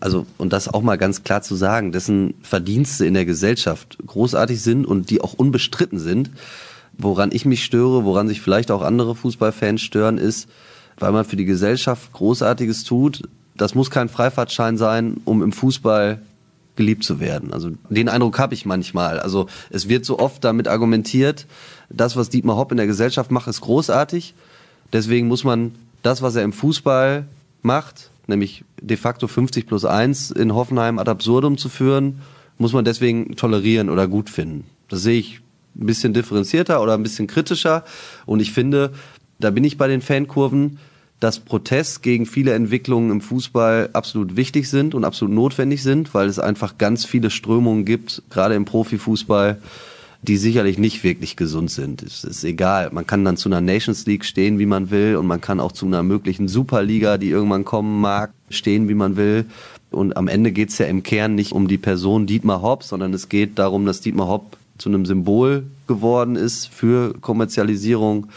also 0.05 0.27
und 0.37 0.53
das 0.53 0.69
auch 0.69 0.83
mal 0.83 0.99
ganz 0.99 1.25
klar 1.25 1.41
zu 1.41 1.55
sagen, 1.55 1.91
dessen 1.91 2.35
Verdienste 2.43 3.07
in 3.07 3.15
der 3.15 3.25
Gesellschaft 3.25 3.97
großartig 4.07 4.61
sind 4.61 4.85
und 4.85 5.09
die 5.09 5.23
auch 5.23 5.33
unbestritten 5.33 5.99
sind. 5.99 6.31
Woran 6.99 7.33
ich 7.33 7.47
mich 7.47 7.65
störe, 7.65 8.05
woran 8.05 8.29
sich 8.29 8.43
vielleicht 8.43 8.71
auch 8.71 8.83
andere 8.83 9.15
Fußballfans 9.15 9.81
stören, 9.81 10.19
ist, 10.19 10.47
weil 10.99 11.11
man 11.11 11.25
für 11.25 11.37
die 11.37 11.47
Gesellschaft 11.47 12.13
Großartiges 12.13 12.85
tut. 12.85 13.23
Das 13.57 13.75
muss 13.75 13.91
kein 13.91 14.11
Freifahrtschein 14.11 14.77
sein, 14.77 15.23
um 15.25 15.43
im 15.43 15.53
Fußball 15.53 16.21
geliebt 16.77 17.03
zu 17.03 17.19
werden. 17.19 17.55
Also 17.55 17.71
den 17.89 18.11
Eindruck 18.11 18.39
habe 18.39 18.53
ich 18.53 18.67
manchmal. 18.67 19.19
Also 19.19 19.47
es 19.71 19.89
wird 19.89 20.05
so 20.05 20.19
oft 20.19 20.45
damit 20.45 20.69
argumentiert, 20.69 21.47
das, 21.89 22.15
was 22.15 22.29
Dietmar 22.29 22.57
Hopp 22.57 22.73
in 22.73 22.77
der 22.77 22.87
Gesellschaft 22.87 23.31
macht, 23.31 23.49
ist 23.49 23.63
großartig. 23.63 24.35
Deswegen 24.93 25.29
muss 25.29 25.45
man 25.45 25.75
das, 26.03 26.21
was 26.21 26.37
er 26.37 26.43
im 26.43 26.53
Fußball 26.53 27.25
macht, 27.63 28.11
nämlich 28.27 28.65
de 28.81 28.97
facto 28.97 29.27
50 29.27 29.67
plus 29.67 29.85
1 29.85 30.31
in 30.33 30.55
Hoffenheim 30.55 30.99
ad 30.99 31.11
absurdum 31.11 31.59
zu 31.59 31.69
führen, 31.69 32.21
muss 32.59 32.73
man 32.73 32.85
deswegen 32.85 33.37
tolerieren 33.37 33.91
oder 33.91 34.07
gut 34.09 34.31
finden. 34.31 34.65
Das 34.89 35.03
sehe 35.03 35.19
ich 35.19 35.41
ein 35.77 35.87
bisschen 35.87 36.15
differenzierter 36.15 36.83
oder 36.83 36.95
ein 36.95 37.03
bisschen 37.03 37.27
kritischer. 37.27 37.85
Und 38.27 38.41
ich 38.41 38.53
finde, 38.53 38.93
da 39.39 39.51
bin 39.51 39.65
ich 39.65 39.77
bei 39.77 39.89
den 39.89 40.01
Fankurven, 40.01 40.79
dass 41.21 41.41
Protest 41.41 42.03
gegen 42.03 42.27
viele 42.27 42.53
Entwicklungen 42.53 43.11
im 43.11 43.21
Fußball 43.21 43.91
absolut 43.93 44.37
wichtig 44.37 44.69
sind 44.69 44.95
und 44.95 45.05
absolut 45.05 45.35
notwendig 45.35 45.83
sind, 45.83 46.13
weil 46.15 46.29
es 46.29 46.39
einfach 46.39 46.77
ganz 46.79 47.05
viele 47.05 47.31
Strömungen 47.31 47.85
gibt, 47.85 48.23
gerade 48.31 48.55
im 48.55 48.65
Profifußball, 48.65 49.61
die 50.25 50.37
sicherlich 50.39 50.79
nicht 50.79 51.05
wirklich 51.05 51.37
gesund 51.37 51.71
sind. 51.71 52.03
Es 52.03 52.25
ist 52.25 52.45
egal. 52.45 52.91
Man 52.93 53.07
kann 53.07 53.25
dann 53.25 53.37
zu 53.37 53.49
einer 53.49 53.61
Nations 53.61 54.07
League 54.07 54.25
stehen, 54.25 54.59
wie 54.59 54.67
man 54.67 54.91
will, 54.91 55.17
und 55.17 55.27
man 55.27 55.41
kann 55.41 55.61
auch 55.61 55.73
zu 55.73 55.87
einer 55.87 56.03
möglichen 56.03 56.49
Superliga, 56.49 57.19
die 57.19 57.29
irgendwann 57.29 57.65
kommen 57.65 58.01
mag, 58.01 58.33
stehen, 58.49 58.89
wie 58.89 58.95
man 58.95 59.17
will. 59.17 59.45
Und 59.91 60.17
am 60.17 60.29
Ende 60.29 60.51
geht 60.51 60.71
es 60.71 60.79
ja 60.79 60.87
im 60.87 61.03
Kern 61.03 61.35
nicht 61.35 61.53
um 61.53 61.69
die 61.69 61.79
Person 61.79 62.27
Dietmar 62.27 62.63
Hopp, 62.63 62.83
sondern 62.83 63.13
es 63.13 63.29
geht 63.29 63.59
darum, 63.59 63.85
dass 63.85 64.01
Dietmar 64.01 64.29
Hopp 64.29 64.57
zu 64.79 64.89
einem 64.89 65.05
Symbol 65.05 65.67
geworden 65.87 66.37
ist 66.37 66.69
für 66.69 67.15
Kommerzialisierung 67.21 68.29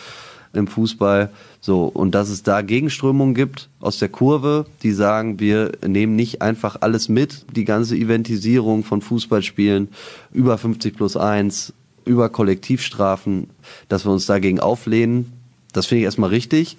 im 0.53 0.67
Fußball. 0.67 1.31
So, 1.61 1.85
und 1.85 2.15
dass 2.15 2.29
es 2.29 2.43
da 2.43 2.61
Gegenströmungen 2.61 3.33
gibt 3.33 3.69
aus 3.79 3.97
der 3.97 4.09
Kurve, 4.09 4.65
die 4.83 4.91
sagen, 4.91 5.39
wir 5.39 5.71
nehmen 5.85 6.15
nicht 6.15 6.41
einfach 6.41 6.77
alles 6.81 7.09
mit, 7.09 7.45
die 7.55 7.65
ganze 7.65 7.95
Eventisierung 7.95 8.83
von 8.83 9.01
Fußballspielen 9.01 9.89
über 10.31 10.57
50 10.57 10.95
plus 10.95 11.17
1, 11.17 11.73
über 12.07 12.29
Kollektivstrafen, 12.29 13.49
dass 13.89 14.05
wir 14.05 14.11
uns 14.11 14.25
dagegen 14.25 14.59
auflehnen. 14.59 15.33
Das 15.73 15.85
finde 15.85 15.99
ich 15.99 16.05
erstmal 16.05 16.29
richtig. 16.29 16.77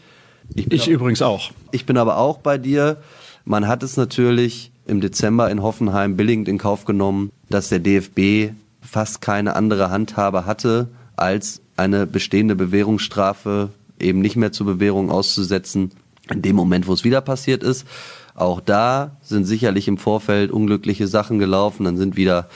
Ich, 0.55 0.73
ich 0.73 0.89
übrigens 0.89 1.23
auch. 1.23 1.51
Ich 1.71 1.87
bin 1.87 1.97
aber 1.97 2.19
auch 2.19 2.39
bei 2.39 2.59
dir. 2.59 2.97
Man 3.45 3.69
hat 3.69 3.83
es 3.83 3.97
natürlich 3.97 4.71
im 4.87 5.01
Dezember 5.01 5.51
in 5.51 5.63
Hoffenheim 5.63 6.17
billigend 6.17 6.49
in 6.49 6.59
Kauf 6.59 6.85
genommen, 6.85 7.31
dass 7.51 7.69
der 7.69 7.79
DFB 7.79 8.55
fast 8.81 9.21
keine 9.21 9.55
andere 9.55 9.91
Handhabe 9.91 10.47
hatte, 10.47 10.89
als 11.17 11.61
eine 11.77 12.07
bestehende 12.07 12.57
Bewährungsstrafe 12.57 13.71
eben 14.01 14.21
nicht 14.21 14.37
mehr 14.37 14.53
zur 14.53 14.67
Bewährung 14.67 15.11
auszusetzen, 15.11 15.93
in 16.31 16.43
dem 16.43 16.57
Moment, 16.57 16.87
wo 16.87 16.93
es 16.93 17.05
wieder 17.05 17.21
passiert 17.21 17.63
ist. 17.63 17.87
Auch 18.35 18.61
da 18.61 19.17
sind 19.23 19.45
sicherlich 19.45 19.89
im 19.89 19.99
Vorfeld 19.99 20.51
unglückliche 20.51 21.09
Sachen 21.09 21.39
gelaufen. 21.39 21.85
Dann 21.85 21.97
sind 21.97 22.17
wieder 22.17 22.49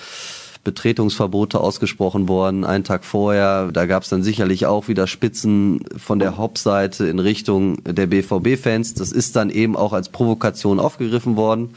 Betretungsverbote 0.64 1.60
ausgesprochen 1.60 2.28
worden, 2.28 2.64
einen 2.64 2.84
Tag 2.84 3.04
vorher. 3.04 3.70
Da 3.72 3.86
gab 3.86 4.04
es 4.04 4.08
dann 4.08 4.22
sicherlich 4.22 4.66
auch 4.66 4.86
wieder 4.88 5.06
Spitzen 5.06 5.80
von 5.96 6.18
der 6.18 6.36
Hauptseite 6.36 7.06
in 7.06 7.18
Richtung 7.18 7.82
der 7.84 8.06
BVB-Fans. 8.06 8.94
Das 8.94 9.10
ist 9.10 9.34
dann 9.34 9.50
eben 9.50 9.76
auch 9.76 9.92
als 9.92 10.08
Provokation 10.10 10.78
aufgegriffen 10.78 11.36
worden. 11.36 11.70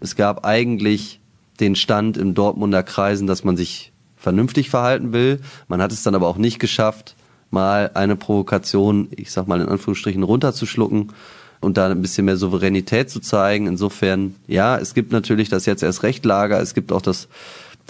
Es 0.00 0.16
gab 0.16 0.44
eigentlich 0.44 1.20
den 1.60 1.76
Stand 1.76 2.16
im 2.16 2.34
Dortmunder 2.34 2.82
Kreisen, 2.82 3.28
dass 3.28 3.44
man 3.44 3.56
sich 3.56 3.92
vernünftig 4.16 4.70
verhalten 4.70 5.12
will. 5.12 5.40
Man 5.68 5.80
hat 5.80 5.92
es 5.92 6.02
dann 6.02 6.14
aber 6.14 6.26
auch 6.26 6.36
nicht 6.36 6.58
geschafft, 6.58 7.14
mal 7.50 7.90
eine 7.94 8.16
Provokation, 8.16 9.08
ich 9.10 9.30
sag 9.30 9.46
mal 9.46 9.60
in 9.60 9.68
Anführungsstrichen, 9.68 10.22
runterzuschlucken 10.24 11.12
und 11.60 11.76
da 11.76 11.88
ein 11.88 12.02
bisschen 12.02 12.24
mehr 12.24 12.36
Souveränität 12.36 13.08
zu 13.08 13.20
zeigen. 13.20 13.66
Insofern, 13.68 14.34
ja, 14.48 14.78
es 14.78 14.94
gibt 14.94 15.12
natürlich 15.12 15.48
das 15.48 15.66
jetzt 15.66 15.82
erst 15.82 16.02
Recht 16.02 16.24
Lager, 16.24 16.60
es 16.60 16.74
gibt 16.74 16.90
auch 16.92 17.02
das 17.02 17.28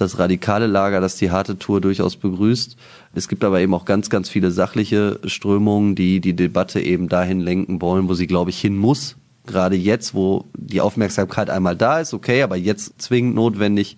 das 0.02 0.18
radikale 0.18 0.66
Lager, 0.66 1.00
das 1.00 1.16
die 1.16 1.30
harte 1.30 1.58
Tour 1.58 1.80
durchaus 1.80 2.16
begrüßt. 2.16 2.76
Es 3.14 3.28
gibt 3.28 3.44
aber 3.44 3.60
eben 3.60 3.74
auch 3.74 3.84
ganz, 3.84 4.10
ganz 4.10 4.28
viele 4.28 4.50
sachliche 4.50 5.20
Strömungen, 5.24 5.94
die 5.94 6.20
die 6.20 6.34
Debatte 6.34 6.80
eben 6.80 7.08
dahin 7.08 7.40
lenken 7.40 7.80
wollen, 7.80 8.08
wo 8.08 8.14
sie, 8.14 8.26
glaube 8.26 8.50
ich, 8.50 8.60
hin 8.60 8.76
muss. 8.76 9.16
Gerade 9.46 9.76
jetzt, 9.76 10.14
wo 10.14 10.44
die 10.56 10.80
Aufmerksamkeit 10.80 11.50
einmal 11.50 11.76
da 11.76 12.00
ist, 12.00 12.14
okay, 12.14 12.42
aber 12.42 12.56
jetzt 12.56 13.00
zwingend 13.02 13.34
notwendig, 13.34 13.96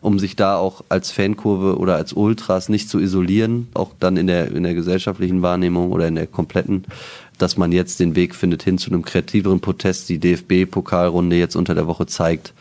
um 0.00 0.18
sich 0.18 0.36
da 0.36 0.56
auch 0.56 0.84
als 0.88 1.12
Fankurve 1.12 1.78
oder 1.78 1.94
als 1.94 2.12
Ultras 2.12 2.68
nicht 2.68 2.88
zu 2.88 2.98
isolieren, 2.98 3.68
auch 3.72 3.92
dann 3.98 4.16
in 4.16 4.26
der, 4.26 4.50
in 4.52 4.64
der 4.64 4.74
gesellschaftlichen 4.74 5.42
Wahrnehmung 5.42 5.92
oder 5.92 6.08
in 6.08 6.16
der 6.16 6.26
kompletten 6.26 6.84
dass 7.42 7.56
man 7.56 7.72
jetzt 7.72 7.98
den 7.98 8.14
Weg 8.14 8.34
findet 8.36 8.62
hin 8.62 8.78
zu 8.78 8.90
einem 8.90 9.02
kreativeren 9.02 9.60
Protest. 9.60 10.08
Die 10.08 10.18
DFB-Pokalrunde 10.18 11.36
jetzt 11.36 11.56
unter 11.56 11.74
der 11.74 11.88
Woche 11.88 12.06
zeigt, 12.06 12.54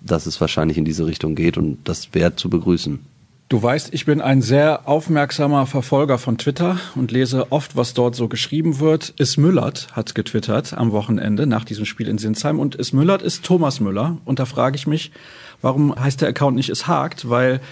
dass 0.00 0.26
es 0.26 0.40
wahrscheinlich 0.40 0.78
in 0.78 0.84
diese 0.84 1.06
Richtung 1.06 1.34
geht 1.34 1.56
und 1.58 1.78
das 1.84 2.14
wäre 2.14 2.36
zu 2.36 2.50
begrüßen. 2.50 3.00
Du 3.48 3.62
weißt, 3.62 3.94
ich 3.94 4.04
bin 4.04 4.20
ein 4.20 4.42
sehr 4.42 4.86
aufmerksamer 4.86 5.64
Verfolger 5.64 6.18
von 6.18 6.36
Twitter 6.36 6.78
und 6.96 7.10
lese 7.10 7.50
oft, 7.50 7.76
was 7.76 7.94
dort 7.94 8.14
so 8.14 8.28
geschrieben 8.28 8.78
wird. 8.78 9.14
Is 9.16 9.38
Müllert 9.38 9.88
hat 9.92 10.14
getwittert 10.14 10.74
am 10.74 10.92
Wochenende 10.92 11.46
nach 11.46 11.64
diesem 11.64 11.86
Spiel 11.86 12.08
in 12.08 12.18
Sinsheim 12.18 12.58
und 12.58 12.74
Is 12.74 12.92
Müllert 12.92 13.22
ist 13.22 13.44
Thomas 13.44 13.80
Müller. 13.80 14.18
Und 14.26 14.38
da 14.38 14.44
frage 14.44 14.76
ich 14.76 14.86
mich, 14.86 15.12
warum 15.62 15.98
heißt 15.98 16.20
der 16.20 16.28
Account 16.28 16.56
nicht 16.56 16.68
Is 16.68 16.88
Hagt? 16.88 17.30
Weil 17.30 17.62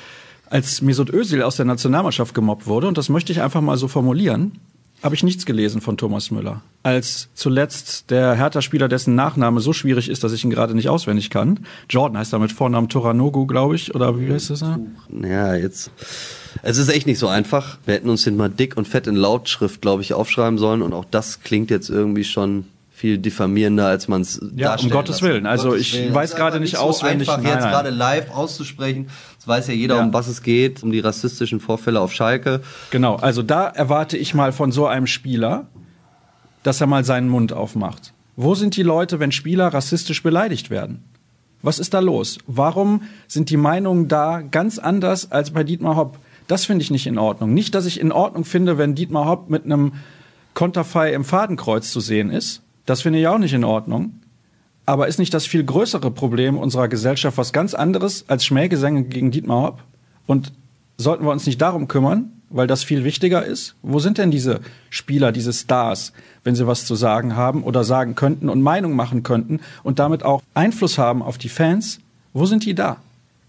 als 0.49 0.81
Mesut 0.81 1.13
Özil 1.13 1.43
aus 1.43 1.57
der 1.57 1.67
Nationalmannschaft 1.67 2.35
gemobbt 2.35 2.67
wurde, 2.67 2.89
und 2.89 2.97
das 2.97 3.11
möchte 3.11 3.33
ich 3.33 3.43
einfach 3.43 3.61
mal 3.61 3.77
so 3.77 3.87
formulieren, 3.87 4.53
habe 5.07 5.15
ich 5.15 5.23
nichts 5.23 5.47
gelesen 5.47 5.81
von 5.81 5.97
Thomas 5.97 6.31
Müller. 6.31 6.61
Als 6.83 7.29
zuletzt 7.33 8.11
der 8.11 8.35
Hertha-Spieler, 8.35 8.89
dessen 8.89 9.15
Nachname 9.15 9.61
so 9.61 9.73
schwierig 9.73 10.11
ist, 10.11 10.23
dass 10.23 10.33
ich 10.33 10.45
ihn 10.45 10.51
gerade 10.51 10.75
nicht 10.75 10.91
auswendig 10.91 11.31
kann. 11.31 11.61
Jordan 11.89 12.19
heißt 12.19 12.35
er 12.35 12.39
mit 12.39 12.53
Vornamen 12.53 12.91
Toranogu, 12.91 13.47
glaube 13.47 13.77
ich, 13.77 13.95
oder 13.95 14.21
wie 14.21 14.31
heißt 14.31 14.51
das? 14.51 14.65
Ja, 15.23 15.55
jetzt. 15.55 15.91
Es 16.63 16.77
ist 16.77 16.89
echt 16.89 17.07
nicht 17.07 17.19
so 17.19 17.29
einfach. 17.29 17.79
Wir 17.87 17.95
hätten 17.95 18.11
uns 18.11 18.25
den 18.25 18.37
mal 18.37 18.51
dick 18.51 18.77
und 18.77 18.87
fett 18.87 19.07
in 19.07 19.17
Lautschrift, 19.17 19.81
glaube 19.81 20.03
ich, 20.03 20.13
aufschreiben 20.13 20.59
sollen 20.59 20.83
und 20.83 20.93
auch 20.93 21.05
das 21.05 21.41
klingt 21.41 21.71
jetzt 21.71 21.89
irgendwie 21.89 22.25
schon 22.25 22.67
viel 22.97 23.19
diffamierender, 23.19 23.89
als 23.89 24.09
man 24.09 24.23
es 24.23 24.41
ja. 24.57 24.75
Um 24.75 24.89
Gottes 24.89 25.21
Willen. 25.21 25.45
Also 25.45 25.75
ich 25.75 25.93
Willen. 25.93 26.15
weiß 26.15 26.35
gerade 26.35 26.59
nicht, 26.59 26.73
nicht 26.73 26.81
auswendig. 26.81 27.27
So 27.27 27.35
einfach 27.35 27.45
nein, 27.45 27.59
jetzt 27.59 27.69
gerade 27.69 27.91
live 27.91 28.31
auszusprechen. 28.31 29.11
Das 29.37 29.47
weiß 29.47 29.69
ja 29.69 29.75
jeder, 29.75 29.97
ja. 29.97 30.03
um 30.03 30.15
was 30.15 30.29
es 30.29 30.43
geht, 30.43 30.83
um 30.83 30.91
die 30.91 31.01
rassistischen 31.01 31.61
Vorfälle 31.61 32.01
auf 32.01 32.15
Schalke. 32.15 32.63
Genau. 32.91 33.17
Also 33.17 33.43
da 33.43 33.67
erwarte 33.67 34.17
ich 34.17 34.33
mal 34.33 34.51
von 34.51 34.73
so 34.73 34.87
einem 34.87 35.07
Spieler, 35.07 35.67
dass 36.63 36.81
er 36.81 36.87
mal 36.87 37.05
seinen 37.05 37.29
Mund 37.29 37.53
aufmacht. 37.53 38.15
Wo 38.35 38.55
sind 38.55 38.77
die 38.77 38.83
Leute, 38.83 39.21
wenn 39.21 39.31
Spieler 39.31 39.69
rassistisch 39.69 40.23
beleidigt 40.23 40.71
werden? 40.71 41.05
Was 41.61 41.79
ist 41.79 41.93
da 41.93 41.99
los? 41.99 42.39
Warum 42.47 43.03
sind 43.29 43.51
die 43.51 43.59
Meinungen 43.59 44.09
da 44.09 44.41
ganz 44.41 44.79
anders 44.79 45.31
als 45.31 45.51
bei 45.51 45.65
Dietmar 45.65 45.97
Hopp? 45.97 46.19
Das 46.49 46.65
finde 46.65 46.83
ich 46.83 46.91
nicht 46.91 47.07
in 47.07 47.19
Ordnung. 47.19 47.53
Nicht, 47.53 47.75
dass 47.75 47.85
ich 47.85 48.01
in 48.01 48.11
Ordnung 48.11 48.47
finde, 48.47 48.79
wenn 48.79 48.95
Dietmar 48.95 49.27
Hopp 49.27 49.51
mit 49.51 49.67
einem 49.67 49.93
Konterfei 50.55 51.13
im 51.13 51.27
Fadenkreuz 51.27 51.93
zu 51.93 52.01
sehen 52.01 52.31
ist. 52.31 52.63
Das 52.87 53.03
finde 53.03 53.19
ich 53.19 53.27
auch 53.27 53.39
nicht 53.39 53.53
in 53.53 53.65
Ordnung. 53.65 54.21
Aber 54.87 55.09
ist 55.09 55.19
nicht 55.19 55.35
das 55.35 55.47
viel 55.47 55.65
größere 55.65 56.13
Problem 56.13 56.57
unserer 56.57 56.87
Gesellschaft 56.87 57.37
was 57.37 57.53
ganz 57.53 57.75
anderes 57.75 58.25
als 58.29 58.45
Schmähgesänge 58.47 59.03
gegen 59.03 59.33
Dietmar 59.33 59.63
Hopp? 59.63 59.83
Und 60.27 60.53
sollten 60.97 61.25
wir 61.25 61.33
uns 61.33 61.45
nicht 61.45 61.61
darum 61.61 61.89
kümmern, 61.89 62.31
weil 62.51 62.69
das 62.69 62.85
viel 62.85 63.03
wichtiger 63.03 63.45
ist? 63.45 63.75
Wo 63.83 63.99
sind 63.99 64.19
denn 64.19 64.31
diese 64.31 64.61
Spieler, 64.89 65.33
diese 65.33 65.53
Stars, 65.53 66.13
wenn 66.45 66.55
sie 66.55 66.69
was 66.69 66.87
zu 66.87 66.95
sagen 66.95 67.35
haben 67.35 67.65
oder 67.65 67.83
sagen 67.83 68.15
könnten 68.15 68.49
und 68.49 68.63
Meinung 68.63 68.95
machen 68.95 69.25
könnten 69.25 69.61
und 69.83 69.99
damit 69.99 70.23
auch 70.23 70.43
Einfluss 70.55 70.99
haben 70.99 71.23
auf 71.23 71.37
die 71.37 71.49
Fans? 71.49 71.99
Wo 72.33 72.47
sind 72.47 72.65
die 72.65 72.75
da? 72.75 72.99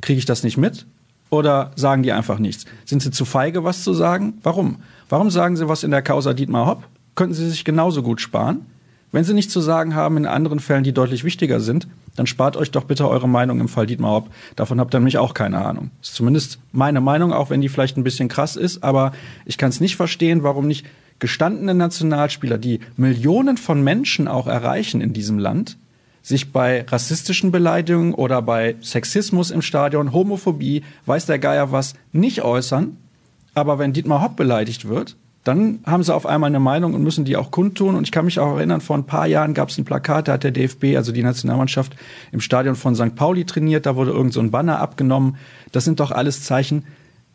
Kriege 0.01 0.17
ich 0.17 0.25
das 0.25 0.43
nicht 0.43 0.57
mit? 0.57 0.87
Oder 1.29 1.71
sagen 1.75 2.01
die 2.01 2.13
einfach 2.13 2.39
nichts? 2.39 2.65
Sind 2.85 3.03
sie 3.03 3.11
zu 3.11 3.25
feige, 3.25 3.63
was 3.63 3.83
zu 3.83 3.93
sagen? 3.93 4.39
Warum? 4.41 4.77
Warum 5.09 5.29
sagen 5.29 5.55
sie 5.55 5.67
was 5.67 5.83
in 5.83 5.91
der 5.91 6.01
Causa 6.01 6.33
Dietmar 6.33 6.65
Hopp? 6.65 6.83
Könnten 7.15 7.35
sie 7.35 7.49
sich 7.49 7.63
genauso 7.63 8.01
gut 8.01 8.21
sparen? 8.21 8.65
Wenn 9.11 9.23
Sie 9.23 9.33
nichts 9.33 9.53
zu 9.53 9.61
sagen 9.61 9.95
haben 9.95 10.17
in 10.17 10.25
anderen 10.25 10.59
Fällen, 10.59 10.83
die 10.83 10.91
deutlich 10.91 11.23
wichtiger 11.23 11.59
sind, 11.59 11.87
dann 12.17 12.27
spart 12.27 12.57
euch 12.57 12.71
doch 12.71 12.83
bitte 12.83 13.07
eure 13.07 13.29
Meinung 13.29 13.61
im 13.61 13.69
Fall 13.69 13.85
Dietmar 13.85 14.11
Hopp. 14.11 14.29
Davon 14.55 14.79
habt 14.79 14.93
ihr 14.93 14.99
nämlich 14.99 15.17
auch 15.17 15.33
keine 15.33 15.63
Ahnung. 15.63 15.91
Ist 16.01 16.15
zumindest 16.15 16.59
meine 16.73 16.99
Meinung, 16.99 17.31
auch 17.31 17.49
wenn 17.49 17.61
die 17.61 17.69
vielleicht 17.69 17.95
ein 17.95 18.03
bisschen 18.03 18.27
krass 18.27 18.55
ist, 18.55 18.83
aber 18.83 19.13
ich 19.45 19.57
kann 19.57 19.69
es 19.69 19.79
nicht 19.79 19.95
verstehen, 19.95 20.43
warum 20.43 20.67
nicht 20.67 20.85
gestandene 21.19 21.73
Nationalspieler, 21.73 22.57
die 22.57 22.79
Millionen 22.97 23.57
von 23.57 23.83
Menschen 23.83 24.27
auch 24.27 24.47
erreichen 24.47 24.99
in 24.99 25.13
diesem 25.13 25.39
Land, 25.39 25.77
sich 26.21 26.51
bei 26.51 26.83
rassistischen 26.87 27.51
Beleidigungen 27.51 28.13
oder 28.13 28.41
bei 28.41 28.75
Sexismus 28.81 29.49
im 29.51 29.61
Stadion, 29.61 30.11
Homophobie, 30.11 30.83
weiß 31.05 31.25
der 31.25 31.39
Geier 31.39 31.71
was, 31.71 31.93
nicht 32.11 32.41
äußern. 32.41 32.97
Aber 33.53 33.79
wenn 33.79 33.93
Dietmar 33.93 34.21
Hopp 34.21 34.35
beleidigt 34.35 34.87
wird, 34.87 35.15
dann 35.47 35.79
haben 35.85 36.03
sie 36.03 36.13
auf 36.13 36.25
einmal 36.25 36.49
eine 36.49 36.59
Meinung 36.59 36.93
und 36.93 37.03
müssen 37.03 37.23
die 37.23 37.37
auch 37.37 37.51
kundtun. 37.51 37.95
Und 37.95 38.03
ich 38.03 38.11
kann 38.11 38.25
mich 38.25 38.39
auch 38.39 38.57
erinnern, 38.57 38.81
vor 38.81 38.97
ein 38.97 39.05
paar 39.05 39.27
Jahren 39.27 39.53
gab 39.53 39.69
es 39.69 39.77
ein 39.77 39.85
Plakat, 39.85 40.27
da 40.27 40.33
hat 40.33 40.43
der 40.43 40.51
DFB, 40.51 40.95
also 40.95 41.11
die 41.11 41.23
Nationalmannschaft, 41.23 41.95
im 42.31 42.41
Stadion 42.41 42.75
von 42.75 42.95
St. 42.95 43.15
Pauli 43.15 43.45
trainiert, 43.45 43.85
da 43.85 43.95
wurde 43.95 44.11
irgend 44.11 44.33
so 44.33 44.39
ein 44.39 44.51
Banner 44.51 44.79
abgenommen. 44.79 45.37
Das 45.71 45.85
sind 45.85 45.99
doch 45.99 46.11
alles 46.11 46.43
Zeichen. 46.43 46.83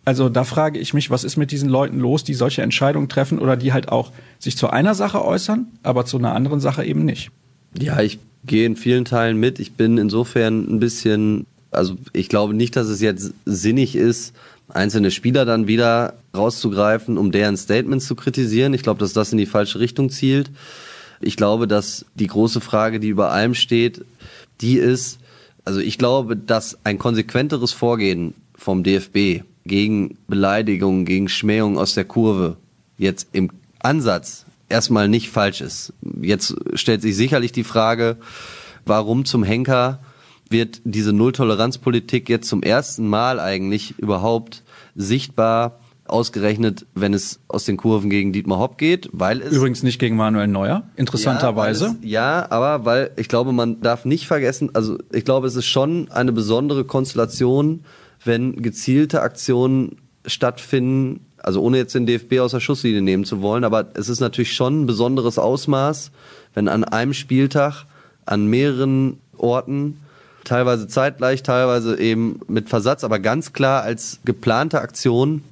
Also 0.04 0.28
da 0.28 0.44
frage 0.44 0.78
ich 0.78 0.94
mich, 0.94 1.10
was 1.10 1.24
ist 1.24 1.36
mit 1.36 1.52
diesen 1.52 1.68
Leuten 1.68 1.98
los, 1.98 2.24
die 2.24 2.34
solche 2.34 2.62
Entscheidungen 2.62 3.08
treffen 3.08 3.38
oder 3.38 3.56
die 3.56 3.72
halt 3.72 3.88
auch 3.88 4.10
sich 4.38 4.56
zu 4.56 4.68
einer 4.68 4.94
Sache 4.94 5.24
äußern, 5.24 5.66
aber 5.82 6.04
zu 6.04 6.18
einer 6.18 6.34
anderen 6.34 6.60
Sache 6.60 6.84
eben 6.84 7.04
nicht. 7.04 7.30
Ja, 7.78 8.00
ich 8.00 8.18
gehe 8.44 8.66
in 8.66 8.76
vielen 8.76 9.04
Teilen 9.04 9.38
mit. 9.38 9.60
Ich 9.60 9.74
bin 9.74 9.98
insofern 9.98 10.66
ein 10.68 10.80
bisschen, 10.80 11.46
also 11.72 11.96
ich 12.12 12.28
glaube 12.28 12.54
nicht, 12.54 12.76
dass 12.76 12.86
es 12.86 13.00
jetzt 13.00 13.32
sinnig 13.44 13.96
ist, 13.96 14.34
einzelne 14.68 15.10
Spieler 15.10 15.44
dann 15.44 15.66
wieder 15.66 16.14
rauszugreifen, 16.34 17.18
um 17.18 17.32
deren 17.32 17.56
Statements 17.56 18.06
zu 18.06 18.14
kritisieren. 18.14 18.74
Ich 18.74 18.82
glaube, 18.82 19.00
dass 19.00 19.12
das 19.12 19.32
in 19.32 19.38
die 19.38 19.46
falsche 19.46 19.80
Richtung 19.80 20.10
zielt. 20.10 20.50
Ich 21.20 21.36
glaube, 21.36 21.66
dass 21.66 22.04
die 22.14 22.26
große 22.26 22.60
Frage, 22.60 23.00
die 23.00 23.08
über 23.08 23.30
allem 23.30 23.54
steht, 23.54 24.04
die 24.60 24.76
ist, 24.76 25.18
also 25.64 25.80
ich 25.80 25.98
glaube, 25.98 26.36
dass 26.36 26.78
ein 26.84 26.98
konsequenteres 26.98 27.72
Vorgehen 27.72 28.34
vom 28.54 28.82
DFB 28.82 29.44
gegen 29.64 30.18
Beleidigungen, 30.26 31.04
gegen 31.04 31.28
Schmähungen 31.28 31.78
aus 31.78 31.94
der 31.94 32.04
Kurve 32.04 32.56
jetzt 32.98 33.28
im 33.32 33.50
Ansatz 33.78 34.44
erstmal 34.68 35.08
nicht 35.08 35.28
falsch 35.28 35.60
ist. 35.60 35.92
Jetzt 36.20 36.54
stellt 36.74 37.02
sich 37.02 37.16
sicherlich 37.16 37.52
die 37.52 37.64
Frage, 37.64 38.16
warum 38.84 39.24
zum 39.24 39.44
Henker 39.44 40.00
wird 40.52 40.80
diese 40.84 41.12
Nulltoleranzpolitik 41.12 42.28
jetzt 42.28 42.48
zum 42.48 42.62
ersten 42.62 43.08
Mal 43.08 43.40
eigentlich 43.40 43.98
überhaupt 43.98 44.62
sichtbar 44.94 45.80
ausgerechnet, 46.06 46.86
wenn 46.94 47.14
es 47.14 47.40
aus 47.48 47.64
den 47.64 47.76
Kurven 47.76 48.10
gegen 48.10 48.32
Dietmar 48.32 48.58
Hopp 48.58 48.78
geht, 48.78 49.08
weil 49.12 49.40
es 49.40 49.52
übrigens 49.52 49.82
nicht 49.82 49.98
gegen 49.98 50.16
Manuel 50.16 50.46
Neuer, 50.46 50.84
interessanterweise. 50.96 51.96
Ja, 52.02 52.40
ja, 52.42 52.50
aber 52.50 52.84
weil 52.84 53.10
ich 53.16 53.28
glaube, 53.28 53.52
man 53.52 53.80
darf 53.80 54.04
nicht 54.04 54.26
vergessen, 54.26 54.70
also 54.74 54.98
ich 55.12 55.24
glaube, 55.24 55.46
es 55.46 55.56
ist 55.56 55.66
schon 55.66 56.10
eine 56.10 56.32
besondere 56.32 56.84
Konstellation, 56.84 57.84
wenn 58.24 58.62
gezielte 58.62 59.22
Aktionen 59.22 59.96
stattfinden, 60.26 61.26
also 61.38 61.62
ohne 61.62 61.78
jetzt 61.78 61.94
den 61.94 62.06
DFB 62.06 62.40
aus 62.40 62.52
der 62.52 62.60
Schusslinie 62.60 63.02
nehmen 63.02 63.24
zu 63.24 63.40
wollen, 63.40 63.64
aber 63.64 63.88
es 63.94 64.08
ist 64.08 64.20
natürlich 64.20 64.52
schon 64.52 64.82
ein 64.82 64.86
besonderes 64.86 65.38
Ausmaß, 65.38 66.12
wenn 66.54 66.68
an 66.68 66.84
einem 66.84 67.14
Spieltag 67.14 67.86
an 68.26 68.46
mehreren 68.46 69.18
Orten 69.36 69.98
teilweise 70.44 70.88
zeitgleich, 70.88 71.42
teilweise 71.42 71.98
eben 71.98 72.40
mit 72.48 72.68
Versatz, 72.68 73.04
aber 73.04 73.18
ganz 73.18 73.52
klar 73.52 73.82
als 73.82 74.18
geplante 74.24 74.80
Aktion 74.80 75.42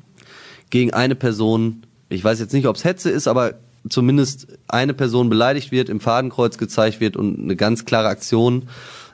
gegen 0.70 0.92
eine 0.92 1.14
Person, 1.14 1.84
ich 2.08 2.22
weiß 2.22 2.40
jetzt 2.40 2.52
nicht, 2.52 2.66
ob 2.66 2.76
es 2.76 2.84
Hetze 2.84 3.10
ist, 3.10 3.28
aber 3.28 3.54
zumindest 3.88 4.46
eine 4.68 4.94
Person 4.94 5.30
beleidigt 5.30 5.72
wird, 5.72 5.88
im 5.88 6.00
Fadenkreuz 6.00 6.58
gezeigt 6.58 7.00
wird 7.00 7.16
und 7.16 7.38
eine 7.38 7.56
ganz 7.56 7.84
klare 7.84 8.08
Aktion 8.08 8.68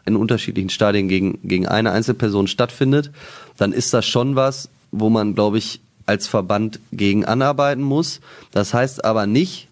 in 0.04 0.16
unterschiedlichen 0.16 0.70
Stadien 0.70 1.08
gegen, 1.08 1.38
gegen 1.42 1.66
eine 1.66 1.90
Einzelperson 1.92 2.46
stattfindet, 2.46 3.10
dann 3.56 3.72
ist 3.72 3.92
das 3.92 4.06
schon 4.06 4.36
was, 4.36 4.68
wo 4.92 5.10
man, 5.10 5.34
glaube 5.34 5.58
ich, 5.58 5.80
als 6.06 6.28
Verband 6.28 6.78
gegen 6.92 7.24
anarbeiten 7.24 7.82
muss. 7.82 8.20
Das 8.52 8.72
heißt 8.72 9.04
aber 9.04 9.26
nicht, 9.26 9.68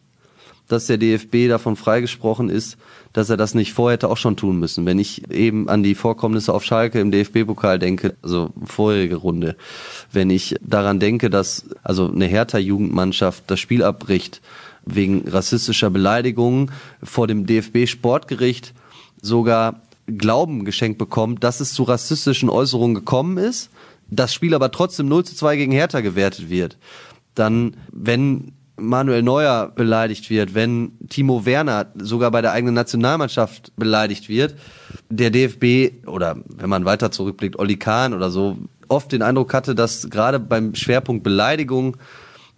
dass 0.69 0.87
der 0.87 0.99
DFB 0.99 1.49
davon 1.49 1.77
freigesprochen 1.77 2.49
ist, 2.49 2.77
dass 3.13 3.31
er 3.31 3.37
das 3.37 3.55
nicht 3.55 3.73
vorher 3.73 3.95
hätte 3.95 4.09
auch 4.09 4.17
schon 4.17 4.37
tun 4.37 4.59
müssen. 4.59 4.87
Wenn 4.87 4.99
ich 4.99 5.31
eben 5.31 5.69
an 5.69 5.83
die 5.83 5.95
Vorkommnisse 5.95 6.53
auf 6.53 6.65
Schalke 6.65 7.01
im 7.01 7.11
DFB-Pokal 7.11 7.79
denke, 7.79 8.17
also 8.23 8.51
vorherige 8.65 9.17
Runde, 9.17 9.57
wenn 10.13 10.31
ich 10.31 10.57
daran 10.61 11.01
denke, 11.01 11.31
dass 11.31 11.67
also 11.83 12.11
eine 12.11 12.27
Hertha-Jugendmannschaft 12.27 13.45
das 13.47 13.61
Spiel 13.61 13.83
abbricht 13.83 14.41
wegen 14.87 15.29
rassistischer 15.29 15.91
Beleidigungen 15.91 16.71
vor 17.03 17.27
dem 17.27 17.47
DFB-Sportgericht 17.47 18.75
sogar 19.21 19.81
Glauben 20.07 20.65
geschenkt 20.67 20.99
bekommt, 20.99 21.45
dass 21.45 21.61
es 21.61 21.73
zu 21.73 21.85
rassistischen 21.85 22.51
Äußerungen 22.51 22.95
gekommen 22.95 23.39
ist, 23.39 23.71
das 24.11 24.35
Spiel 24.35 24.55
aber 24.55 24.71
trotzdem 24.71 25.09
0 25.09 25.25
zu 25.25 25.35
2 25.35 25.57
gegen 25.57 25.73
Hertha 25.73 26.01
gewertet 26.01 26.51
wird, 26.51 26.77
dann, 27.35 27.77
wenn 27.91 28.53
Manuel 28.77 29.23
Neuer 29.23 29.71
beleidigt 29.75 30.31
wird, 30.31 30.55
wenn 30.55 30.93
Timo 31.09 31.47
Werner 31.47 31.87
sogar 31.97 32.31
bei 32.31 32.43
der 32.43 32.53
eigenen 32.53 32.75
Nationalmannschaft 32.75 33.73
beleidigt 33.77 34.29
wird, 34.29 34.57
der 35.09 35.31
DFB 35.31 36.07
oder 36.07 36.37
wenn 36.49 36.69
man 36.69 36.85
weiter 36.85 37.11
zurückblickt, 37.11 37.59
Olli 37.59 37.77
Kahn 37.77 38.15
oder 38.15 38.31
so, 38.31 38.59
oft 38.89 39.13
den 39.13 39.23
Eindruck 39.23 39.55
hatte, 39.55 39.75
dass 39.75 40.11
gerade 40.11 40.41
beim 40.41 40.75
Schwerpunkt 40.75 41.23
Beleidigung 41.23 41.97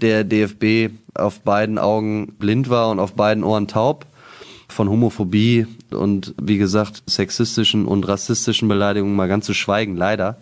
der 0.00 0.24
DFB 0.24 0.94
auf 1.14 1.40
beiden 1.40 1.78
Augen 1.78 2.34
blind 2.38 2.68
war 2.68 2.90
und 2.90 2.98
auf 2.98 3.14
beiden 3.14 3.44
Ohren 3.44 3.68
taub 3.68 4.06
von 4.68 4.88
Homophobie 4.88 5.66
und 5.90 6.34
wie 6.40 6.58
gesagt 6.58 7.02
sexistischen 7.06 7.86
und 7.86 8.06
rassistischen 8.08 8.68
Beleidigungen 8.68 9.16
mal 9.16 9.28
ganz 9.28 9.46
zu 9.46 9.54
schweigen, 9.54 9.96
leider. 9.96 10.38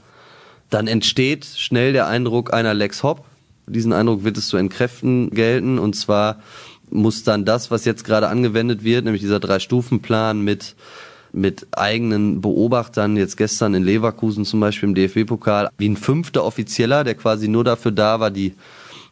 Dann 0.71 0.87
entsteht 0.87 1.45
schnell 1.45 1.93
der 1.93 2.07
Eindruck 2.07 2.53
einer 2.53 2.75
Lex 2.75 3.03
Hopp, 3.03 3.25
diesen 3.67 3.93
Eindruck 3.93 4.25
wird 4.25 4.37
es 4.37 4.49
zu 4.49 4.57
entkräften 4.57 5.31
gelten 5.31 5.79
und 5.79 5.95
zwar 5.95 6.41
muss 6.91 7.25
dann 7.25 7.45
das, 7.45 7.71
was 7.71 7.85
jetzt 7.85 8.05
gerade 8.05 8.29
angewendet 8.29 8.85
wird, 8.85 9.05
nämlich 9.05 9.23
dieser 9.23 9.41
Drei-Stufen-Plan 9.41 10.41
mit 10.41 10.75
mit 11.35 11.67
eigenen 11.73 12.41
Beobachtern, 12.41 13.17
jetzt 13.17 13.37
gestern 13.37 13.75
in 13.75 13.83
Leverkusen 13.83 14.45
zum 14.45 14.61
Beispiel 14.61 14.89
im 14.89 14.95
DFB-Pokal, 14.95 15.69
wie 15.77 15.89
ein 15.89 15.97
fünfter 15.97 16.45
Offizieller, 16.45 17.03
der 17.03 17.17
quasi 17.17 17.49
nur 17.49 17.65
dafür 17.65 17.91
da 17.91 18.21
war, 18.21 18.31
die 18.31 18.55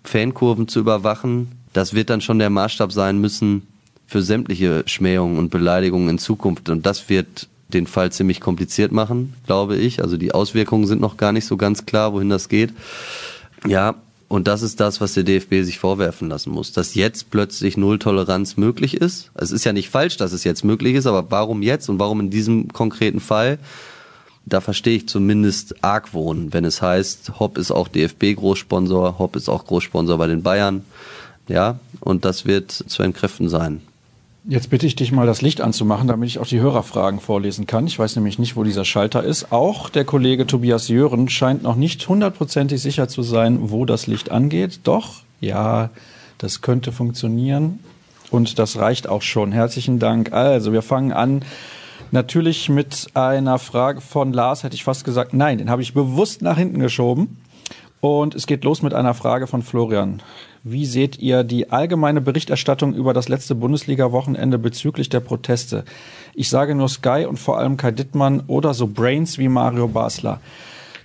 Fankurven 0.05 0.69
zu 0.69 0.79
überwachen. 0.79 1.51
Das 1.73 1.95
wird 1.95 2.11
dann 2.11 2.21
schon 2.21 2.39
der 2.39 2.51
Maßstab 2.51 2.93
sein 2.93 3.21
müssen 3.21 3.67
für 4.07 4.23
sämtliche 4.23 4.85
Schmähungen 4.87 5.39
und 5.39 5.51
Beleidigungen 5.51 6.11
in 6.11 6.19
Zukunft. 6.19 6.69
Und 6.69 6.87
das 6.87 7.09
wird 7.09 7.49
den 7.69 7.87
Fall 7.87 8.13
ziemlich 8.13 8.41
kompliziert 8.41 8.93
machen, 8.93 9.35
glaube 9.47 9.77
ich. 9.77 10.03
Also 10.03 10.17
die 10.17 10.33
Auswirkungen 10.33 10.87
sind 10.87 11.01
noch 11.01 11.17
gar 11.17 11.33
nicht 11.33 11.47
so 11.47 11.57
ganz 11.57 11.87
klar, 11.87 12.13
wohin 12.13 12.29
das 12.29 12.49
geht. 12.49 12.73
Ja, 13.67 13.95
und 14.33 14.49
das 14.49 14.63
ist 14.63 14.81
das, 14.81 15.03
was 15.03 15.13
der 15.13 15.25
DFB 15.25 15.63
sich 15.63 15.79
vorwerfen 15.79 16.31
lassen 16.31 16.53
muss, 16.53 16.73
dass 16.73 16.95
jetzt 16.95 17.31
plötzlich 17.31 17.77
Nulltoleranz 17.77 18.57
möglich 18.57 18.95
ist. 18.95 19.31
Es 19.35 19.51
ist 19.51 19.65
ja 19.65 19.75
nicht 19.75 19.91
falsch, 19.91 20.17
dass 20.17 20.33
es 20.33 20.43
jetzt 20.43 20.65
möglich 20.65 20.95
ist, 20.95 21.07
aber 21.07 21.31
warum 21.31 21.61
jetzt 21.61 21.91
und 21.91 21.99
warum 21.99 22.19
in 22.21 22.31
diesem 22.31 22.69
konkreten 22.69 23.21
Fall? 23.21 23.59
Da 24.47 24.63
verstehe 24.63 24.97
ich 24.97 25.07
zumindest 25.07 25.85
Argwohn, 25.85 26.55
wenn 26.55 26.65
es 26.65 26.81
heißt, 26.81 27.41
Hopp 27.41 27.59
ist 27.59 27.73
auch 27.73 27.89
DFB-Großsponsor, 27.89 29.19
Hopp 29.19 29.37
ist 29.37 29.51
auch 29.51 29.67
Großsponsor 29.67 30.17
bei 30.17 30.29
den 30.29 30.43
Bayern. 30.43 30.83
Ja, 31.47 31.79
und 32.01 32.25
das 32.25 32.47
wird 32.47 32.73
zu 32.73 33.03
entkräften 33.03 33.51
sein. 33.51 33.83
Jetzt 34.45 34.71
bitte 34.71 34.87
ich 34.87 34.97
dich 34.97 35.13
mal, 35.13 35.25
das 35.25 35.41
Licht 35.41 35.61
anzumachen, 35.61 36.09
damit 36.09 36.29
ich 36.29 36.41
auch 36.41 36.47
die 36.47 36.59
Hörerfragen 36.59 37.21
vorlesen 37.21 37.69
kann. 37.69 37.87
Ich 37.87 37.97
weiß 37.97 38.17
nämlich 38.17 38.41
nicht, 38.41 38.57
wo 38.57 38.65
dieser 38.65 38.85
Schalter 38.85 39.23
ist. 39.23 39.53
Auch 39.53 39.89
der 39.89 40.05
Kollege 40.05 40.49
Tobias 40.49 40.89
Jören 40.89 41.29
scheint 41.29 41.63
noch 41.63 41.77
nicht 41.77 42.09
hundertprozentig 42.09 42.83
sicher 42.83 43.07
zu 43.07 43.23
sein, 43.23 43.71
wo 43.71 43.85
das 43.85 44.09
Licht 44.09 44.33
angeht. 44.33 44.81
Doch, 44.83 45.23
ja, 45.41 45.91
das 46.39 46.61
könnte 46.61 46.91
funktionieren. 46.91 47.79
Und 48.33 48.59
das 48.59 48.79
reicht 48.79 49.09
auch 49.09 49.23
schon. 49.23 49.53
Herzlichen 49.53 50.01
Dank. 50.01 50.33
Also, 50.33 50.73
wir 50.73 50.83
fangen 50.83 51.13
an. 51.13 51.45
Natürlich 52.11 52.69
mit 52.69 53.11
einer 53.15 53.61
Frage 53.61 54.01
von 54.01 54.33
Lars, 54.33 54.65
hätte 54.65 54.75
ich 54.75 54.83
fast 54.83 55.05
gesagt. 55.05 55.35
Nein, 55.35 55.59
den 55.59 55.71
habe 55.71 55.83
ich 55.83 55.95
bewusst 55.95 56.43
nach 56.43 56.59
hinten 56.59 56.81
geschoben. 56.81 57.37
Und 58.01 58.35
es 58.35 58.49
geht 58.49 58.65
los 58.65 58.83
mit 58.83 58.93
einer 58.93 59.15
Frage 59.15 59.47
von 59.47 59.63
Florian. 59.63 60.21
Wie 60.65 60.87
seht 60.87 61.19
ihr 61.19 61.43
die 61.43 61.71
allgemeine 61.71 62.21
Berichterstattung 62.21 62.95
über 62.95 63.13
das 63.13 63.29
letzte 63.29 63.57
Bundesliga-Wochenende 63.57 64.59
bezüglich 64.59 65.09
der 65.09 65.19
Proteste? 65.19 65.85
Ich 66.35 66.49
sage 66.49 66.77
nur 66.77 66.89
Sky 66.89 67.27
und 67.29 67.41
vor 67.41 67.59
allem 67.59 67.77
Kai 67.77 67.91
Dittmann 67.91 68.45
oder 68.47 68.73
so 68.73 68.87
Brains 68.87 69.39
wie 69.39 69.49
Mario 69.49 69.89
Basler. 69.89 70.41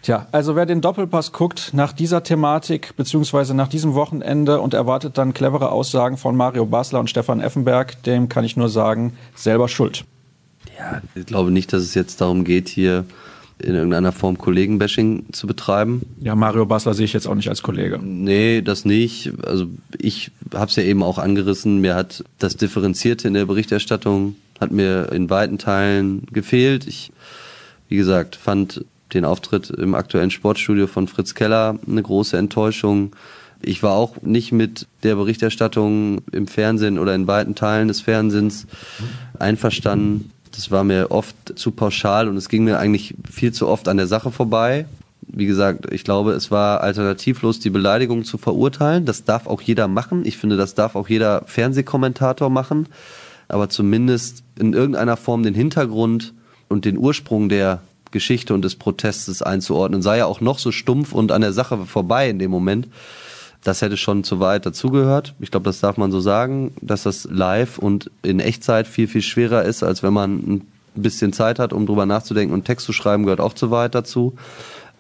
Tja, 0.03 0.27
also 0.31 0.55
wer 0.55 0.67
den 0.67 0.81
Doppelpass 0.81 1.31
guckt 1.31 1.71
nach 1.73 1.91
dieser 1.91 2.21
Thematik 2.21 2.95
beziehungsweise 2.97 3.55
nach 3.55 3.67
diesem 3.67 3.95
Wochenende 3.95 4.61
und 4.61 4.75
erwartet 4.75 5.17
dann 5.17 5.33
clevere 5.33 5.71
Aussagen 5.71 6.17
von 6.17 6.35
Mario 6.35 6.67
Basler 6.67 6.99
und 6.99 7.09
Stefan 7.09 7.41
Effenberg, 7.41 8.03
dem 8.03 8.29
kann 8.29 8.45
ich 8.45 8.57
nur 8.57 8.69
sagen, 8.69 9.17
selber 9.33 9.67
schuld. 9.67 10.05
Ja, 10.77 11.01
ich 11.15 11.25
glaube 11.25 11.49
nicht, 11.49 11.73
dass 11.73 11.81
es 11.81 11.95
jetzt 11.95 12.21
darum 12.21 12.43
geht, 12.43 12.69
hier 12.69 13.05
in 13.59 13.73
irgendeiner 13.73 14.11
Form 14.11 14.37
Kollegenbashing 14.37 15.25
zu 15.31 15.47
betreiben. 15.47 16.03
Ja, 16.21 16.35
Mario 16.35 16.65
Basler 16.65 16.93
sehe 16.93 17.05
ich 17.05 17.13
jetzt 17.13 17.27
auch 17.27 17.35
nicht 17.35 17.49
als 17.49 17.63
Kollege. 17.63 17.99
Nee, 18.01 18.61
das 18.61 18.85
nicht. 18.85 19.31
Also 19.45 19.67
ich 19.97 20.31
habe 20.53 20.69
es 20.69 20.75
ja 20.75 20.83
eben 20.83 21.01
auch 21.01 21.17
angerissen. 21.17 21.81
Mir 21.81 21.95
hat 21.95 22.23
das 22.39 22.55
Differenzierte 22.55 23.27
in 23.27 23.33
der 23.33 23.45
Berichterstattung 23.45 24.35
hat 24.59 24.71
mir 24.71 25.11
in 25.11 25.29
weiten 25.29 25.57
Teilen 25.57 26.25
gefehlt. 26.31 26.87
Ich, 26.87 27.11
wie 27.89 27.97
gesagt, 27.97 28.35
fand 28.35 28.85
den 29.13 29.25
Auftritt 29.25 29.69
im 29.69 29.95
aktuellen 29.95 30.31
Sportstudio 30.31 30.87
von 30.87 31.07
Fritz 31.07 31.33
Keller 31.33 31.79
eine 31.87 32.03
große 32.03 32.37
Enttäuschung. 32.37 33.15
Ich 33.61 33.81
war 33.81 33.93
auch 33.93 34.21
nicht 34.21 34.51
mit 34.51 34.87
der 35.03 35.15
Berichterstattung 35.15 36.21
im 36.31 36.47
Fernsehen 36.47 36.99
oder 36.99 37.15
in 37.15 37.27
weiten 37.27 37.55
Teilen 37.55 37.87
des 37.87 38.01
Fernsehens 38.01 38.67
einverstanden. 39.39 40.31
Das 40.57 40.71
war 40.71 40.83
mir 40.83 41.11
oft 41.11 41.35
zu 41.55 41.69
pauschal 41.69 42.27
und 42.27 42.35
es 42.35 42.49
ging 42.49 42.63
mir 42.63 42.79
eigentlich 42.79 43.13
viel 43.31 43.53
zu 43.53 43.67
oft 43.67 43.87
an 43.87 43.97
der 43.97 44.07
Sache 44.07 44.31
vorbei. 44.31 44.87
Wie 45.21 45.45
gesagt, 45.45 45.93
ich 45.93 46.03
glaube, 46.03 46.31
es 46.31 46.49
war 46.49 46.81
alternativlos, 46.81 47.59
die 47.59 47.69
Beleidigung 47.69 48.23
zu 48.23 48.39
verurteilen. 48.39 49.05
Das 49.05 49.23
darf 49.23 49.45
auch 49.45 49.61
jeder 49.61 49.87
machen. 49.87 50.25
Ich 50.25 50.37
finde, 50.37 50.57
das 50.57 50.73
darf 50.73 50.95
auch 50.95 51.09
jeder 51.09 51.43
Fernsehkommentator 51.45 52.49
machen. 52.49 52.87
Aber 53.47 53.69
zumindest 53.69 54.41
in 54.57 54.73
irgendeiner 54.73 55.15
Form 55.15 55.43
den 55.43 55.53
Hintergrund 55.53 56.33
und 56.69 56.85
den 56.85 56.97
Ursprung 56.97 57.49
der 57.49 57.81
Geschichte 58.09 58.55
und 58.55 58.63
des 58.63 58.77
Protestes 58.77 59.43
einzuordnen. 59.43 60.01
Sei 60.01 60.17
ja 60.17 60.25
auch 60.25 60.41
noch 60.41 60.57
so 60.57 60.71
stumpf 60.71 61.13
und 61.13 61.31
an 61.31 61.41
der 61.41 61.53
Sache 61.53 61.85
vorbei 61.85 62.31
in 62.31 62.39
dem 62.39 62.49
Moment 62.49 62.87
das 63.63 63.81
hätte 63.81 63.97
schon 63.97 64.23
zu 64.23 64.39
weit 64.39 64.65
dazugehört. 64.65 65.33
Ich 65.39 65.51
glaube, 65.51 65.65
das 65.65 65.79
darf 65.79 65.97
man 65.97 66.11
so 66.11 66.19
sagen, 66.19 66.73
dass 66.81 67.03
das 67.03 67.27
live 67.29 67.77
und 67.77 68.11
in 68.21 68.39
Echtzeit 68.39 68.87
viel, 68.87 69.07
viel 69.07 69.21
schwerer 69.21 69.63
ist, 69.63 69.83
als 69.83 70.03
wenn 70.03 70.13
man 70.13 70.37
ein 70.37 70.67
bisschen 70.95 71.33
Zeit 71.33 71.59
hat, 71.59 71.73
um 71.73 71.85
drüber 71.85 72.05
nachzudenken 72.05 72.53
und 72.53 72.65
Text 72.65 72.85
zu 72.85 72.93
schreiben, 72.93 73.23
gehört 73.23 73.41
auch 73.41 73.53
zu 73.53 73.71
weit 73.71 73.95
dazu. 73.95 74.35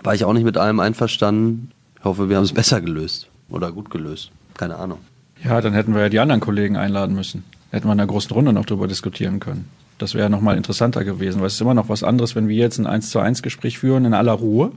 War 0.03 0.15
ich 0.15 0.25
auch 0.25 0.33
nicht 0.33 0.43
mit 0.43 0.57
allem 0.57 0.79
einverstanden. 0.79 1.71
Ich 1.97 2.03
hoffe, 2.03 2.29
wir 2.29 2.37
haben 2.37 2.43
es 2.43 2.53
besser 2.53 2.81
gelöst 2.81 3.27
oder 3.49 3.71
gut 3.71 3.89
gelöst. 3.89 4.31
Keine 4.55 4.75
Ahnung. 4.77 4.99
Ja, 5.43 5.61
dann 5.61 5.73
hätten 5.73 5.93
wir 5.93 6.01
ja 6.01 6.09
die 6.09 6.19
anderen 6.19 6.41
Kollegen 6.41 6.77
einladen 6.77 7.15
müssen. 7.15 7.43
Hätten 7.71 7.87
wir 7.87 7.93
in 7.93 7.99
einer 7.99 8.07
großen 8.07 8.31
Runde 8.31 8.53
noch 8.53 8.65
drüber 8.65 8.87
diskutieren 8.87 9.39
können. 9.39 9.69
Das 9.97 10.13
wäre 10.13 10.29
nochmal 10.29 10.57
interessanter 10.57 11.03
gewesen, 11.03 11.39
weil 11.39 11.47
es 11.47 11.55
ist 11.55 11.61
immer 11.61 11.73
noch 11.73 11.89
was 11.89 12.03
anderes, 12.03 12.35
wenn 12.35 12.47
wir 12.47 12.55
jetzt 12.55 12.77
ein 12.77 12.85
1 12.85 13.09
zu 13.09 13.19
1 13.19 13.41
Gespräch 13.41 13.79
führen 13.79 14.05
in 14.05 14.13
aller 14.13 14.33
Ruhe 14.33 14.71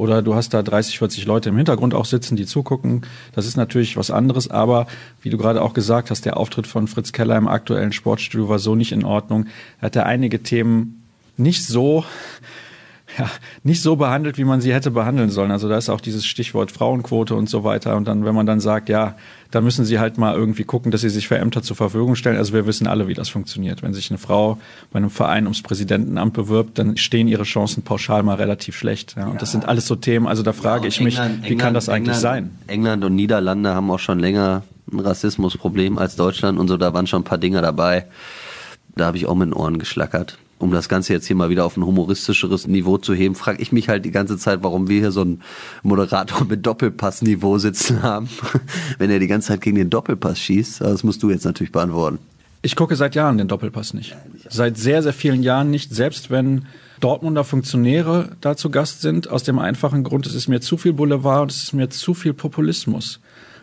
oder 0.00 0.22
du 0.22 0.34
hast 0.34 0.54
da 0.54 0.62
30, 0.62 0.98
40 0.98 1.26
Leute 1.26 1.50
im 1.50 1.58
Hintergrund 1.58 1.92
auch 1.92 2.06
sitzen, 2.06 2.34
die 2.34 2.46
zugucken. 2.46 3.02
Das 3.34 3.44
ist 3.46 3.58
natürlich 3.58 3.98
was 3.98 4.10
anderes, 4.10 4.50
aber 4.50 4.86
wie 5.20 5.28
du 5.28 5.36
gerade 5.36 5.60
auch 5.60 5.74
gesagt 5.74 6.10
hast, 6.10 6.24
der 6.24 6.38
Auftritt 6.38 6.66
von 6.66 6.88
Fritz 6.88 7.12
Keller 7.12 7.36
im 7.36 7.46
aktuellen 7.46 7.92
Sportstudio 7.92 8.48
war 8.48 8.58
so 8.58 8.74
nicht 8.74 8.92
in 8.92 9.04
Ordnung. 9.04 9.48
Er 9.78 9.86
hatte 9.86 10.06
einige 10.06 10.42
Themen 10.42 11.02
nicht 11.36 11.66
so 11.66 12.06
ja, 13.18 13.28
nicht 13.62 13.82
so 13.82 13.96
behandelt, 13.96 14.38
wie 14.38 14.44
man 14.44 14.60
sie 14.60 14.72
hätte 14.72 14.90
behandeln 14.90 15.30
sollen. 15.30 15.50
Also 15.50 15.68
da 15.68 15.76
ist 15.76 15.88
auch 15.88 16.00
dieses 16.00 16.24
Stichwort 16.24 16.70
Frauenquote 16.70 17.34
und 17.34 17.48
so 17.48 17.64
weiter. 17.64 17.96
Und 17.96 18.06
dann, 18.06 18.24
wenn 18.24 18.34
man 18.34 18.46
dann 18.46 18.60
sagt, 18.60 18.88
ja, 18.88 19.16
da 19.50 19.60
müssen 19.60 19.84
sie 19.84 19.98
halt 19.98 20.16
mal 20.16 20.34
irgendwie 20.34 20.64
gucken, 20.64 20.92
dass 20.92 21.00
sie 21.00 21.08
sich 21.08 21.26
für 21.26 21.36
Ämter 21.36 21.62
zur 21.62 21.76
Verfügung 21.76 22.14
stellen. 22.14 22.36
Also 22.36 22.52
wir 22.52 22.66
wissen 22.66 22.86
alle, 22.86 23.08
wie 23.08 23.14
das 23.14 23.28
funktioniert. 23.28 23.82
Wenn 23.82 23.92
sich 23.94 24.10
eine 24.10 24.18
Frau 24.18 24.58
bei 24.92 24.98
einem 24.98 25.10
Verein 25.10 25.44
ums 25.44 25.62
Präsidentenamt 25.62 26.34
bewirbt, 26.34 26.78
dann 26.78 26.96
stehen 26.96 27.26
ihre 27.26 27.42
Chancen 27.42 27.82
pauschal 27.82 28.22
mal 28.22 28.36
relativ 28.36 28.76
schlecht. 28.76 29.16
Ja, 29.16 29.26
und 29.26 29.34
ja. 29.34 29.38
das 29.38 29.50
sind 29.50 29.66
alles 29.66 29.86
so 29.86 29.96
Themen. 29.96 30.26
Also 30.26 30.42
da 30.42 30.52
frage 30.52 30.84
ja, 30.84 30.88
ich 30.88 31.00
mich, 31.00 31.16
England, 31.16 31.42
wie 31.42 31.46
England, 31.48 31.62
kann 31.62 31.74
das 31.74 31.88
eigentlich 31.88 32.16
England, 32.16 32.20
sein? 32.20 32.58
England 32.68 33.04
und 33.04 33.14
Niederlande 33.16 33.74
haben 33.74 33.90
auch 33.90 33.98
schon 33.98 34.20
länger 34.20 34.62
ein 34.92 35.00
Rassismusproblem 35.00 35.98
als 35.98 36.16
Deutschland 36.16 36.58
und 36.58 36.68
so. 36.68 36.76
Da 36.76 36.94
waren 36.94 37.06
schon 37.06 37.22
ein 37.22 37.24
paar 37.24 37.38
Dinge 37.38 37.60
dabei. 37.60 38.06
Da 38.94 39.06
habe 39.06 39.16
ich 39.16 39.26
auch 39.26 39.34
mit 39.34 39.48
den 39.48 39.52
Ohren 39.52 39.78
geschlackert 39.78 40.38
um 40.60 40.70
das 40.70 40.88
Ganze 40.88 41.12
jetzt 41.12 41.26
hier 41.26 41.36
mal 41.36 41.50
wieder 41.50 41.64
auf 41.64 41.76
ein 41.76 41.84
humoristischeres 41.84 42.66
Niveau 42.66 42.98
zu 42.98 43.14
heben, 43.14 43.34
frage 43.34 43.62
ich 43.62 43.72
mich 43.72 43.88
halt 43.88 44.04
die 44.04 44.10
ganze 44.10 44.36
Zeit, 44.36 44.62
warum 44.62 44.88
wir 44.88 45.00
hier 45.00 45.10
so 45.10 45.22
einen 45.22 45.42
Moderator 45.82 46.44
mit 46.44 46.66
Doppelpass-Niveau 46.66 47.58
sitzen 47.58 48.02
haben, 48.02 48.28
wenn 48.98 49.10
er 49.10 49.18
die 49.18 49.26
ganze 49.26 49.48
Zeit 49.48 49.62
gegen 49.62 49.76
den 49.76 49.90
Doppelpass 49.90 50.38
schießt. 50.38 50.82
Das 50.82 51.02
musst 51.02 51.22
du 51.22 51.30
jetzt 51.30 51.44
natürlich 51.44 51.72
beantworten. 51.72 52.18
Ich 52.62 52.76
gucke 52.76 52.94
seit 52.94 53.14
Jahren 53.14 53.38
den 53.38 53.48
Doppelpass 53.48 53.94
nicht. 53.94 54.14
Seit 54.50 54.76
sehr, 54.76 55.02
sehr 55.02 55.14
vielen 55.14 55.42
Jahren 55.42 55.70
nicht, 55.70 55.94
selbst 55.94 56.30
wenn 56.30 56.66
Dortmunder 57.00 57.44
Funktionäre 57.44 58.36
da 58.42 58.54
zu 58.54 58.68
Gast 58.70 59.00
sind, 59.00 59.30
aus 59.30 59.42
dem 59.42 59.58
einfachen 59.58 60.04
Grund, 60.04 60.26
es 60.26 60.34
ist 60.34 60.48
mir 60.48 60.60
zu 60.60 60.76
viel 60.76 60.92
Boulevard 60.92 61.44
und 61.44 61.52
es 61.52 61.62
ist 61.62 61.72
mir 61.72 61.88
zu 61.88 62.12
viel 62.12 62.34
Populismus. 62.34 63.20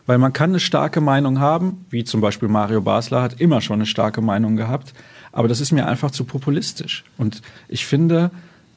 Weil 0.08 0.18
man 0.18 0.34
kann 0.34 0.50
eine 0.50 0.60
starke 0.60 1.02
Meinung 1.02 1.40
haben, 1.40 1.86
wie 1.92 2.06
zum 2.06 2.22
Beispiel 2.22 2.50
Mario 2.50 2.82
Basler 2.82 3.22
hat 3.22 3.40
immer 3.40 3.62
schon 3.62 3.76
eine 3.76 3.86
starke 3.86 4.22
Meinung 4.22 4.56
gehabt, 4.56 4.94
aber 5.38 5.48
das 5.48 5.62
ist 5.62 5.72
mir 5.72 5.88
einfach 5.88 6.10
zu 6.10 6.26
populistisch. 6.26 7.04
Und 7.20 7.44
ich 7.68 7.86
finde, 7.86 8.32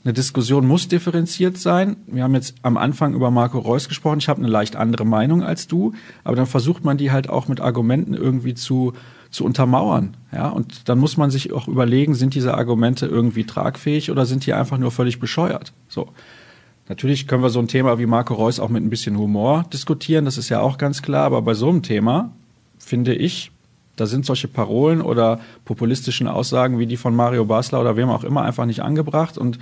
eine 0.05 0.13
Diskussion 0.13 0.67
muss 0.67 0.89
differenziert 0.89 1.57
sein. 1.57 1.97
Wir 2.07 2.23
haben 2.23 2.35
jetzt 2.35 2.55
am 2.61 2.77
Anfang 2.77 3.15
über 3.15 3.31
Marco 3.31 3.59
Reus 3.59 3.89
gesprochen. 3.89 4.19
Ich 4.19 4.29
habe 4.29 4.43
eine 4.43 4.51
leicht 4.51 4.77
andere 4.77 5.07
Meinung 5.07 5.43
als 5.43 5.69
du, 5.69 5.95
aber 6.23 6.37
dann 6.37 6.45
versucht 6.45 6.85
man 6.85 6.99
die 6.99 7.13
halt 7.13 7.31
auch 7.31 7.49
mit 7.49 7.63
Argumenten 7.63 8.13
irgendwie 8.13 8.53
zu 8.53 8.93
zu 9.31 9.45
untermauern, 9.45 10.17
ja. 10.33 10.49
Und 10.49 10.89
dann 10.89 10.99
muss 10.99 11.17
man 11.17 11.31
sich 11.31 11.53
auch 11.53 11.69
überlegen, 11.69 12.15
sind 12.17 12.35
diese 12.35 12.55
Argumente 12.55 13.07
irgendwie 13.07 13.45
tragfähig 13.45 14.11
oder 14.11 14.27
sind 14.27 14.45
die 14.45 14.53
einfach 14.53 14.77
nur 14.77 14.91
völlig 14.91 15.21
bescheuert? 15.21 15.73
So. 15.89 16.09
Natürlich 16.89 17.29
können 17.29 17.43
wir 17.43 17.51
so 17.51 17.61
ein 17.61 17.69
Thema 17.69 18.01
wie 18.01 18.07
Marco 18.07 18.35
Reus 18.35 18.59
auch 18.59 18.69
mit 18.69 18.83
ein 18.83 18.91
bisschen 18.91 19.17
Humor 19.17 19.65
diskutieren, 19.73 20.25
das 20.25 20.37
ist 20.37 20.49
ja 20.49 20.61
auch 20.61 20.77
ganz 20.79 21.01
klar, 21.01 21.27
aber 21.27 21.43
bei 21.43 21.55
so 21.55 21.69
einem 21.69 21.85
Thema 21.85 22.33
finde 22.79 23.15
ich, 23.15 23.53
da 24.01 24.07
sind 24.07 24.25
solche 24.25 24.49
Parolen 24.49 25.03
oder 25.03 25.41
populistischen 25.65 26.27
Aussagen 26.27 26.79
wie 26.79 26.87
die 26.87 26.97
von 26.97 27.15
Mario 27.15 27.45
Basler 27.45 27.81
oder 27.81 27.97
wem 27.97 28.09
auch 28.09 28.25
immer 28.25 28.43
einfach 28.43 28.65
nicht 28.65 28.81
angebracht 28.81 29.37
und 29.37 29.59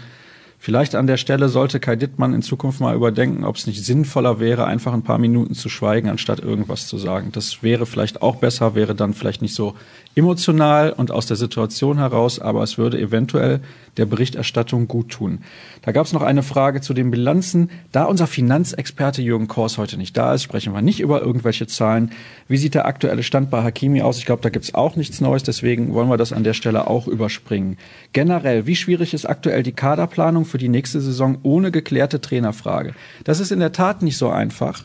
Vielleicht 0.61 0.97
an 0.97 1.07
der 1.07 1.19
Stelle 1.19 1.49
sollte 1.49 1.79
Kai 1.79 1.95
Dittmann 1.95 2.35
in 2.35 2.43
Zukunft 2.43 2.81
mal 2.81 2.97
überdenken, 2.97 3.45
ob 3.45 3.55
es 3.55 3.69
nicht 3.69 3.85
sinnvoller 3.85 4.41
wäre, 4.41 4.67
einfach 4.67 4.93
ein 4.93 5.05
paar 5.05 5.19
Minuten 5.19 5.55
zu 5.55 5.69
schweigen, 5.69 6.09
anstatt 6.09 6.41
irgendwas 6.41 6.89
zu 6.89 6.99
sagen. 6.99 7.31
Das 7.31 7.63
wäre 7.63 7.87
vielleicht 7.87 8.23
auch 8.23 8.37
besser, 8.37 8.75
wäre 8.75 8.97
dann 8.97 9.15
vielleicht 9.15 9.41
nicht 9.41 9.55
so 9.55 9.77
emotional 10.19 10.91
und 10.91 11.13
aus 11.13 11.27
der 11.27 11.37
Situation 11.37 11.99
heraus, 11.99 12.41
aber 12.41 12.65
es 12.65 12.77
würde 12.77 12.99
eventuell 12.99 13.61
der 13.97 14.07
Berichterstattung 14.07 14.89
gut 14.89 15.11
tun. 15.11 15.39
Da 15.83 15.93
gab 15.93 16.07
es 16.07 16.13
noch 16.13 16.23
eine 16.23 16.43
Frage 16.43 16.81
zu 16.81 16.93
den 16.93 17.13
Bilanzen. 17.13 17.71
Da 17.93 18.05
unser 18.05 18.27
Finanzexperte 18.27 19.23
Jürgen 19.23 19.47
Kors 19.47 19.79
heute 19.79 19.97
nicht 19.97 20.17
da 20.17 20.35
ist, 20.35 20.43
sprechen 20.43 20.75
wir 20.75 20.83
nicht 20.83 20.99
über 20.99 21.23
irgendwelche 21.23 21.69
Zahlen. 21.69 22.11
Wie 22.49 22.57
sieht 22.57 22.75
der 22.75 22.87
aktuelle 22.87 23.23
Stand 23.23 23.49
bei 23.51 23.63
Hakimi 23.63 24.03
aus? 24.03 24.19
Ich 24.19 24.27
glaube, 24.27 24.43
da 24.43 24.49
gibt 24.49 24.65
es 24.65 24.75
auch 24.75 24.97
nichts 24.97 25.21
Neues, 25.21 25.45
deswegen 25.45 25.95
wollen 25.95 26.09
wir 26.09 26.17
das 26.17 26.33
an 26.33 26.43
der 26.43 26.55
Stelle 26.55 26.89
auch 26.89 27.07
überspringen. 27.07 27.77
Generell, 28.13 28.67
wie 28.67 28.77
schwierig 28.77 29.15
ist 29.15 29.25
aktuell 29.25 29.63
die 29.63 29.73
Kaderplanung 29.73 30.45
für 30.45 30.59
die 30.59 30.69
nächste 30.69 31.01
Saison 31.01 31.39
ohne 31.45 31.71
geklärte 31.71 32.21
Trainerfrage? 32.21 32.95
Das 33.23 33.39
ist 33.39 33.53
in 33.53 33.61
der 33.61 33.73
Tat 33.73 34.03
nicht 34.03 34.17
so 34.17 34.31
einfach, 34.31 34.83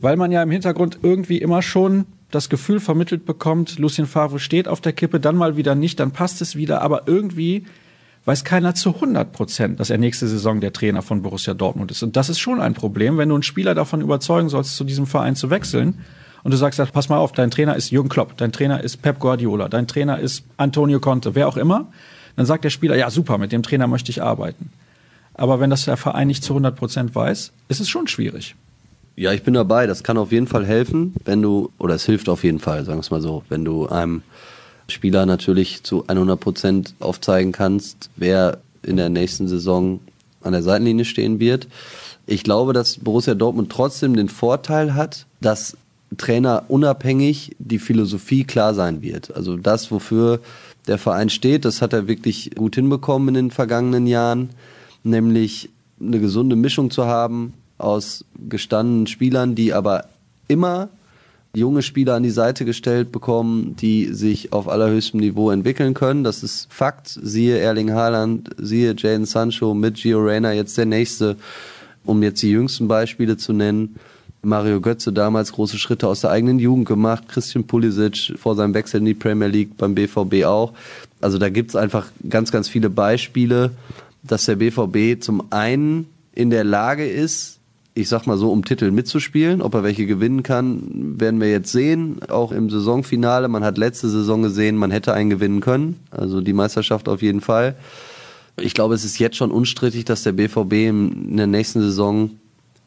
weil 0.00 0.16
man 0.16 0.32
ja 0.32 0.42
im 0.42 0.50
Hintergrund 0.50 1.00
irgendwie 1.02 1.38
immer 1.38 1.60
schon 1.60 2.06
das 2.34 2.48
Gefühl 2.48 2.80
vermittelt 2.80 3.26
bekommt, 3.26 3.78
Lucien 3.78 4.06
Favre 4.06 4.38
steht 4.38 4.68
auf 4.68 4.80
der 4.80 4.92
Kippe, 4.92 5.20
dann 5.20 5.36
mal 5.36 5.56
wieder 5.56 5.74
nicht, 5.74 6.00
dann 6.00 6.10
passt 6.10 6.42
es 6.42 6.56
wieder, 6.56 6.82
aber 6.82 7.02
irgendwie 7.06 7.64
weiß 8.24 8.44
keiner 8.44 8.74
zu 8.74 8.94
100 8.94 9.32
Prozent, 9.32 9.80
dass 9.80 9.90
er 9.90 9.98
nächste 9.98 10.26
Saison 10.26 10.60
der 10.60 10.72
Trainer 10.72 11.02
von 11.02 11.22
Borussia 11.22 11.54
Dortmund 11.54 11.90
ist. 11.90 12.02
Und 12.02 12.16
das 12.16 12.28
ist 12.28 12.38
schon 12.38 12.60
ein 12.60 12.74
Problem, 12.74 13.18
wenn 13.18 13.28
du 13.28 13.34
einen 13.34 13.42
Spieler 13.42 13.74
davon 13.74 14.00
überzeugen 14.00 14.48
sollst, 14.48 14.76
zu 14.76 14.84
diesem 14.84 15.06
Verein 15.06 15.36
zu 15.36 15.50
wechseln. 15.50 15.98
Und 16.42 16.50
du 16.50 16.56
sagst, 16.56 16.80
pass 16.92 17.08
mal 17.08 17.18
auf, 17.18 17.32
dein 17.32 17.50
Trainer 17.50 17.76
ist 17.76 17.90
Jürgen 17.90 18.08
Klopp, 18.08 18.36
dein 18.36 18.52
Trainer 18.52 18.82
ist 18.82 19.02
Pep 19.02 19.18
Guardiola, 19.18 19.68
dein 19.68 19.86
Trainer 19.86 20.18
ist 20.18 20.44
Antonio 20.56 21.00
Conte, 21.00 21.34
wer 21.34 21.48
auch 21.48 21.56
immer. 21.56 21.86
Dann 22.36 22.46
sagt 22.46 22.64
der 22.64 22.70
Spieler, 22.70 22.96
ja 22.96 23.10
super, 23.10 23.38
mit 23.38 23.52
dem 23.52 23.62
Trainer 23.62 23.86
möchte 23.86 24.10
ich 24.10 24.22
arbeiten. 24.22 24.70
Aber 25.34 25.60
wenn 25.60 25.70
das 25.70 25.84
der 25.84 25.96
Verein 25.96 26.28
nicht 26.28 26.44
zu 26.44 26.52
100 26.52 26.76
Prozent 26.76 27.14
weiß, 27.14 27.52
ist 27.68 27.80
es 27.80 27.88
schon 27.88 28.08
schwierig. 28.08 28.56
Ja, 29.16 29.32
ich 29.32 29.44
bin 29.44 29.54
dabei. 29.54 29.86
Das 29.86 30.02
kann 30.02 30.18
auf 30.18 30.32
jeden 30.32 30.46
Fall 30.46 30.66
helfen, 30.66 31.14
wenn 31.24 31.40
du, 31.40 31.70
oder 31.78 31.94
es 31.94 32.04
hilft 32.04 32.28
auf 32.28 32.42
jeden 32.42 32.58
Fall, 32.58 32.84
sagen 32.84 32.98
wir 32.98 33.02
es 33.02 33.10
mal 33.10 33.22
so, 33.22 33.44
wenn 33.48 33.64
du 33.64 33.86
einem 33.86 34.22
Spieler 34.88 35.24
natürlich 35.24 35.84
zu 35.84 36.04
100 36.06 36.38
Prozent 36.38 36.94
aufzeigen 36.98 37.52
kannst, 37.52 38.10
wer 38.16 38.58
in 38.82 38.96
der 38.96 39.08
nächsten 39.08 39.48
Saison 39.48 40.00
an 40.42 40.52
der 40.52 40.62
Seitenlinie 40.62 41.04
stehen 41.04 41.38
wird. 41.38 41.68
Ich 42.26 42.42
glaube, 42.42 42.72
dass 42.72 42.98
Borussia 42.98 43.34
Dortmund 43.34 43.70
trotzdem 43.70 44.16
den 44.16 44.28
Vorteil 44.28 44.94
hat, 44.94 45.26
dass 45.40 45.76
Trainer 46.18 46.64
unabhängig 46.68 47.54
die 47.58 47.78
Philosophie 47.78 48.44
klar 48.44 48.74
sein 48.74 49.00
wird. 49.00 49.34
Also 49.34 49.56
das, 49.56 49.90
wofür 49.90 50.40
der 50.86 50.98
Verein 50.98 51.30
steht, 51.30 51.64
das 51.64 51.80
hat 51.80 51.92
er 51.92 52.08
wirklich 52.08 52.50
gut 52.54 52.74
hinbekommen 52.74 53.28
in 53.28 53.34
den 53.34 53.50
vergangenen 53.50 54.06
Jahren, 54.06 54.50
nämlich 55.02 55.70
eine 56.00 56.20
gesunde 56.20 56.56
Mischung 56.56 56.90
zu 56.90 57.06
haben 57.06 57.54
aus 57.78 58.24
gestandenen 58.48 59.06
Spielern, 59.06 59.54
die 59.54 59.72
aber 59.72 60.06
immer 60.48 60.88
junge 61.54 61.82
Spieler 61.82 62.14
an 62.14 62.22
die 62.22 62.30
Seite 62.30 62.64
gestellt 62.64 63.12
bekommen, 63.12 63.76
die 63.76 64.12
sich 64.12 64.52
auf 64.52 64.68
allerhöchstem 64.68 65.20
Niveau 65.20 65.50
entwickeln 65.50 65.94
können. 65.94 66.24
Das 66.24 66.42
ist 66.42 66.66
Fakt. 66.70 67.08
Siehe 67.08 67.58
Erling 67.58 67.92
Haaland, 67.92 68.50
siehe 68.58 68.94
Jaden 68.96 69.26
Sancho 69.26 69.74
mit 69.74 69.96
Gio 69.96 70.20
Reyna, 70.20 70.52
jetzt 70.52 70.76
der 70.76 70.86
nächste, 70.86 71.36
um 72.04 72.22
jetzt 72.22 72.42
die 72.42 72.50
jüngsten 72.50 72.88
Beispiele 72.88 73.36
zu 73.36 73.52
nennen. 73.52 73.96
Mario 74.42 74.80
Götze 74.80 75.12
damals 75.12 75.52
große 75.52 75.78
Schritte 75.78 76.06
aus 76.06 76.20
der 76.20 76.30
eigenen 76.30 76.58
Jugend 76.58 76.86
gemacht, 76.86 77.28
Christian 77.28 77.64
Pulisic 77.64 78.34
vor 78.36 78.56
seinem 78.56 78.74
Wechsel 78.74 78.98
in 78.98 79.06
die 79.06 79.14
Premier 79.14 79.48
League 79.48 79.76
beim 79.78 79.94
BVB 79.94 80.44
auch. 80.44 80.74
Also 81.20 81.38
da 81.38 81.48
gibt's 81.48 81.76
einfach 81.76 82.08
ganz, 82.28 82.52
ganz 82.52 82.68
viele 82.68 82.90
Beispiele, 82.90 83.70
dass 84.22 84.44
der 84.44 84.56
BVB 84.56 85.22
zum 85.22 85.50
einen 85.50 86.08
in 86.34 86.50
der 86.50 86.64
Lage 86.64 87.06
ist, 87.08 87.58
ich 87.94 88.08
sag 88.08 88.26
mal 88.26 88.36
so, 88.36 88.50
um 88.50 88.64
Titel 88.64 88.90
mitzuspielen. 88.90 89.62
Ob 89.62 89.74
er 89.74 89.84
welche 89.84 90.06
gewinnen 90.06 90.42
kann, 90.42 91.18
werden 91.20 91.40
wir 91.40 91.48
jetzt 91.48 91.70
sehen. 91.70 92.18
Auch 92.28 92.50
im 92.50 92.68
Saisonfinale. 92.68 93.46
Man 93.46 93.64
hat 93.64 93.78
letzte 93.78 94.08
Saison 94.08 94.42
gesehen, 94.42 94.76
man 94.76 94.90
hätte 94.90 95.14
einen 95.14 95.30
gewinnen 95.30 95.60
können. 95.60 96.00
Also 96.10 96.40
die 96.40 96.52
Meisterschaft 96.52 97.08
auf 97.08 97.22
jeden 97.22 97.40
Fall. 97.40 97.76
Ich 98.56 98.74
glaube, 98.74 98.94
es 98.94 99.04
ist 99.04 99.18
jetzt 99.18 99.36
schon 99.36 99.52
unstrittig, 99.52 100.04
dass 100.04 100.24
der 100.24 100.32
BVB 100.32 100.72
in 100.72 101.36
der 101.36 101.46
nächsten 101.46 101.80
Saison 101.80 102.30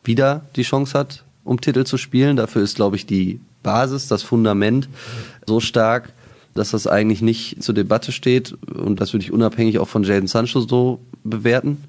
wieder 0.04 0.46
die 0.56 0.64
Chance 0.64 0.98
hat, 0.98 1.24
um 1.46 1.62
Titel 1.62 1.86
zu 1.86 1.98
spielen. 1.98 2.36
Dafür 2.36 2.62
ist, 2.62 2.76
glaube 2.76 2.98
ich, 2.98 3.06
die 3.06 3.40
Basis, 3.64 4.08
das 4.08 4.24
Fundament 4.24 4.90
so 5.46 5.62
stark, 5.62 6.12
dass 6.54 6.72
das 6.72 6.86
eigentlich 6.86 7.22
nicht 7.22 7.64
zur 7.64 7.76
Debatte 7.76 8.12
steht. 8.12 8.58
Und 8.74 9.00
das 9.00 9.14
würde 9.14 9.24
ich 9.24 9.32
unabhängig 9.32 9.80
auch 9.80 9.88
von 9.88 10.04
Jaden 10.04 10.28
Sancho 10.28 10.62
so 10.62 11.00
bewerten. 11.24 11.84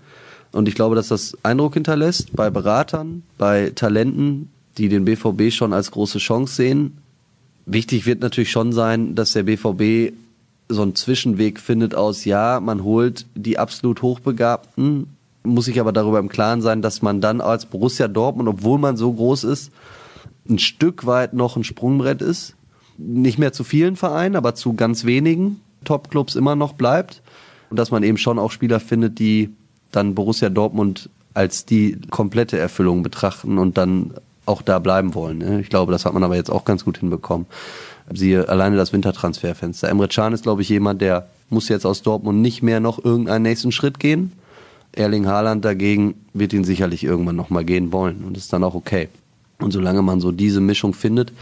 Und 0.59 0.67
ich 0.67 0.75
glaube, 0.75 0.97
dass 0.97 1.07
das 1.07 1.39
Eindruck 1.45 1.75
hinterlässt 1.75 2.35
bei 2.35 2.51
Beratern, 2.51 3.23
bei 3.39 3.71
Talenten, 3.77 4.51
die 4.77 4.89
den 4.89 5.05
BVB 5.05 5.53
schon 5.53 5.73
als 5.73 5.93
große 5.93 6.19
Chance 6.19 6.53
sehen. 6.53 6.99
Wichtig 7.65 8.07
wird 8.07 8.23
natürlich 8.23 8.51
schon 8.51 8.73
sein, 8.73 9.15
dass 9.15 9.35
der 9.35 9.45
BVB 9.45 10.15
so 10.69 10.83
einen 10.83 10.97
Zwischenweg 10.97 11.61
findet 11.61 11.95
aus, 11.95 12.25
ja, 12.25 12.59
man 12.59 12.83
holt 12.83 13.27
die 13.37 13.57
absolut 13.57 14.03
Hochbegabten, 14.03 15.07
muss 15.45 15.67
sich 15.67 15.79
aber 15.79 15.93
darüber 15.93 16.19
im 16.19 16.29
Klaren 16.29 16.61
sein, 16.61 16.83
dass 16.83 17.03
man 17.03 17.21
dann 17.21 17.41
als 17.41 17.67
Borussia 17.67 18.09
Dortmund, 18.09 18.49
obwohl 18.49 18.81
man 18.81 18.97
so 18.97 19.13
groß 19.13 19.45
ist, 19.45 19.71
ein 20.51 20.59
Stück 20.59 21.07
weit 21.07 21.35
noch 21.35 21.57
ein 21.57 21.63
Sprungbrett 21.63 22.21
ist. 22.21 22.57
Nicht 22.97 23.39
mehr 23.39 23.53
zu 23.53 23.63
vielen 23.63 23.95
Vereinen, 23.95 24.35
aber 24.35 24.57
zu 24.57 24.73
ganz 24.73 25.05
wenigen 25.05 25.61
Topclubs 25.85 26.35
immer 26.35 26.57
noch 26.57 26.73
bleibt. 26.73 27.23
Und 27.71 27.79
dass 27.79 27.93
man 27.93 28.03
eben 28.03 28.19
schon 28.19 28.41
auch 28.41 28.51
Spieler 28.51 28.81
findet, 28.81 29.21
die 29.21 29.51
dann 29.93 30.15
Borussia 30.15 30.49
Dortmund 30.49 31.11
als 31.35 31.65
die 31.65 31.99
komplette 32.11 32.59
Erfüllung 32.59 33.03
betrachten 33.03 33.59
und 33.59 33.79
dann 33.79 34.15
auch 34.47 34.63
da 34.63 34.79
bleiben 34.79 35.15
wollen. 35.15 35.39
Ne? 35.39 35.61
Ich 35.61 35.69
glaube, 35.69 35.93
das 35.93 36.05
hat 36.05 36.15
man 36.15 36.25
aber 36.25 36.37
jetzt 36.37 36.51
auch 36.51 36.65
ganz 36.65 36.85
gut 36.85 36.99
hinbekommen. 36.99 37.47
Siehe 38.13 38.49
alleine 38.49 38.77
das 38.77 38.93
Wintertransferfenster. 38.93 39.89
Emre 39.89 40.09
Can 40.09 40.33
ist, 40.33 40.43
glaube 40.43 40.63
ich, 40.63 40.69
jemand, 40.69 41.03
der 41.03 41.29
muss 41.51 41.69
jetzt 41.69 41.85
aus 41.85 42.03
Dortmund 42.03 42.41
nicht 42.41 42.63
mehr 42.63 42.81
noch 42.81 43.03
irgendeinen 43.05 43.43
nächsten 43.43 43.73
Schritt 43.73 44.01
gehen. 44.01 44.33
Erling 44.93 45.27
Haaland 45.27 45.65
dagegen 45.65 46.15
wird 46.33 46.53
ihn 46.55 46.65
sicherlich 46.65 47.05
irgendwann 47.05 47.37
nochmal 47.37 47.65
gehen 47.65 47.93
wollen 47.93 48.25
und 48.25 48.37
ist 48.37 48.53
dann 48.53 48.65
auch 48.65 48.75
okay. 48.75 49.09
Und 49.61 49.73
solange 49.73 50.03
man 50.03 50.21
so 50.21 50.33
diese 50.33 50.61
Mischung 50.61 50.95
findet, 50.95 51.33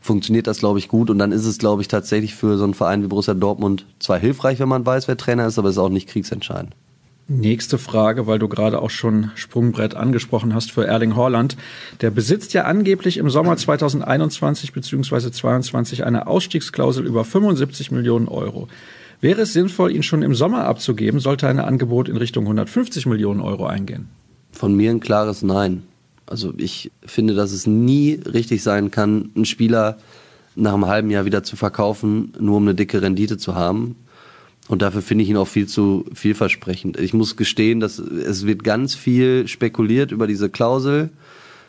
funktioniert 0.00 0.46
das, 0.46 0.58
glaube 0.58 0.78
ich, 0.78 0.88
gut. 0.88 1.10
Und 1.10 1.18
dann 1.18 1.32
ist 1.32 1.46
es, 1.46 1.58
glaube 1.58 1.82
ich, 1.82 1.88
tatsächlich 1.88 2.34
für 2.34 2.58
so 2.58 2.64
einen 2.64 2.74
Verein 2.74 3.02
wie 3.02 3.08
Borussia 3.08 3.34
Dortmund 3.34 3.86
zwar 3.98 4.18
hilfreich, 4.18 4.60
wenn 4.60 4.68
man 4.68 4.84
weiß, 4.84 5.08
wer 5.08 5.16
Trainer 5.16 5.46
ist, 5.46 5.58
aber 5.58 5.68
es 5.68 5.76
ist 5.76 5.82
auch 5.82 5.88
nicht 5.88 6.08
kriegsentscheidend. 6.08 6.74
Nächste 7.28 7.78
Frage, 7.78 8.26
weil 8.26 8.38
du 8.38 8.48
gerade 8.48 8.82
auch 8.82 8.90
schon 8.90 9.30
Sprungbrett 9.36 9.94
angesprochen 9.94 10.54
hast 10.54 10.72
für 10.72 10.86
Erling 10.86 11.16
Haaland. 11.16 11.56
Der 12.00 12.10
besitzt 12.10 12.52
ja 12.52 12.64
angeblich 12.64 13.16
im 13.16 13.30
Sommer 13.30 13.56
2021 13.56 14.72
bzw. 14.72 15.30
2022 15.30 16.04
eine 16.04 16.26
Ausstiegsklausel 16.26 17.06
über 17.06 17.24
75 17.24 17.90
Millionen 17.92 18.28
Euro. 18.28 18.68
Wäre 19.20 19.42
es 19.42 19.52
sinnvoll, 19.52 19.92
ihn 19.92 20.02
schon 20.02 20.22
im 20.22 20.34
Sommer 20.34 20.64
abzugeben, 20.64 21.20
sollte 21.20 21.46
ein 21.46 21.60
Angebot 21.60 22.08
in 22.08 22.16
Richtung 22.16 22.44
150 22.44 23.06
Millionen 23.06 23.40
Euro 23.40 23.66
eingehen? 23.66 24.08
Von 24.50 24.74
mir 24.74 24.90
ein 24.90 24.98
klares 24.98 25.42
Nein. 25.42 25.84
Also 26.26 26.52
ich 26.56 26.90
finde, 27.06 27.34
dass 27.34 27.52
es 27.52 27.66
nie 27.66 28.14
richtig 28.14 28.64
sein 28.64 28.90
kann, 28.90 29.30
einen 29.36 29.44
Spieler 29.44 29.98
nach 30.56 30.74
einem 30.74 30.86
halben 30.86 31.10
Jahr 31.10 31.24
wieder 31.24 31.44
zu 31.44 31.56
verkaufen, 31.56 32.32
nur 32.40 32.56
um 32.56 32.64
eine 32.64 32.74
dicke 32.74 33.00
Rendite 33.00 33.38
zu 33.38 33.54
haben. 33.54 33.96
Und 34.68 34.82
dafür 34.82 35.02
finde 35.02 35.24
ich 35.24 35.30
ihn 35.30 35.36
auch 35.36 35.48
viel 35.48 35.66
zu 35.66 36.04
vielversprechend. 36.14 36.98
Ich 36.98 37.14
muss 37.14 37.36
gestehen, 37.36 37.80
dass 37.80 37.98
es 37.98 38.46
wird 38.46 38.62
ganz 38.62 38.94
viel 38.94 39.48
spekuliert 39.48 40.12
über 40.12 40.26
diese 40.26 40.50
Klausel. 40.50 41.10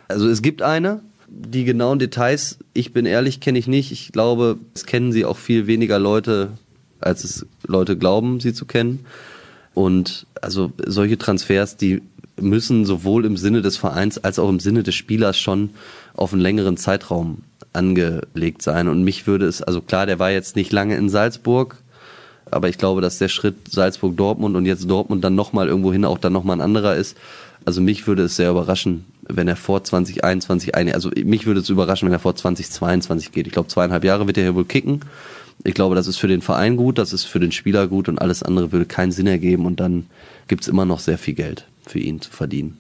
Also 0.08 0.30
es 0.30 0.42
gibt 0.42 0.62
eine, 0.62 1.02
die 1.28 1.66
genauen 1.66 1.98
Details, 1.98 2.60
ich 2.74 2.94
bin 2.94 3.06
ehrlich, 3.06 3.40
kenne 3.40 3.58
ich 3.58 3.68
nicht. 3.68 3.92
Ich 3.92 4.12
glaube, 4.12 4.58
es 4.76 4.86
kennen 4.86 5.12
sie 5.12 5.26
auch 5.26 5.38
viel 5.38 5.66
weniger 5.66 5.98
Leute, 5.98 6.52
als 7.00 7.24
es 7.24 7.46
Leute 7.66 7.98
glauben, 7.98 8.40
sie 8.40 8.54
zu 8.54 8.66
kennen. 8.66 9.06
Und 9.74 10.28
also 10.42 10.72
solche 10.86 11.18
Transfers, 11.18 11.78
die 11.78 12.02
müssen 12.40 12.86
sowohl 12.86 13.26
im 13.26 13.38
Sinne 13.38 13.62
des 13.62 13.78
Vereins 13.78 14.18
als 14.20 14.38
auch 14.38 14.50
im 14.50 14.60
Sinne 14.60 14.84
des 14.84 14.96
Spielers 14.96 15.40
schon 15.40 15.72
auf 16.14 16.34
einen 16.34 16.42
längeren 16.42 16.78
Zeitraum 16.78 17.40
angelegt 17.74 18.62
sein. 18.62 18.88
Und 18.88 19.04
mich 19.04 19.26
würde 19.26 19.48
es, 19.48 19.64
also 19.64 19.82
klar, 19.82 20.06
der 20.06 20.20
war 20.20 20.32
jetzt 20.32 20.56
nicht 20.56 20.72
lange 20.72 20.96
in 20.96 21.10
Salzburg, 21.10 21.83
aber 22.56 22.70
ich 22.70 22.78
glaube, 22.78 23.02
dass 23.02 23.18
der 23.18 23.28
Schritt 23.28 23.56
Salzburg-Dortmund 23.72 24.56
und 24.56 24.66
jetzt 24.66 24.90
Dortmund 24.90 25.24
dann 25.24 25.36
nochmal 25.36 25.68
irgendwo 25.68 25.92
hin 25.92 26.06
auch 26.06 26.18
dann 26.18 26.34
nochmal 26.34 26.58
ein 26.58 26.62
anderer 26.62 26.96
ist. 26.96 27.18
Also 27.66 27.82
mich 27.82 28.08
würde 28.08 28.24
es 28.24 28.36
sehr 28.36 28.50
überraschen, 28.50 29.06
wenn 29.28 29.48
er 29.48 29.56
vor 29.56 29.84
2021, 29.84 30.76
also 30.76 31.12
mich 31.24 31.46
würde 31.46 31.62
es 31.62 31.70
überraschen, 31.70 32.08
wenn 32.08 32.14
er 32.14 32.20
vor 32.20 32.36
2022 32.36 33.32
geht. 33.32 33.48
Ich 33.48 33.54
glaube, 33.54 33.70
zweieinhalb 33.70 34.04
Jahre 34.04 34.28
wird 34.28 34.38
er 34.38 34.44
hier 34.44 34.56
wohl 34.56 34.66
kicken. 34.66 35.02
Ich 35.64 35.74
glaube, 35.74 35.96
das 35.96 36.08
ist 36.08 36.18
für 36.18 36.28
den 36.28 36.42
Verein 36.42 36.76
gut, 36.76 36.98
das 36.98 37.14
ist 37.14 37.24
für 37.24 37.40
den 37.40 37.52
Spieler 37.52 37.88
gut 37.88 38.10
und 38.10 38.20
alles 38.20 38.44
andere 38.44 38.72
würde 38.72 38.86
keinen 38.86 39.12
Sinn 39.12 39.28
ergeben 39.28 39.66
und 39.66 39.80
dann 39.80 40.08
gibt's 40.48 40.68
immer 40.68 40.86
noch 40.86 41.00
sehr 41.00 41.18
viel 41.18 41.36
Geld 41.36 41.66
für 41.88 42.00
ihn 42.00 42.20
zu 42.20 42.32
verdienen. 42.32 42.78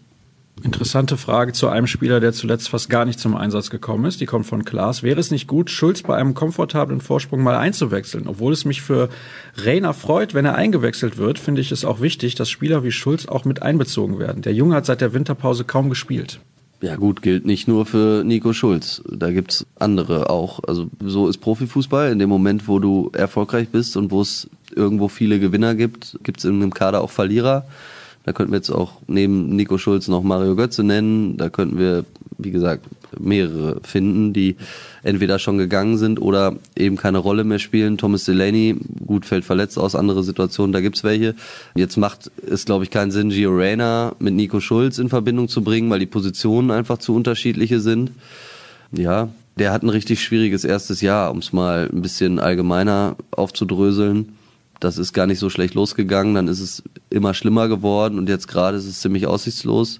Interessante 0.61 1.17
Frage 1.17 1.51
zu 1.51 1.67
einem 1.67 1.87
Spieler, 1.87 2.19
der 2.19 2.31
zuletzt 2.31 2.69
fast 2.69 2.89
gar 2.89 3.05
nicht 3.05 3.19
zum 3.19 3.35
Einsatz 3.35 3.69
gekommen 3.69 4.05
ist. 4.05 4.21
Die 4.21 4.27
kommt 4.27 4.45
von 4.45 4.63
Klaas. 4.63 5.01
Wäre 5.01 5.19
es 5.19 5.31
nicht 5.31 5.47
gut, 5.47 5.71
Schulz 5.71 6.03
bei 6.03 6.15
einem 6.15 6.35
komfortablen 6.35 7.01
Vorsprung 7.01 7.41
mal 7.41 7.57
einzuwechseln? 7.57 8.27
Obwohl 8.27 8.53
es 8.53 8.63
mich 8.63 8.81
für 8.81 9.09
Rainer 9.57 9.93
freut, 9.93 10.33
wenn 10.33 10.45
er 10.45 10.55
eingewechselt 10.55 11.17
wird, 11.17 11.39
finde 11.39 11.61
ich 11.61 11.71
es 11.71 11.83
auch 11.83 12.01
wichtig, 12.01 12.35
dass 12.35 12.49
Spieler 12.49 12.83
wie 12.83 12.91
Schulz 12.91 13.25
auch 13.25 13.45
mit 13.45 13.63
einbezogen 13.63 14.19
werden. 14.19 14.43
Der 14.43 14.53
Junge 14.53 14.75
hat 14.75 14.85
seit 14.85 15.01
der 15.01 15.13
Winterpause 15.13 15.63
kaum 15.63 15.89
gespielt. 15.89 16.39
Ja 16.81 16.97
gut, 16.97 17.21
gilt 17.21 17.45
nicht 17.45 17.67
nur 17.67 17.85
für 17.85 18.23
Nico 18.23 18.53
Schulz. 18.53 19.01
Da 19.09 19.31
gibt's 19.31 19.65
andere 19.79 20.29
auch. 20.29 20.59
Also 20.67 20.87
so 21.01 21.29
ist 21.29 21.37
Profifußball. 21.37 22.11
In 22.11 22.19
dem 22.19 22.29
Moment, 22.29 22.67
wo 22.67 22.77
du 22.79 23.09
erfolgreich 23.13 23.69
bist 23.69 23.97
und 23.97 24.11
wo 24.11 24.21
es 24.21 24.49
irgendwo 24.75 25.07
viele 25.07 25.39
Gewinner 25.39 25.75
gibt, 25.75 26.19
gibt's 26.23 26.43
in 26.43 26.55
einem 26.55 26.73
Kader 26.73 27.01
auch 27.01 27.09
Verlierer. 27.09 27.65
Da 28.25 28.31
könnten 28.31 28.53
wir 28.53 28.57
jetzt 28.57 28.69
auch 28.69 28.93
neben 29.07 29.55
Nico 29.55 29.77
Schulz 29.77 30.07
noch 30.07 30.23
Mario 30.23 30.55
Götze 30.55 30.83
nennen. 30.83 31.35
Da 31.37 31.49
könnten 31.49 31.77
wir, 31.77 32.05
wie 32.37 32.51
gesagt, 32.51 32.85
mehrere 33.19 33.81
finden, 33.83 34.33
die 34.33 34.55
entweder 35.03 35.39
schon 35.39 35.57
gegangen 35.57 35.97
sind 35.97 36.21
oder 36.21 36.55
eben 36.75 36.95
keine 36.95 37.17
Rolle 37.17 37.43
mehr 37.43 37.59
spielen. 37.59 37.97
Thomas 37.97 38.23
Delaney, 38.23 38.77
gut, 39.05 39.25
fällt 39.25 39.43
verletzt 39.43 39.77
aus, 39.77 39.95
andere 39.95 40.23
Situationen, 40.23 40.71
da 40.71 40.79
gibt's 40.79 41.03
welche. 41.03 41.35
Jetzt 41.75 41.97
macht 41.97 42.31
es, 42.49 42.65
glaube 42.65 42.85
ich, 42.85 42.91
keinen 42.91 43.11
Sinn, 43.11 43.29
Gio 43.29 43.51
Reyna 43.51 44.15
mit 44.19 44.33
Nico 44.33 44.59
Schulz 44.61 44.97
in 44.99 45.09
Verbindung 45.09 45.49
zu 45.49 45.61
bringen, 45.61 45.89
weil 45.89 45.99
die 45.99 46.05
Positionen 46.05 46.71
einfach 46.71 46.99
zu 46.99 47.13
unterschiedliche 47.13 47.81
sind. 47.81 48.11
Ja, 48.91 49.29
der 49.57 49.71
hat 49.71 49.83
ein 49.83 49.89
richtig 49.89 50.23
schwieriges 50.23 50.63
erstes 50.63 51.01
Jahr, 51.01 51.29
um 51.29 51.39
es 51.39 51.51
mal 51.51 51.89
ein 51.91 52.01
bisschen 52.01 52.39
allgemeiner 52.39 53.17
aufzudröseln 53.31 54.33
das 54.79 54.97
ist 54.97 55.13
gar 55.13 55.27
nicht 55.27 55.39
so 55.39 55.49
schlecht 55.49 55.75
losgegangen, 55.75 56.35
dann 56.35 56.47
ist 56.47 56.59
es 56.59 56.83
immer 57.09 57.33
schlimmer 57.33 57.67
geworden 57.67 58.17
und 58.17 58.29
jetzt 58.29 58.47
gerade 58.47 58.77
ist 58.77 58.85
es 58.85 59.01
ziemlich 59.01 59.27
aussichtslos. 59.27 59.99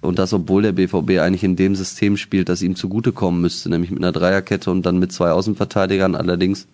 Und 0.00 0.18
das, 0.18 0.32
obwohl 0.32 0.62
der 0.62 0.72
BVB 0.72 1.20
eigentlich 1.20 1.44
in 1.44 1.56
dem 1.56 1.74
System 1.74 2.16
spielt, 2.16 2.48
das 2.48 2.62
ihm 2.62 2.74
zugutekommen 2.74 3.40
müsste, 3.40 3.68
nämlich 3.68 3.90
mit 3.90 4.02
einer 4.02 4.12
Dreierkette 4.12 4.70
und 4.70 4.86
dann 4.86 4.98
mit 4.98 5.12
zwei 5.12 5.30
Außenverteidigern. 5.32 6.14
Allerdings 6.14 6.66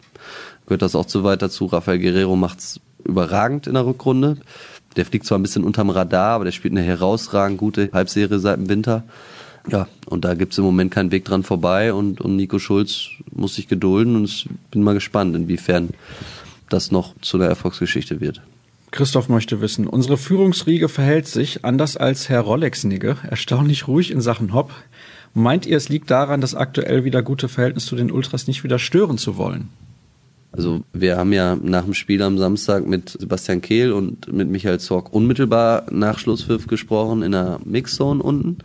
gehört 0.66 0.82
das 0.82 0.94
auch 0.94 1.06
zu 1.06 1.24
weit 1.24 1.42
dazu. 1.42 1.66
Rafael 1.66 1.98
Guerrero 1.98 2.36
macht's 2.36 2.80
überragend 3.04 3.66
in 3.66 3.74
der 3.74 3.86
Rückrunde. 3.86 4.36
Der 4.94 5.04
fliegt 5.04 5.26
zwar 5.26 5.38
ein 5.38 5.42
bisschen 5.42 5.64
unterm 5.64 5.90
Radar, 5.90 6.34
aber 6.34 6.44
der 6.44 6.52
spielt 6.52 6.72
eine 6.72 6.82
herausragend 6.82 7.58
gute 7.58 7.90
Halbserie 7.92 8.38
seit 8.38 8.58
dem 8.58 8.68
Winter. 8.68 9.02
Ja, 9.68 9.88
und 10.06 10.24
da 10.24 10.34
gibt's 10.34 10.58
im 10.58 10.64
Moment 10.64 10.92
keinen 10.92 11.10
Weg 11.10 11.24
dran 11.24 11.42
vorbei 11.42 11.92
und, 11.92 12.20
und 12.20 12.36
Nico 12.36 12.60
Schulz 12.60 13.08
muss 13.32 13.56
sich 13.56 13.66
gedulden 13.66 14.14
und 14.14 14.24
ich 14.24 14.48
bin 14.70 14.84
mal 14.84 14.94
gespannt, 14.94 15.34
inwiefern 15.34 15.90
das 16.68 16.90
noch 16.90 17.14
zu 17.20 17.36
einer 17.36 17.46
Erfolgsgeschichte 17.46 18.20
wird. 18.20 18.42
Christoph 18.90 19.28
möchte 19.28 19.60
wissen, 19.60 19.86
unsere 19.86 20.16
Führungsriege 20.16 20.88
verhält 20.88 21.26
sich, 21.26 21.64
anders 21.64 21.96
als 21.96 22.28
Herr 22.28 22.40
Rolex-Nigge, 22.40 23.16
erstaunlich 23.28 23.88
ruhig 23.88 24.10
in 24.10 24.20
Sachen 24.20 24.54
Hopp. 24.54 24.72
Meint 25.34 25.66
ihr, 25.66 25.76
es 25.76 25.88
liegt 25.88 26.10
daran, 26.10 26.40
das 26.40 26.54
aktuell 26.54 27.04
wieder 27.04 27.22
gute 27.22 27.48
Verhältnis 27.48 27.84
zu 27.86 27.96
den 27.96 28.10
Ultras 28.10 28.46
nicht 28.46 28.64
wieder 28.64 28.78
stören 28.78 29.18
zu 29.18 29.36
wollen? 29.36 29.68
Also 30.52 30.82
wir 30.94 31.18
haben 31.18 31.34
ja 31.34 31.56
nach 31.56 31.84
dem 31.84 31.92
Spiel 31.92 32.22
am 32.22 32.38
Samstag 32.38 32.86
mit 32.86 33.10
Sebastian 33.10 33.60
Kehl 33.60 33.92
und 33.92 34.32
mit 34.32 34.48
Michael 34.48 34.80
Zorg 34.80 35.12
unmittelbar 35.12 35.84
nach 35.90 36.18
Schlusspfiff 36.18 36.66
gesprochen 36.66 37.22
in 37.22 37.32
der 37.32 37.60
Mixzone 37.64 38.22
unten 38.22 38.58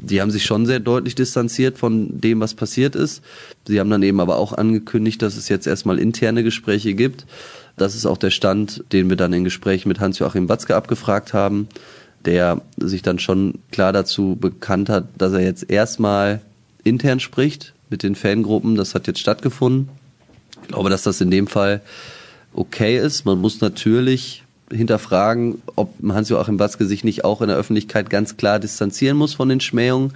die 0.00 0.20
haben 0.20 0.30
sich 0.30 0.44
schon 0.44 0.64
sehr 0.64 0.78
deutlich 0.78 1.16
distanziert 1.16 1.76
von 1.76 2.20
dem, 2.20 2.40
was 2.40 2.54
passiert 2.54 2.94
ist. 2.94 3.22
Sie 3.66 3.80
haben 3.80 3.90
dann 3.90 4.02
eben 4.02 4.20
aber 4.20 4.36
auch 4.36 4.52
angekündigt, 4.52 5.20
dass 5.22 5.36
es 5.36 5.48
jetzt 5.48 5.66
erstmal 5.66 5.98
interne 5.98 6.44
Gespräche 6.44 6.94
gibt. 6.94 7.26
Das 7.76 7.94
ist 7.94 8.06
auch 8.06 8.16
der 8.16 8.30
Stand, 8.30 8.84
den 8.92 9.08
wir 9.08 9.16
dann 9.16 9.32
in 9.32 9.44
Gesprächen 9.44 9.88
mit 9.88 9.98
Hans-Joachim 10.00 10.48
Watzke 10.48 10.76
abgefragt 10.76 11.32
haben, 11.34 11.68
der 12.24 12.62
sich 12.76 13.02
dann 13.02 13.18
schon 13.18 13.54
klar 13.72 13.92
dazu 13.92 14.36
bekannt 14.40 14.88
hat, 14.88 15.08
dass 15.18 15.32
er 15.32 15.42
jetzt 15.42 15.68
erstmal 15.68 16.40
intern 16.84 17.20
spricht 17.20 17.74
mit 17.90 18.02
den 18.04 18.14
Fangruppen. 18.14 18.76
Das 18.76 18.94
hat 18.94 19.08
jetzt 19.08 19.20
stattgefunden. 19.20 19.88
Ich 20.62 20.68
glaube, 20.68 20.90
dass 20.90 21.02
das 21.02 21.20
in 21.20 21.30
dem 21.30 21.48
Fall 21.48 21.80
okay 22.52 22.98
ist. 22.98 23.24
Man 23.24 23.40
muss 23.40 23.60
natürlich 23.60 24.44
hinterfragen, 24.70 25.62
ob 25.76 25.94
Hans-Joachim 26.06 26.58
Watzke 26.58 26.86
sich 26.86 27.04
nicht 27.04 27.24
auch 27.24 27.40
in 27.40 27.48
der 27.48 27.56
Öffentlichkeit 27.56 28.10
ganz 28.10 28.36
klar 28.36 28.58
distanzieren 28.58 29.16
muss 29.16 29.34
von 29.34 29.48
den 29.48 29.60
Schmähungen, 29.60 30.12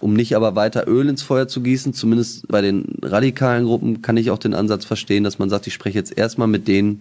um 0.00 0.14
nicht 0.14 0.36
aber 0.36 0.56
weiter 0.56 0.86
Öl 0.88 1.08
ins 1.08 1.22
Feuer 1.22 1.48
zu 1.48 1.60
gießen. 1.60 1.94
Zumindest 1.94 2.48
bei 2.48 2.60
den 2.60 2.98
radikalen 3.02 3.64
Gruppen 3.64 4.02
kann 4.02 4.16
ich 4.16 4.30
auch 4.30 4.38
den 4.38 4.54
Ansatz 4.54 4.84
verstehen, 4.84 5.24
dass 5.24 5.38
man 5.38 5.50
sagt, 5.50 5.66
ich 5.66 5.74
spreche 5.74 5.98
jetzt 5.98 6.16
erstmal 6.16 6.48
mit 6.48 6.68
denen, 6.68 7.00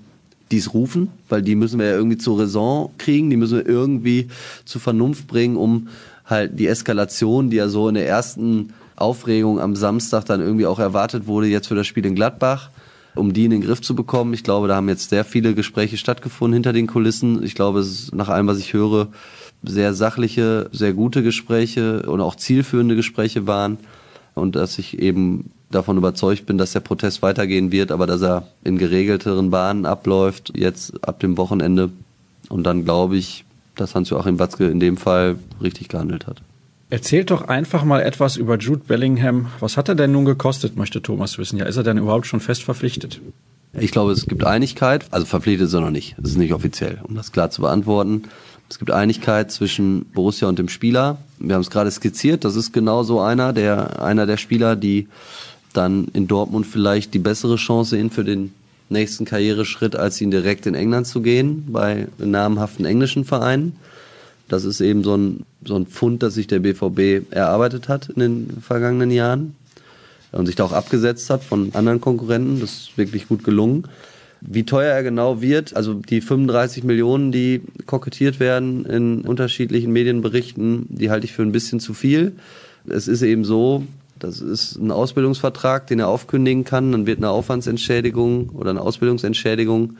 die 0.52 0.58
es 0.58 0.74
rufen, 0.74 1.10
weil 1.30 1.42
die 1.42 1.56
müssen 1.56 1.80
wir 1.80 1.88
ja 1.88 1.94
irgendwie 1.94 2.18
zur 2.18 2.40
Raison 2.40 2.92
kriegen, 2.98 3.30
die 3.30 3.38
müssen 3.38 3.58
wir 3.58 3.66
irgendwie 3.68 4.28
zur 4.66 4.82
Vernunft 4.82 5.28
bringen, 5.28 5.58
um 5.58 5.88
halt 6.26 6.60
die 6.60 6.68
Eskalation, 6.68 7.50
die 7.50 7.58
ja 7.58 7.68
so 7.68 7.90
in 7.90 7.96
der 7.96 8.08
ersten 8.08 8.74
Aufregung 8.96 9.60
am 9.60 9.76
Samstag 9.76 10.26
dann 10.26 10.42
irgendwie 10.42 10.66
auch 10.66 10.80
erwartet 10.80 11.28
wurde, 11.28 11.48
jetzt 11.48 11.68
für 11.68 11.76
das 11.76 11.88
Spiel 11.88 12.06
in 12.06 12.16
Gladbach, 12.16 12.70
um 13.16 13.34
die 13.34 13.46
in 13.46 13.52
den 13.52 13.62
Griff 13.62 13.82
zu 13.82 13.96
bekommen. 13.96 14.34
Ich 14.34 14.44
glaube, 14.44 14.68
da 14.68 14.76
haben 14.76 14.90
jetzt 14.90 15.10
sehr 15.10 15.26
viele 15.26 15.54
Gespräche 15.54 15.98
stattgefunden 15.98 16.54
hinter 16.54 16.74
den 16.74 16.88
Kulissen. 16.88 17.44
Ich 17.44 17.56
glaube, 17.56 17.80
es 17.80 17.88
ist 17.88 18.16
nach 18.16 18.30
allem, 18.30 18.48
was 18.48 18.60
ich 18.60 18.74
höre, 18.74 19.08
sehr 19.64 19.94
sachliche, 19.94 20.70
sehr 20.72 20.94
gute 20.94 21.24
Gespräche 21.24 22.04
und 22.04 22.22
auch 22.22 22.36
zielführende 22.36 22.96
Gespräche 22.96 23.48
waren 23.48 23.78
und 24.36 24.56
dass 24.56 24.78
ich 24.78 25.00
eben 25.00 25.52
davon 25.72 25.98
überzeugt 25.98 26.46
bin, 26.46 26.58
dass 26.58 26.74
der 26.74 26.82
Protest 26.82 27.22
weitergehen 27.22 27.72
wird, 27.72 27.92
aber 27.92 28.06
dass 28.06 28.22
er 28.22 28.48
in 28.64 28.78
geregelteren 28.78 29.50
Bahnen 29.50 29.86
abläuft, 29.86 30.54
jetzt 30.56 31.08
ab 31.08 31.20
dem 31.20 31.38
Wochenende. 31.38 31.90
Und 32.50 32.64
dann 32.64 32.84
glaube 32.84 33.18
ich, 33.18 33.46
dass 33.76 33.96
Hans-Joachim 33.96 34.38
Watzke 34.40 34.68
in 34.68 34.80
dem 34.80 34.98
Fall 34.98 35.38
richtig 35.62 35.90
gehandelt 35.90 36.28
hat. 36.28 36.42
Erzählt 36.94 37.32
doch 37.32 37.48
einfach 37.48 37.84
mal 37.84 38.04
etwas 38.04 38.38
über 38.38 38.56
Jude 38.60 38.84
Bellingham. 38.86 39.48
Was 39.60 39.78
hat 39.78 39.90
er 39.90 39.96
denn 39.96 40.12
nun 40.12 40.26
gekostet, 40.26 40.78
möchte 40.78 41.02
Thomas 41.02 41.40
wissen. 41.40 41.58
Ja, 41.58 41.66
ist 41.66 41.76
er 41.76 41.82
denn 41.82 41.98
überhaupt 41.98 42.28
schon 42.28 42.40
fest 42.40 42.62
verpflichtet? 42.62 43.20
Ich 43.74 43.92
glaube, 43.92 44.12
es 44.12 44.28
gibt 44.28 44.44
Einigkeit. 44.44 45.08
Also 45.10 45.26
verpflichtet 45.26 45.70
ist 45.70 45.74
er 45.74 45.82
noch 45.82 45.90
nicht. 45.90 46.14
Das 46.20 46.30
ist 46.30 46.38
nicht 46.38 46.54
offiziell, 46.54 47.02
um 47.02 47.16
das 47.16 47.32
klar 47.32 47.50
zu 47.50 47.64
beantworten. 47.64 48.26
Es 48.70 48.78
gibt 48.78 48.92
Einigkeit 48.92 49.52
zwischen 49.52 50.06
Borussia 50.14 50.48
und 50.48 50.60
dem 50.60 50.70
Spieler. 50.70 51.18
Wir 51.40 51.56
haben 51.56 51.64
es 51.64 51.72
gerade 51.72 51.90
skizziert. 51.90 52.46
Das 52.46 52.56
ist 52.56 52.74
genau 52.74 53.02
so 53.02 53.20
einer, 53.22 53.54
der, 53.54 54.04
einer 54.04 54.28
der 54.28 54.38
Spieler, 54.38 54.76
die 54.76 55.08
dann 55.74 56.10
in 56.14 56.28
Dortmund 56.28 56.68
vielleicht 56.68 57.16
die 57.16 57.20
bessere 57.20 57.56
Chance 57.56 57.96
sehen 57.96 58.12
für 58.12 58.24
den 58.24 58.54
nächsten 58.90 59.26
Karriereschritt, 59.26 59.96
als 59.96 60.22
ihn 60.22 60.30
direkt 60.30 60.68
in 60.68 60.76
England 60.76 61.08
zu 61.08 61.24
gehen, 61.24 61.66
bei 61.70 62.08
namhaften 62.20 62.86
englischen 62.86 63.26
Vereinen. 63.26 63.78
Das 64.48 64.66
ist 64.66 64.82
eben 64.82 65.04
so 65.04 65.16
ein, 65.16 65.46
so 65.66 65.76
ein 65.76 65.86
Fund, 65.86 66.22
das 66.24 66.34
sich 66.34 66.48
der 66.48 66.60
BVB 66.60 67.32
erarbeitet 67.32 67.88
hat 67.88 68.10
in 68.10 68.20
den 68.20 68.62
vergangenen 68.62 69.12
Jahren 69.12 69.56
und 70.32 70.46
sich 70.46 70.56
da 70.56 70.66
auch 70.66 70.74
abgesetzt 70.74 71.30
hat 71.30 71.44
von 71.44 71.74
anderen 71.74 72.02
Konkurrenten. 72.02 72.60
Das 72.60 72.72
ist 72.74 72.98
wirklich 72.98 73.28
gut 73.28 73.44
gelungen. 73.44 73.88
Wie 74.42 74.66
teuer 74.66 74.94
er 74.94 75.04
genau 75.04 75.42
wird, 75.42 75.76
also 75.76 75.94
die 75.94 76.20
35 76.20 76.84
Millionen, 76.84 77.32
die 77.32 77.62
kokettiert 77.86 78.42
werden 78.42 78.86
in 78.86 79.22
unterschiedlichen 79.22 79.94
Medienberichten, 79.94 80.88
die 80.90 81.10
halte 81.10 81.26
ich 81.26 81.34
für 81.34 81.44
ein 81.44 81.54
bisschen 81.54 81.80
zu 81.80 81.94
viel. 81.94 82.34
Es 82.86 83.08
ist 83.08 83.22
eben 83.22 83.46
so, 83.46 83.84
das 84.20 84.42
ist 84.42 84.76
ein 84.76 84.92
Ausbildungsvertrag, 84.92 85.88
den 85.88 86.00
er 86.00 86.10
aufkündigen 86.10 86.66
kann, 86.66 86.92
dann 86.92 87.06
wird 87.06 87.20
eine 87.20 87.30
Aufwandsentschädigung 87.30 88.50
oder 88.50 88.72
eine 88.72 88.82
Ausbildungsentschädigung 88.82 89.96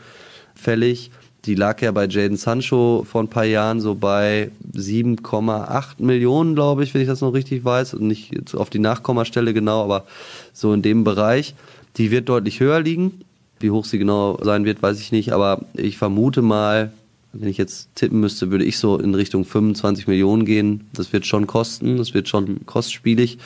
fällig. 0.56 1.12
Die 1.46 1.56
lag 1.56 1.82
ja 1.82 1.92
bei 1.92 2.08
Jaden 2.08 2.38
Sancho 2.38 3.06
vor 3.10 3.22
ein 3.22 3.28
paar 3.28 3.44
Jahren 3.44 3.82
so 3.82 3.96
bei 3.96 4.50
7,8 4.74 5.96
Millionen, 5.98 6.56
glaube 6.56 6.84
ich, 6.84 6.94
wenn 6.94 7.02
ich 7.02 7.08
das 7.08 7.20
noch 7.20 7.34
richtig 7.34 7.66
weiß. 7.66 7.96
Und 7.96 8.08
nicht 8.08 8.56
auf 8.56 8.70
die 8.70 8.80
Nachkommastelle 8.80 9.54
genau, 9.54 9.84
aber 9.84 10.06
so 10.54 10.74
in 10.74 10.82
dem 10.82 11.04
Bereich. 11.04 11.54
Die 11.98 12.12
wird 12.12 12.30
deutlich 12.30 12.62
höher 12.62 12.80
liegen. 12.80 13.22
Wie 13.60 13.72
hoch 13.72 13.84
sie 13.84 14.00
genau 14.00 14.40
sein 14.42 14.64
wird, 14.64 14.82
weiß 14.82 15.00
ich 15.02 15.12
nicht. 15.12 15.34
Aber 15.34 15.66
ich 15.74 15.98
vermute 15.98 16.42
mal, 16.42 16.94
wenn 17.34 17.50
ich 17.50 17.58
jetzt 17.58 17.90
tippen 17.96 18.22
müsste, 18.22 18.50
würde 18.50 18.64
ich 18.64 18.78
so 18.78 18.98
in 18.98 19.14
Richtung 19.14 19.44
25 19.44 20.08
Millionen 20.08 20.46
gehen. 20.46 20.88
Das 20.94 21.12
wird 21.12 21.26
schon 21.26 21.46
kosten. 21.46 21.98
Das 21.98 22.14
wird 22.14 22.30
schon 22.30 22.66
kostspielig. 22.66 23.38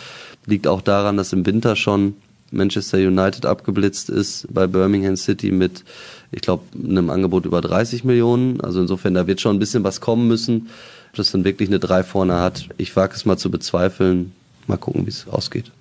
Liegt 0.46 0.68
auch 0.68 0.82
daran, 0.82 1.18
dass 1.18 1.34
im 1.34 1.48
Winter 1.48 1.76
schon 1.76 2.14
Manchester 2.52 2.98
United 2.98 3.46
abgeblitzt 3.46 4.10
ist 4.10 4.48
bei 4.54 4.68
Birmingham 4.68 5.18
City 5.18 5.52
mit 5.52 5.84
ich 6.32 6.42
glaube, 6.42 6.64
einem 6.76 7.10
Angebot 7.10 7.46
über 7.46 7.62
30 7.62 8.04
Millionen. 8.04 8.62
Also 8.62 8.82
insofern, 8.82 9.14
da 9.14 9.28
wird 9.28 9.42
schon 9.42 9.56
ein 9.56 9.60
bisschen 9.60 9.84
was 9.84 10.02
kommen 10.02 10.28
müssen. 10.28 10.70
Ob 11.12 11.18
das 11.18 11.32
dann 11.32 11.44
wirklich 11.44 11.70
eine 11.70 11.80
3 11.80 12.04
vorne 12.04 12.36
hat, 12.40 12.68
ich 12.78 12.96
wage 12.96 13.16
es 13.16 13.26
mal 13.26 13.38
zu 13.38 13.50
bezweifeln. 13.50 14.34
Mal 14.68 14.78
gucken, 14.78 15.06
wie 15.06 15.10
es 15.10 15.28
ausgeht. 15.28 15.72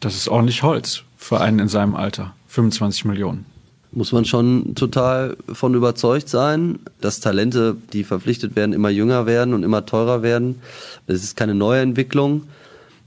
Das 0.00 0.16
ist 0.16 0.28
ordentlich 0.28 0.62
Holz 0.64 1.04
für 1.16 1.40
einen 1.40 1.60
in 1.60 1.68
seinem 1.68 1.94
Alter. 1.94 2.34
25 2.48 3.04
Millionen. 3.04 3.46
Muss 3.92 4.10
man 4.10 4.24
schon 4.24 4.74
total 4.74 5.36
von 5.52 5.74
überzeugt 5.74 6.28
sein, 6.28 6.78
dass 7.00 7.20
Talente, 7.20 7.76
die 7.92 8.04
verpflichtet 8.04 8.56
werden, 8.56 8.72
immer 8.72 8.88
jünger 8.88 9.26
werden 9.26 9.54
und 9.54 9.62
immer 9.62 9.86
teurer 9.86 10.22
werden. 10.22 10.60
Es 11.06 11.22
ist 11.22 11.36
keine 11.36 11.54
neue 11.54 11.82
Entwicklung. 11.82 12.44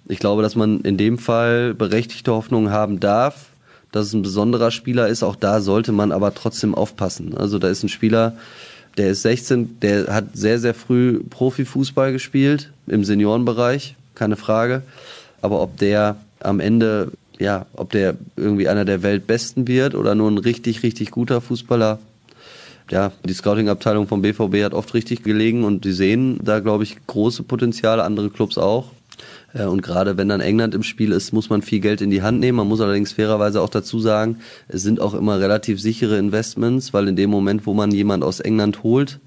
Ich 0.08 0.20
glaube, 0.20 0.43
dass 0.43 0.56
man 0.56 0.82
in 0.82 0.98
dem 0.98 1.18
Fall 1.18 1.74
berechtigte 1.74 2.32
Hoffnung 2.32 2.70
haben 2.70 3.00
darf, 3.00 3.48
dass 3.96 4.08
es 4.08 4.14
ein 4.14 4.24
besonderer 4.24 4.72
Spieler 4.72 5.08
ist. 5.08 5.24
Auch 5.24 5.38
da 5.38 5.62
sollte 5.62 5.93
man 5.93 6.12
aber 6.12 6.34
trotzdem 6.34 6.76
aufpassen. 6.76 7.38
Also 7.38 7.60
da 7.60 7.70
ist 7.70 7.82
ein 7.82 7.89
Spieler, 7.89 8.36
Der 8.98 9.10
ist 9.10 9.22
16, 9.24 9.80
der 9.82 10.08
hat 10.08 10.26
sehr, 10.34 10.60
sehr 10.60 10.74
früh 10.74 11.22
Profifußball 11.30 12.12
gespielt, 12.12 12.72
im 12.88 13.04
Seniorenbereich, 13.04 13.96
keine 14.16 14.36
Frage. 14.36 14.84
Aber 15.41 15.62
ob 15.62 15.78
der 15.78 16.18
am 16.39 16.60
Ende, 16.60 17.12
ja, 17.39 17.66
ob 17.74 17.91
der 17.91 18.16
irgendwie 18.38 18.68
einer 18.68 18.86
der 18.86 19.04
Weltbesten 19.04 19.68
wird 19.68 19.96
oder 19.96 20.16
nur 20.16 20.30
ein 20.32 20.38
richtig, 20.38 20.84
richtig 20.84 21.12
guter 21.12 21.41
Fußballer, 21.41 22.00
ja, 22.91 23.12
die 23.24 23.34
Scouting-Abteilung 23.34 24.08
vom 24.08 24.22
BVB 24.22 24.64
hat 24.64 24.74
oft 24.74 24.93
richtig 24.93 25.24
gelegen 25.24 25.64
und 25.64 25.86
die 25.86 25.91
sehen 25.91 26.39
da, 26.43 26.60
glaube 26.60 26.84
ich, 26.84 26.98
große 27.08 27.43
Potenziale, 27.43 28.04
andere 28.04 28.30
Clubs 28.30 28.58
auch. 28.58 28.91
Äh, 29.56 29.66
und 29.66 29.82
gerade 29.82 30.18
wenn 30.18 30.30
dann 30.30 30.41
England 30.41 30.76
im 30.76 30.84
Spiel 30.84 31.12
ist, 31.12 31.34
muss 31.34 31.49
man 31.49 31.64
viel 31.64 31.80
Geld 31.80 32.01
in 32.01 32.12
die 32.12 32.22
Hand 32.22 32.39
nehmen. 32.39 32.58
Man 32.58 32.68
muss 32.68 32.82
allerdings 32.82 33.14
fairerweise 33.14 33.62
auch 33.62 33.70
dazu 33.70 33.99
sagen, 33.99 34.38
es 34.68 34.84
sind 34.84 34.99
auch 34.99 35.16
immer 35.16 35.39
relativ 35.39 35.82
sichere 35.82 36.18
Investments, 36.18 36.93
weil 36.93 37.08
in 37.08 37.16
dem 37.16 37.30
Moment, 37.30 37.66
wo 37.66 37.74
man 37.74 37.91
jemand 37.91 38.24
aus 38.24 38.39
England 38.39 38.84
holt 38.84 39.20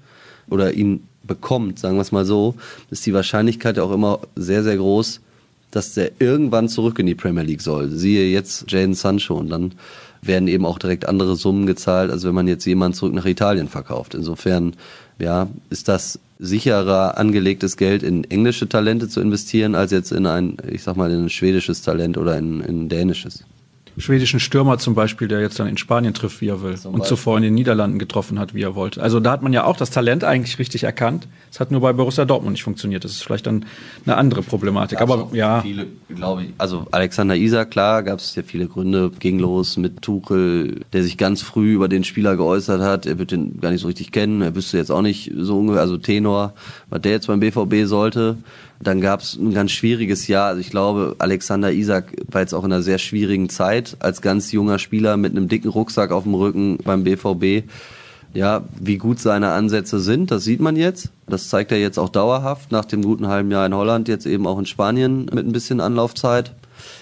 oder 0.49 0.73
ihn 0.73 1.03
bekommt, 1.23 1.79
sagen 1.79 1.97
wir 1.97 2.01
es 2.01 2.11
mal 2.11 2.25
so, 2.25 2.55
ist 2.89 3.05
die 3.05 3.13
Wahrscheinlichkeit 3.13 3.77
auch 3.79 3.91
immer 3.91 4.19
sehr, 4.35 4.63
sehr 4.63 4.77
groß, 4.77 5.21
dass 5.71 5.93
der 5.93 6.11
irgendwann 6.19 6.69
zurück 6.69 6.97
in 6.97 7.05
die 7.05 7.15
Premier 7.15 7.43
League 7.43 7.61
soll. 7.61 7.89
Siehe 7.89 8.27
jetzt 8.29 8.71
Jaden 8.71 8.95
Sancho 8.95 9.35
und 9.35 9.49
dann 9.49 9.73
werden 10.21 10.47
eben 10.47 10.65
auch 10.65 10.79
direkt 10.79 11.07
andere 11.07 11.35
Summen 11.35 11.65
gezahlt, 11.65 12.11
als 12.11 12.23
wenn 12.23 12.33
man 12.33 12.47
jetzt 12.47 12.65
jemanden 12.65 12.97
zurück 12.97 13.13
nach 13.13 13.25
Italien 13.25 13.67
verkauft. 13.67 14.15
Insofern, 14.15 14.75
ja, 15.19 15.47
ist 15.69 15.87
das 15.87 16.19
sicherer 16.39 17.17
angelegtes 17.17 17.75
Geld 17.75 18.01
in 18.01 18.23
englische 18.23 18.69
Talente 18.69 19.09
zu 19.09 19.19
investieren, 19.19 19.75
als 19.75 19.91
jetzt 19.91 20.11
in 20.11 20.25
ein, 20.25 20.57
ich 20.69 20.83
sag 20.83 20.95
mal, 20.95 21.11
in 21.11 21.25
ein 21.25 21.29
schwedisches 21.29 21.81
Talent 21.81 22.17
oder 22.17 22.37
in, 22.37 22.61
in 22.61 22.85
ein 22.85 22.89
dänisches 22.89 23.43
schwedischen 23.99 24.39
Stürmer 24.39 24.77
zum 24.77 24.95
Beispiel, 24.95 25.27
der 25.27 25.41
jetzt 25.41 25.59
dann 25.59 25.67
in 25.67 25.77
Spanien 25.77 26.13
trifft, 26.13 26.41
wie 26.41 26.47
er 26.47 26.61
will. 26.61 26.75
Und 26.83 27.05
zuvor 27.05 27.37
in 27.37 27.43
den 27.43 27.53
Niederlanden 27.53 27.99
getroffen 27.99 28.39
hat, 28.39 28.53
wie 28.53 28.63
er 28.63 28.75
wollte. 28.75 29.01
Also 29.01 29.19
da 29.19 29.31
hat 29.31 29.41
man 29.41 29.53
ja 29.53 29.65
auch 29.65 29.77
das 29.77 29.91
Talent 29.91 30.23
eigentlich 30.23 30.57
richtig 30.57 30.83
erkannt. 30.83 31.27
Es 31.51 31.59
hat 31.59 31.71
nur 31.71 31.81
bei 31.81 31.93
Borussia 31.93 32.25
Dortmund 32.25 32.53
nicht 32.53 32.63
funktioniert. 32.63 33.03
Das 33.03 33.11
ist 33.11 33.23
vielleicht 33.23 33.45
dann 33.45 33.65
eine 34.05 34.17
andere 34.17 34.41
Problematik. 34.41 34.99
Gab's 34.99 35.11
Aber 35.11 35.35
ja. 35.35 35.61
Viele, 35.61 35.87
glaube 36.15 36.43
ich. 36.43 36.49
Also 36.57 36.87
Alexander 36.91 37.35
Isak, 37.35 37.71
klar, 37.71 38.03
gab 38.03 38.19
es 38.19 38.35
ja 38.35 38.43
viele 38.43 38.67
Gründe. 38.67 39.11
Ging 39.19 39.39
los 39.39 39.77
mit 39.77 40.01
Tuchel, 40.01 40.81
der 40.93 41.03
sich 41.03 41.17
ganz 41.17 41.41
früh 41.41 41.73
über 41.73 41.87
den 41.87 42.03
Spieler 42.03 42.37
geäußert 42.37 42.81
hat. 42.81 43.05
Er 43.05 43.19
wird 43.19 43.31
den 43.31 43.59
gar 43.59 43.71
nicht 43.71 43.81
so 43.81 43.87
richtig 43.87 44.11
kennen. 44.11 44.41
Er 44.41 44.55
wüsste 44.55 44.77
jetzt 44.77 44.91
auch 44.91 45.01
nicht 45.01 45.31
so 45.35 45.59
ungefähr, 45.59 45.81
also 45.81 45.97
Tenor, 45.97 46.53
was 46.89 47.01
der 47.01 47.11
jetzt 47.11 47.27
beim 47.27 47.39
BVB 47.39 47.85
sollte. 47.85 48.37
Dann 48.81 49.01
gab 49.01 49.19
es 49.19 49.35
ein 49.35 49.53
ganz 49.53 49.71
schwieriges 49.71 50.27
Jahr. 50.27 50.47
Also 50.47 50.61
ich 50.61 50.69
glaube, 50.69 51.15
Alexander 51.19 51.71
Isak 51.71 52.13
war 52.31 52.41
jetzt 52.41 52.53
auch 52.53 52.63
in 52.63 52.71
einer 52.71 52.81
sehr 52.81 52.97
schwierigen 52.97 53.49
Zeit 53.49 53.97
als 53.99 54.21
ganz 54.21 54.51
junger 54.51 54.79
Spieler 54.79 55.17
mit 55.17 55.33
einem 55.33 55.49
dicken 55.49 55.69
Rucksack 55.69 56.11
auf 56.11 56.23
dem 56.23 56.33
Rücken 56.33 56.77
beim 56.77 57.03
BVB. 57.03 57.67
Ja, 58.33 58.63
wie 58.79 58.97
gut 58.97 59.19
seine 59.19 59.51
Ansätze 59.51 59.99
sind, 59.99 60.29
das 60.29 60.43
sieht 60.43 60.59
man 60.59 60.75
jetzt. 60.75 61.09
Das 61.27 61.49
zeigt 61.49 61.71
er 61.71 61.79
jetzt 61.79 61.97
auch 61.97 62.09
dauerhaft 62.09 62.71
nach 62.71 62.85
dem 62.85 63.01
guten 63.01 63.27
halben 63.27 63.49
Jahr 63.51 63.65
in 63.65 63.73
Holland, 63.73 64.07
jetzt 64.07 64.27
eben 64.27 64.45
auch 64.45 64.59
in 64.59 64.67
Spanien 64.67 65.25
mit 65.33 65.45
ein 65.45 65.51
bisschen 65.51 65.81
Anlaufzeit. 65.81 66.53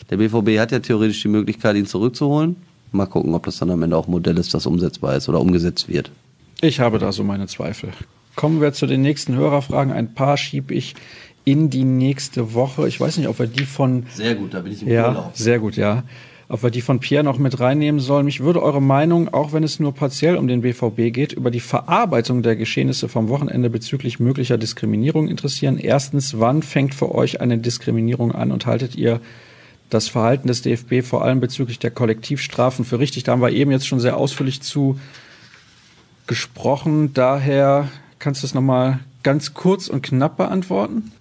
Der 0.10 0.18
BVB 0.18 0.58
hat 0.58 0.72
ja 0.72 0.80
theoretisch 0.80 1.22
die 1.22 1.28
Möglichkeit, 1.28 1.76
ihn 1.76 1.86
zurückzuholen. 1.86 2.56
Mal 2.94 3.06
gucken, 3.06 3.34
ob 3.34 3.46
das 3.46 3.58
dann 3.58 3.70
am 3.70 3.84
Ende 3.84 3.98
auch 3.98 4.08
ein 4.08 4.12
Modell 4.12 4.38
ist, 4.38 4.54
das 4.54 4.66
umsetzbar 4.66 5.18
ist 5.18 5.28
oder 5.28 5.42
umgesetzt 5.42 5.90
wird. 5.90 6.10
Ich 6.62 6.80
habe 6.80 6.98
da 6.98 7.12
so 7.12 7.24
meine 7.24 7.48
Zweifel. 7.48 7.90
Kommen 8.36 8.62
wir 8.62 8.72
zu 8.72 8.86
den 8.86 9.02
nächsten 9.02 9.36
Hörerfragen. 9.36 9.92
Ein 9.92 10.14
paar 10.14 10.38
schiebe 10.38 10.74
ich 10.74 10.96
in 11.48 11.70
die 11.70 11.86
nächste 11.86 12.54
Woche. 12.54 12.90
Ich 12.90 13.00
weiß 13.00 13.18
nicht, 13.18 13.30
ob 13.30 13.40
wir 13.40 13.48
die 13.48 13.64
von. 13.64 14.06
Sehr 14.14 14.36
gut, 14.36 14.54
da 14.54 14.60
bin 14.60 14.74
ich 14.74 14.82
im 14.82 14.90
ja, 14.90 15.08
Urlaub. 15.08 15.32
Sehr 15.34 15.60
gut, 15.60 15.78
ja. 15.78 16.04
Ob 16.50 16.62
wir 16.62 16.72
die 16.72 16.82
von 16.82 17.00
Pierre 17.00 17.24
noch 17.24 17.38
mit 17.38 17.62
reinnehmen 17.62 18.02
sollen. 18.02 18.26
Mich 18.26 18.42
würde 18.42 18.62
eure 18.62 18.82
Meinung, 18.82 19.34
auch 19.34 19.54
wenn 19.54 19.64
es 19.64 19.80
nur 19.80 19.94
partiell 19.94 20.36
um 20.36 20.50
den 20.50 20.60
BVB 20.60 21.14
geht, 21.14 21.32
über 21.32 21.50
die 21.50 21.62
Verarbeitung 21.62 22.44
der 22.44 22.58
Geschehnisse 22.58 23.08
vom 23.08 23.30
Wochenende 23.30 23.70
bezüglich 23.70 24.20
möglicher 24.20 24.58
Diskriminierung 24.58 25.30
interessieren. 25.30 25.78
Erstens, 25.78 26.38
wann 26.38 26.64
fängt 26.64 26.94
für 26.94 27.16
euch 27.16 27.40
eine 27.40 27.58
Diskriminierung 27.58 28.34
an 28.34 28.52
und 28.52 28.66
haltet 28.66 28.96
ihr 28.96 29.22
das 29.90 30.10
Verhalten 30.10 30.50
des 30.50 30.64
DFB 30.64 31.02
vor 31.02 31.24
allem 31.24 31.40
bezüglich 31.40 31.80
der 31.80 31.92
Kollektivstrafen 31.92 32.84
für 32.84 33.00
richtig? 33.00 33.24
Da 33.24 33.32
haben 33.32 33.42
wir 33.42 33.52
eben 33.52 33.72
jetzt 33.72 33.88
schon 33.88 34.02
sehr 34.02 34.18
ausführlich 34.18 34.62
zu 34.62 35.00
gesprochen. 36.28 37.14
Daher 37.14 37.88
kannst 38.20 38.44
du 38.44 38.48
es 38.48 38.54
nochmal 38.54 39.00
ganz 39.24 39.54
kurz 39.54 39.88
und 39.88 40.02
knapp 40.02 40.36
beantworten? 40.36 41.14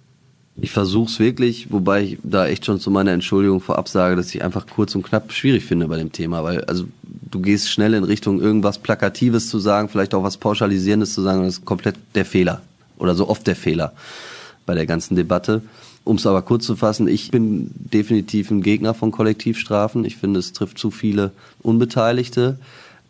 Ich 0.59 0.71
versuche 0.71 1.09
es 1.09 1.19
wirklich, 1.19 1.71
wobei 1.71 2.03
ich 2.03 2.17
da 2.23 2.47
echt 2.47 2.65
schon 2.65 2.79
zu 2.79 2.89
meiner 2.89 3.11
Entschuldigung 3.11 3.61
vorab 3.61 3.87
sage, 3.87 4.15
dass 4.15 4.33
ich 4.33 4.43
einfach 4.43 4.65
kurz 4.65 4.95
und 4.95 5.03
knapp 5.03 5.31
schwierig 5.31 5.65
finde 5.65 5.87
bei 5.87 5.97
dem 5.97 6.11
Thema, 6.11 6.43
weil 6.43 6.63
also 6.65 6.85
du 7.03 7.41
gehst 7.41 7.69
schnell 7.69 7.93
in 7.93 8.03
Richtung 8.03 8.41
irgendwas 8.41 8.79
Plakatives 8.79 9.49
zu 9.49 9.59
sagen, 9.59 9.87
vielleicht 9.87 10.15
auch 10.15 10.23
was 10.23 10.37
Pauschalisierendes 10.37 11.13
zu 11.13 11.21
sagen, 11.21 11.39
und 11.39 11.45
das 11.45 11.59
ist 11.59 11.65
komplett 11.65 11.95
der 12.15 12.25
Fehler 12.25 12.61
oder 12.97 13.13
so 13.13 13.29
oft 13.29 13.45
der 13.45 13.55
Fehler 13.55 13.93
bei 14.65 14.73
der 14.73 14.87
ganzen 14.87 15.15
Debatte. 15.15 15.61
Um 16.03 16.15
es 16.15 16.25
aber 16.25 16.41
kurz 16.41 16.65
zu 16.65 16.75
fassen, 16.75 17.07
ich 17.07 17.31
bin 17.31 17.69
definitiv 17.75 18.49
ein 18.49 18.61
Gegner 18.61 18.93
von 18.93 19.11
Kollektivstrafen. 19.11 20.05
Ich 20.05 20.15
finde, 20.15 20.39
es 20.39 20.53
trifft 20.53 20.77
zu 20.77 20.89
viele 20.89 21.31
Unbeteiligte. 21.61 22.57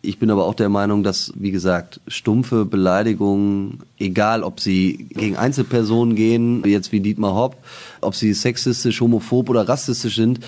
Ich 0.00 0.18
bin 0.18 0.30
aber 0.30 0.46
auch 0.46 0.54
der 0.54 0.68
Meinung, 0.68 1.02
dass, 1.02 1.32
wie 1.34 1.50
gesagt, 1.50 2.00
stumpfe 2.06 2.64
Beleidigungen, 2.64 3.80
egal 3.98 4.44
ob 4.44 4.60
sie 4.60 5.08
gegen 5.10 5.36
Einzelpersonen 5.36 6.14
gehen, 6.14 6.62
jetzt 6.64 6.92
wie 6.92 7.00
Dietmar 7.00 7.34
Hopp, 7.34 7.56
ob 8.00 8.14
sie 8.14 8.32
sexistisch, 8.32 9.00
homophob 9.00 9.50
oder 9.50 9.68
rassistisch 9.68 10.16
sind, 10.16 10.40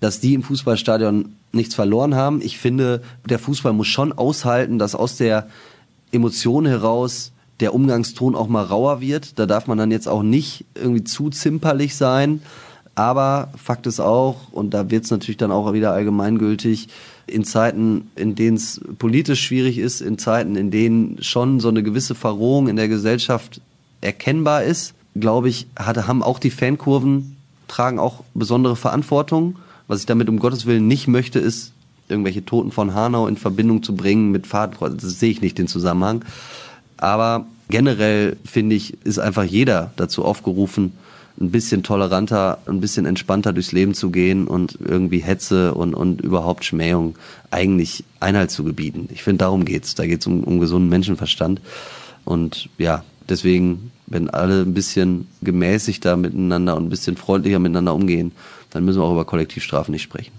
dass 0.00 0.20
die 0.20 0.34
im 0.34 0.42
Fußballstadion 0.42 1.32
nichts 1.52 1.74
verloren 1.74 2.14
haben. 2.14 2.42
Ich 2.42 2.58
finde, 2.58 3.02
der 3.28 3.38
Fußball 3.38 3.72
muss 3.72 3.86
schon 3.86 4.12
aushalten, 4.12 4.78
dass 4.78 4.94
aus 4.94 5.16
der 5.16 5.48
Emotion 6.12 6.66
heraus 6.66 7.32
der 7.60 7.74
Umgangston 7.74 8.34
auch 8.34 8.48
mal 8.48 8.64
rauer 8.64 9.00
wird. 9.00 9.38
Da 9.38 9.46
darf 9.46 9.66
man 9.66 9.78
dann 9.78 9.90
jetzt 9.90 10.08
auch 10.08 10.22
nicht 10.22 10.64
irgendwie 10.74 11.04
zu 11.04 11.30
zimperlich 11.30 11.96
sein. 11.96 12.42
Aber 12.94 13.48
Fakt 13.56 13.86
ist 13.86 14.00
auch, 14.00 14.52
und 14.52 14.74
da 14.74 14.90
wird 14.90 15.04
es 15.04 15.10
natürlich 15.10 15.36
dann 15.36 15.52
auch 15.52 15.72
wieder 15.72 15.92
allgemeingültig, 15.92 16.88
in 17.28 17.44
Zeiten, 17.44 18.10
in 18.16 18.34
denen 18.34 18.56
es 18.56 18.80
politisch 18.98 19.42
schwierig 19.42 19.78
ist, 19.78 20.00
in 20.00 20.18
Zeiten, 20.18 20.56
in 20.56 20.70
denen 20.70 21.22
schon 21.22 21.60
so 21.60 21.68
eine 21.68 21.82
gewisse 21.82 22.14
Verrohung 22.14 22.68
in 22.68 22.76
der 22.76 22.88
Gesellschaft 22.88 23.60
erkennbar 24.00 24.64
ist, 24.64 24.94
glaube 25.14 25.48
ich, 25.48 25.66
hat, 25.78 26.06
haben 26.06 26.22
auch 26.22 26.38
die 26.38 26.50
Fankurven, 26.50 27.36
tragen 27.66 27.98
auch 27.98 28.22
besondere 28.34 28.76
Verantwortung. 28.76 29.56
Was 29.86 30.00
ich 30.00 30.06
damit 30.06 30.28
um 30.28 30.38
Gottes 30.38 30.66
Willen 30.66 30.86
nicht 30.86 31.08
möchte, 31.08 31.38
ist, 31.38 31.72
irgendwelche 32.08 32.44
Toten 32.44 32.72
von 32.72 32.94
Hanau 32.94 33.26
in 33.26 33.36
Verbindung 33.36 33.82
zu 33.82 33.94
bringen 33.94 34.30
mit 34.30 34.46
Fahrtkreuz. 34.46 35.00
Das 35.00 35.18
sehe 35.18 35.30
ich 35.30 35.40
nicht 35.40 35.58
den 35.58 35.68
Zusammenhang. 35.68 36.24
Aber 36.96 37.46
generell 37.68 38.36
finde 38.44 38.76
ich, 38.76 38.96
ist 39.04 39.18
einfach 39.18 39.44
jeder 39.44 39.92
dazu 39.96 40.24
aufgerufen, 40.24 40.92
ein 41.40 41.50
bisschen 41.50 41.82
toleranter, 41.82 42.58
ein 42.66 42.80
bisschen 42.80 43.06
entspannter 43.06 43.52
durchs 43.52 43.72
Leben 43.72 43.94
zu 43.94 44.10
gehen 44.10 44.46
und 44.46 44.78
irgendwie 44.84 45.20
Hetze 45.20 45.74
und, 45.74 45.94
und 45.94 46.20
überhaupt 46.20 46.64
Schmähung 46.64 47.16
eigentlich 47.50 48.04
Einhalt 48.20 48.50
zu 48.50 48.64
gebieten. 48.64 49.08
Ich 49.12 49.22
finde, 49.22 49.38
darum 49.38 49.64
geht's. 49.64 49.94
Da 49.94 50.06
geht's 50.06 50.26
um, 50.26 50.42
um 50.44 50.58
gesunden 50.58 50.88
Menschenverstand. 50.88 51.60
Und 52.24 52.68
ja, 52.78 53.04
deswegen, 53.28 53.92
wenn 54.06 54.28
alle 54.30 54.62
ein 54.62 54.74
bisschen 54.74 55.28
gemäßigter 55.42 56.16
miteinander 56.16 56.76
und 56.76 56.86
ein 56.86 56.90
bisschen 56.90 57.16
freundlicher 57.16 57.58
miteinander 57.58 57.94
umgehen, 57.94 58.32
dann 58.70 58.84
müssen 58.84 59.00
wir 59.00 59.04
auch 59.04 59.12
über 59.12 59.24
Kollektivstrafen 59.24 59.92
nicht 59.92 60.02
sprechen 60.02 60.32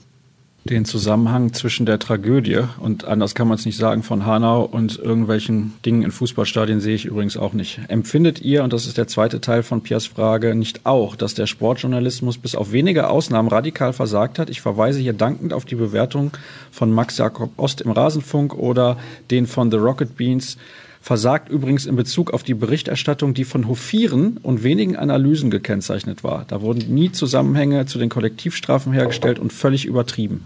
den 0.69 0.85
Zusammenhang 0.85 1.53
zwischen 1.53 1.85
der 1.85 1.99
Tragödie 1.99 2.61
und 2.79 3.05
anders 3.05 3.33
kann 3.33 3.47
man 3.47 3.57
es 3.57 3.65
nicht 3.65 3.77
sagen 3.77 4.03
von 4.03 4.25
Hanau 4.25 4.63
und 4.63 4.99
irgendwelchen 4.99 5.73
Dingen 5.85 6.03
in 6.03 6.11
Fußballstadien 6.11 6.79
sehe 6.79 6.95
ich 6.95 7.05
übrigens 7.05 7.37
auch 7.37 7.53
nicht. 7.53 7.79
Empfindet 7.87 8.41
ihr, 8.41 8.63
und 8.63 8.71
das 8.71 8.85
ist 8.85 8.97
der 8.97 9.07
zweite 9.07 9.41
Teil 9.41 9.63
von 9.63 9.81
Piers 9.81 10.05
Frage, 10.05 10.53
nicht 10.53 10.85
auch, 10.85 11.15
dass 11.15 11.33
der 11.33 11.47
Sportjournalismus 11.47 12.37
bis 12.37 12.55
auf 12.55 12.71
wenige 12.71 13.09
Ausnahmen 13.09 13.49
radikal 13.49 13.93
versagt 13.93 14.37
hat? 14.37 14.49
Ich 14.49 14.61
verweise 14.61 14.99
hier 14.99 15.13
dankend 15.13 15.53
auf 15.53 15.65
die 15.65 15.75
Bewertung 15.75 16.31
von 16.71 16.91
Max 16.91 17.17
Jakob 17.17 17.51
Ost 17.57 17.81
im 17.81 17.91
Rasenfunk 17.91 18.53
oder 18.53 18.97
den 19.31 19.47
von 19.47 19.71
The 19.71 19.77
Rocket 19.77 20.15
Beans 20.15 20.57
versagt 21.01 21.49
übrigens 21.49 21.85
in 21.85 21.95
Bezug 21.95 22.31
auf 22.31 22.43
die 22.43 22.53
Berichterstattung, 22.53 23.33
die 23.33 23.45
von 23.45 23.67
Hofieren 23.67 24.37
und 24.43 24.63
wenigen 24.63 24.97
Analysen 24.97 25.49
gekennzeichnet 25.49 26.23
war. 26.23 26.45
Da 26.47 26.61
wurden 26.61 26.93
nie 26.93 27.11
Zusammenhänge 27.11 27.85
zu 27.85 27.99
den 27.99 28.09
Kollektivstrafen 28.09 28.93
hergestellt 28.93 29.39
und 29.39 29.53
völlig 29.53 29.85
übertrieben. 29.85 30.45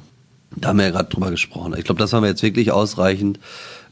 Da 0.55 0.69
haben 0.69 0.77
wir 0.77 0.85
ja 0.85 0.91
gerade 0.91 1.09
drüber 1.09 1.31
gesprochen. 1.31 1.75
Ich 1.77 1.85
glaube, 1.85 1.99
das 1.99 2.13
haben 2.13 2.23
wir 2.23 2.29
jetzt 2.29 2.43
wirklich 2.43 2.71
ausreichend 2.71 3.39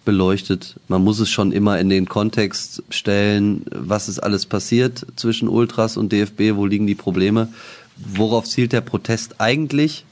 beleuchtet. 0.06 0.76
Man 0.88 1.04
muss 1.04 1.20
es 1.20 1.30
schon 1.30 1.52
immer 1.52 1.80
in 1.80 1.90
den 1.90 2.08
Kontext 2.08 2.84
stellen, 2.90 3.64
was 3.72 4.10
ist 4.10 4.20
alles 4.20 4.46
passiert 4.46 5.06
zwischen 5.16 5.48
Ultras 5.48 5.98
und 5.98 6.12
DFB, 6.12 6.56
wo 6.56 6.66
liegen 6.66 6.88
die 6.88 6.96
Probleme, 6.96 7.50
worauf 7.98 8.46
zielt 8.46 8.74
der 8.74 8.82
Protest 8.82 9.40
eigentlich? 9.40 10.06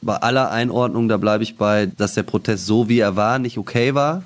Bei 0.00 0.16
aller 0.16 0.50
Einordnung, 0.50 1.08
da 1.08 1.16
bleibe 1.16 1.42
ich 1.42 1.56
bei, 1.56 1.86
dass 1.86 2.14
der 2.14 2.22
Protest 2.22 2.66
so 2.66 2.88
wie 2.88 3.00
er 3.00 3.16
war 3.16 3.38
nicht 3.38 3.58
okay 3.58 3.94
war. 3.94 4.22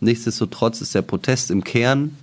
Nichtsdestotrotz 0.00 0.80
ist 0.80 0.94
der 0.94 1.02
Protest 1.02 1.50
im 1.50 1.64
Kern 1.64 2.16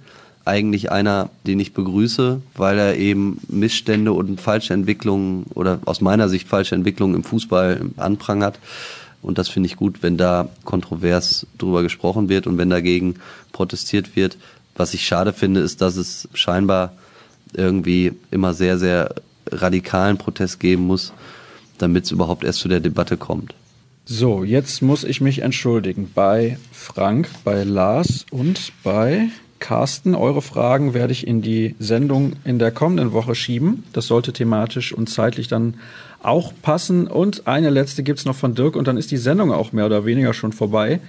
eigentlich 0.45 0.91
einer, 0.91 1.29
den 1.45 1.59
ich 1.59 1.73
begrüße, 1.73 2.41
weil 2.55 2.77
er 2.77 2.97
eben 2.97 3.39
Missstände 3.47 4.13
und 4.13 4.41
falsche 4.41 4.73
Entwicklungen 4.73 5.45
oder 5.53 5.79
aus 5.85 6.01
meiner 6.01 6.29
Sicht 6.29 6.47
falsche 6.47 6.75
Entwicklungen 6.75 7.15
im 7.15 7.23
Fußball 7.23 7.81
anprangert. 7.97 8.59
Und 9.21 9.37
das 9.37 9.49
finde 9.49 9.67
ich 9.67 9.75
gut, 9.75 10.01
wenn 10.01 10.17
da 10.17 10.49
kontrovers 10.63 11.45
drüber 11.57 11.83
gesprochen 11.83 12.27
wird 12.27 12.47
und 12.47 12.57
wenn 12.57 12.69
dagegen 12.69 13.15
protestiert 13.51 14.15
wird. 14.15 14.37
Was 14.75 14.93
ich 14.93 15.05
schade 15.05 15.31
finde, 15.33 15.61
ist, 15.61 15.81
dass 15.81 15.95
es 15.95 16.27
scheinbar 16.33 16.93
irgendwie 17.53 18.13
immer 18.31 18.53
sehr, 18.53 18.79
sehr 18.79 19.13
radikalen 19.51 20.17
Protest 20.17 20.59
geben 20.59 20.87
muss, 20.87 21.13
damit 21.77 22.05
es 22.05 22.11
überhaupt 22.11 22.43
erst 22.43 22.59
zu 22.59 22.67
der 22.67 22.79
Debatte 22.79 23.17
kommt. 23.17 23.53
So, 24.05 24.43
jetzt 24.43 24.81
muss 24.81 25.03
ich 25.03 25.21
mich 25.21 25.39
entschuldigen 25.39 26.11
bei 26.13 26.57
Frank, 26.71 27.29
bei 27.43 27.63
Lars 27.63 28.25
und 28.31 28.71
bei 28.83 29.29
Carsten. 29.61 30.13
Eure 30.15 30.41
Fragen 30.41 30.93
werde 30.93 31.13
ich 31.13 31.25
in 31.25 31.41
die 31.41 31.75
Sendung 31.79 32.33
in 32.43 32.59
der 32.59 32.71
kommenden 32.71 33.13
Woche 33.13 33.35
schieben. 33.35 33.83
Das 33.93 34.07
sollte 34.07 34.33
thematisch 34.33 34.91
und 34.91 35.09
zeitlich 35.09 35.47
dann 35.47 35.75
auch 36.21 36.51
passen. 36.61 37.07
Und 37.07 37.47
eine 37.47 37.69
letzte 37.69 38.03
gibt's 38.03 38.25
noch 38.25 38.35
von 38.35 38.55
Dirk 38.55 38.75
und 38.75 38.87
dann 38.89 38.97
ist 38.97 39.11
die 39.11 39.17
Sendung 39.17 39.53
auch 39.53 39.71
mehr 39.71 39.85
oder 39.85 40.05
weniger 40.05 40.33
schon 40.33 40.51
vorbei. 40.51 40.99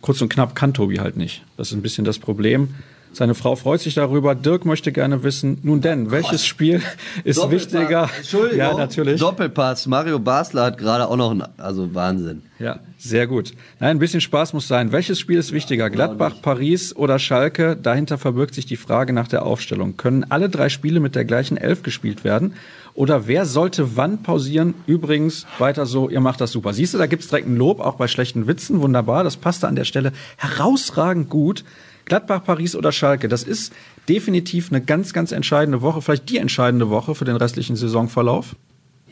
Kurz 0.00 0.20
und 0.22 0.28
knapp 0.28 0.54
kann 0.54 0.74
Tobi 0.74 0.98
halt 0.98 1.16
nicht. 1.16 1.44
Das 1.56 1.68
ist 1.68 1.74
ein 1.74 1.82
bisschen 1.82 2.04
das 2.04 2.18
Problem. 2.18 2.74
Seine 3.14 3.34
Frau 3.34 3.56
freut 3.56 3.80
sich 3.80 3.94
darüber. 3.94 4.34
Dirk 4.34 4.64
möchte 4.64 4.90
gerne 4.90 5.22
wissen, 5.22 5.58
nun 5.62 5.82
denn, 5.82 6.10
welches 6.10 6.46
Spiel 6.46 6.80
ist 7.24 7.38
Doppelpass. 7.38 7.72
wichtiger? 7.72 8.08
Entschuldigung. 8.16 8.58
Ja, 8.58 8.74
natürlich. 8.74 9.20
Doppelpass. 9.20 9.86
Mario 9.86 10.18
Basler 10.18 10.64
hat 10.64 10.78
gerade 10.78 11.06
auch 11.08 11.16
noch 11.16 11.30
einen, 11.30 11.44
also 11.58 11.94
Wahnsinn. 11.94 12.42
Ja, 12.58 12.80
sehr 12.96 13.26
gut. 13.26 13.52
Nein, 13.80 13.96
ein 13.96 13.98
bisschen 13.98 14.20
Spaß 14.20 14.54
muss 14.54 14.66
sein. 14.66 14.92
Welches 14.92 15.18
Spiel 15.18 15.38
ist 15.38 15.52
wichtiger? 15.52 15.90
Gladbach, 15.90 16.36
Paris 16.40 16.96
oder 16.96 17.18
Schalke? 17.18 17.76
Dahinter 17.76 18.16
verbirgt 18.16 18.54
sich 18.54 18.64
die 18.64 18.76
Frage 18.76 19.12
nach 19.12 19.28
der 19.28 19.44
Aufstellung. 19.44 19.96
Können 19.96 20.24
alle 20.30 20.48
drei 20.48 20.68
Spiele 20.68 21.00
mit 21.00 21.14
der 21.14 21.24
gleichen 21.24 21.56
Elf 21.56 21.82
gespielt 21.82 22.24
werden? 22.24 22.54
Oder 22.94 23.26
wer 23.26 23.46
sollte 23.46 23.96
wann 23.96 24.22
pausieren? 24.22 24.74
Übrigens, 24.86 25.46
weiter 25.58 25.86
so, 25.86 26.08
ihr 26.08 26.20
macht 26.20 26.40
das 26.40 26.52
super. 26.52 26.72
Siehst 26.72 26.94
du, 26.94 26.98
da 26.98 27.06
gibt's 27.06 27.28
direkt 27.28 27.48
ein 27.48 27.56
Lob, 27.56 27.80
auch 27.80 27.96
bei 27.96 28.06
schlechten 28.06 28.46
Witzen. 28.46 28.80
Wunderbar, 28.80 29.24
das 29.24 29.36
passte 29.36 29.66
an 29.68 29.76
der 29.76 29.84
Stelle 29.84 30.12
herausragend 30.36 31.28
gut. 31.28 31.64
Gladbach, 32.04 32.44
Paris 32.44 32.74
oder 32.74 32.92
Schalke, 32.92 33.28
das 33.28 33.42
ist 33.42 33.72
definitiv 34.08 34.70
eine 34.70 34.82
ganz, 34.82 35.12
ganz 35.12 35.32
entscheidende 35.32 35.82
Woche, 35.82 36.02
vielleicht 36.02 36.28
die 36.28 36.38
entscheidende 36.38 36.90
Woche 36.90 37.14
für 37.14 37.24
den 37.24 37.36
restlichen 37.36 37.76
Saisonverlauf. 37.76 38.56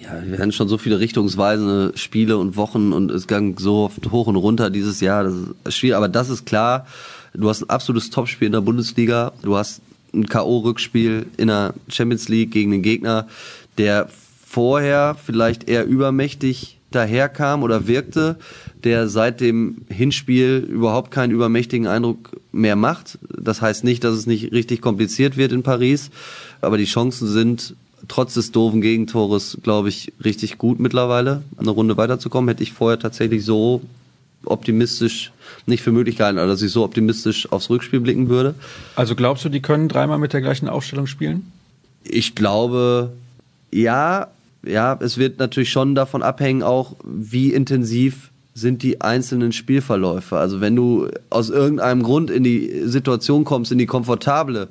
Ja, 0.01 0.22
wir 0.24 0.38
hatten 0.38 0.53
schon 0.53 0.68
so 0.68 0.78
viele 0.78 0.99
richtungsweisende 0.99 1.93
Spiele 1.95 2.38
und 2.38 2.57
Wochen 2.57 2.93
und 2.93 3.11
es 3.11 3.26
ging 3.26 3.59
so 3.59 3.84
oft 3.84 4.11
hoch 4.11 4.28
und 4.28 4.36
runter 4.36 4.70
dieses 4.70 5.01
Jahr. 5.01 5.24
Das 5.24 5.34
ist 5.64 5.76
schwierig, 5.76 5.97
aber 5.97 6.09
das 6.09 6.30
ist 6.30 6.47
klar. 6.47 6.86
Du 7.34 7.49
hast 7.49 7.62
ein 7.62 7.70
absolutes 7.70 8.09
Topspiel 8.09 8.47
in 8.47 8.53
der 8.53 8.62
Bundesliga. 8.62 9.32
Du 9.43 9.57
hast 9.57 9.82
ein 10.14 10.26
K.O.-Rückspiel 10.26 11.26
in 11.36 11.49
der 11.49 11.74
Champions 11.88 12.28
League 12.28 12.51
gegen 12.51 12.70
den 12.70 12.82
Gegner, 12.82 13.28
der 13.76 14.09
vorher 14.45 15.16
vielleicht 15.22 15.68
eher 15.68 15.86
übermächtig 15.86 16.78
daherkam 16.91 17.62
oder 17.62 17.86
wirkte, 17.86 18.36
der 18.85 19.09
seit 19.09 19.41
dem 19.41 19.83
Hinspiel 19.89 20.66
überhaupt 20.68 21.11
keinen 21.11 21.31
übermächtigen 21.31 21.87
Eindruck 21.87 22.41
mehr 22.53 22.76
macht. 22.76 23.18
Das 23.28 23.61
heißt 23.61 23.85
nicht, 23.85 24.05
dass 24.05 24.14
es 24.14 24.26
nicht 24.26 24.53
richtig 24.53 24.81
kompliziert 24.81 25.37
wird 25.37 25.53
in 25.53 25.62
Paris, 25.62 26.11
aber 26.61 26.78
die 26.78 26.85
Chancen 26.85 27.28
sind 27.28 27.74
trotz 28.09 28.35
des 28.35 28.53
doofen 28.53 28.81
Gegentores, 28.81 29.59
glaube 29.62 29.89
ich, 29.89 30.12
richtig 30.24 30.59
gut 30.59 30.81
mittlerweile, 30.81 31.43
eine 31.57 31.70
Runde 31.70 31.97
weiterzukommen. 31.97 32.49
Hätte 32.49 32.62
ich 32.62 32.72
vorher 32.72 32.99
tatsächlich 32.99 33.45
so 33.45 33.83
optimistisch 34.45 35.33
nicht 35.66 35.83
für 35.83 35.93
möglich 35.93 36.16
gehalten, 36.16 36.39
also 36.39 36.53
dass 36.53 36.62
ich 36.62 36.72
so 36.72 36.85
optimistisch 36.85 37.51
aufs 37.53 37.68
Rückspiel 37.70 38.01
blicken 38.01 38.28
würde. 38.28 38.55
Also 38.97 39.14
glaubst 39.14 39.45
du, 39.45 39.49
die 39.49 39.61
können 39.61 39.89
dreimal 39.89 40.18
mit 40.18 40.33
der 40.33 40.41
gleichen 40.41 40.68
Aufstellung 40.68 41.07
spielen? 41.07 41.53
Ich 42.05 42.35
glaube, 42.35 43.12
ja, 43.70 44.28
ja, 44.62 44.99
es 45.01 45.18
wird 45.18 45.39
natürlich 45.39 45.70
schon 45.70 45.95
davon 45.95 46.22
abhängen, 46.22 46.62
auch 46.62 46.97
wie 47.05 47.53
intensiv 47.53 48.30
sind 48.61 48.82
die 48.82 49.00
einzelnen 49.00 49.52
Spielverläufe. 49.52 50.36
Also 50.36 50.61
wenn 50.61 50.76
du 50.76 51.08
aus 51.30 51.50
irgendeinem 51.50 52.02
Grund 52.02 52.30
in 52.30 52.44
die 52.44 52.82
Situation 52.84 53.44
kommst, 53.44 53.72
in 53.72 53.78
die 53.78 53.86
komfortable, 53.86 54.68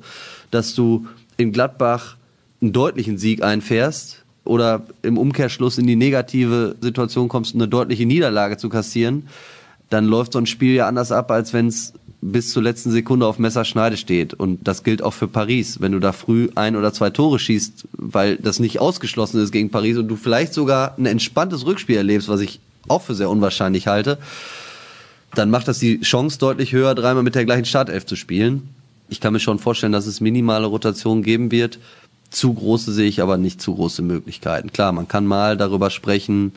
dass 0.50 0.74
du 0.74 1.06
in 1.36 1.52
Gladbach 1.52 2.16
einen 2.60 2.72
deutlichen 2.72 3.18
Sieg 3.18 3.42
einfährst 3.42 4.22
oder 4.44 4.82
im 5.02 5.18
Umkehrschluss 5.18 5.78
in 5.78 5.86
die 5.86 5.96
negative 5.96 6.76
Situation 6.80 7.28
kommst, 7.28 7.54
eine 7.54 7.68
deutliche 7.68 8.06
Niederlage 8.06 8.56
zu 8.56 8.68
kassieren, 8.68 9.28
dann 9.88 10.06
läuft 10.06 10.32
so 10.32 10.38
ein 10.38 10.46
Spiel 10.46 10.74
ja 10.74 10.86
anders 10.86 11.12
ab, 11.12 11.30
als 11.30 11.52
wenn 11.52 11.66
es 11.66 11.92
bis 12.22 12.52
zur 12.52 12.62
letzten 12.62 12.90
Sekunde 12.90 13.26
auf 13.26 13.38
Messerschneide 13.38 13.96
steht. 13.96 14.34
Und 14.34 14.66
das 14.68 14.82
gilt 14.84 15.02
auch 15.02 15.14
für 15.14 15.28
Paris. 15.28 15.80
Wenn 15.80 15.92
du 15.92 15.98
da 15.98 16.12
früh 16.12 16.50
ein 16.54 16.76
oder 16.76 16.92
zwei 16.92 17.10
Tore 17.10 17.38
schießt, 17.38 17.88
weil 17.92 18.36
das 18.36 18.60
nicht 18.60 18.78
ausgeschlossen 18.78 19.40
ist 19.40 19.52
gegen 19.52 19.70
Paris 19.70 19.96
und 19.96 20.08
du 20.08 20.16
vielleicht 20.16 20.52
sogar 20.52 20.96
ein 20.98 21.06
entspanntes 21.06 21.64
Rückspiel 21.64 21.96
erlebst, 21.96 22.28
was 22.28 22.40
ich 22.40 22.60
auch 22.90 23.02
für 23.02 23.14
sehr 23.14 23.30
unwahrscheinlich 23.30 23.86
halte, 23.86 24.18
dann 25.34 25.50
macht 25.50 25.68
das 25.68 25.78
die 25.78 26.00
Chance 26.00 26.38
deutlich 26.38 26.72
höher, 26.72 26.94
dreimal 26.94 27.22
mit 27.22 27.34
der 27.34 27.44
gleichen 27.44 27.64
Startelf 27.64 28.04
zu 28.04 28.16
spielen. 28.16 28.68
Ich 29.08 29.20
kann 29.20 29.32
mir 29.32 29.40
schon 29.40 29.58
vorstellen, 29.58 29.92
dass 29.92 30.06
es 30.06 30.20
minimale 30.20 30.66
Rotationen 30.66 31.22
geben 31.22 31.50
wird. 31.50 31.78
Zu 32.30 32.54
große 32.54 32.92
sehe 32.92 33.08
ich 33.08 33.22
aber 33.22 33.36
nicht 33.36 33.60
zu 33.60 33.74
große 33.74 34.02
Möglichkeiten. 34.02 34.72
Klar, 34.72 34.92
man 34.92 35.08
kann 35.08 35.26
mal 35.26 35.56
darüber 35.56 35.90
sprechen, 35.90 36.52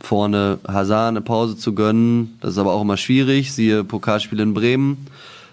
vorne 0.00 0.58
Hazard 0.66 1.08
eine 1.08 1.20
Pause 1.20 1.56
zu 1.56 1.74
gönnen. 1.74 2.36
Das 2.40 2.52
ist 2.52 2.58
aber 2.58 2.72
auch 2.72 2.82
immer 2.82 2.96
schwierig. 2.96 3.52
Siehe 3.52 3.82
Pokalspiel 3.82 4.40
in 4.40 4.54
Bremen. 4.54 5.06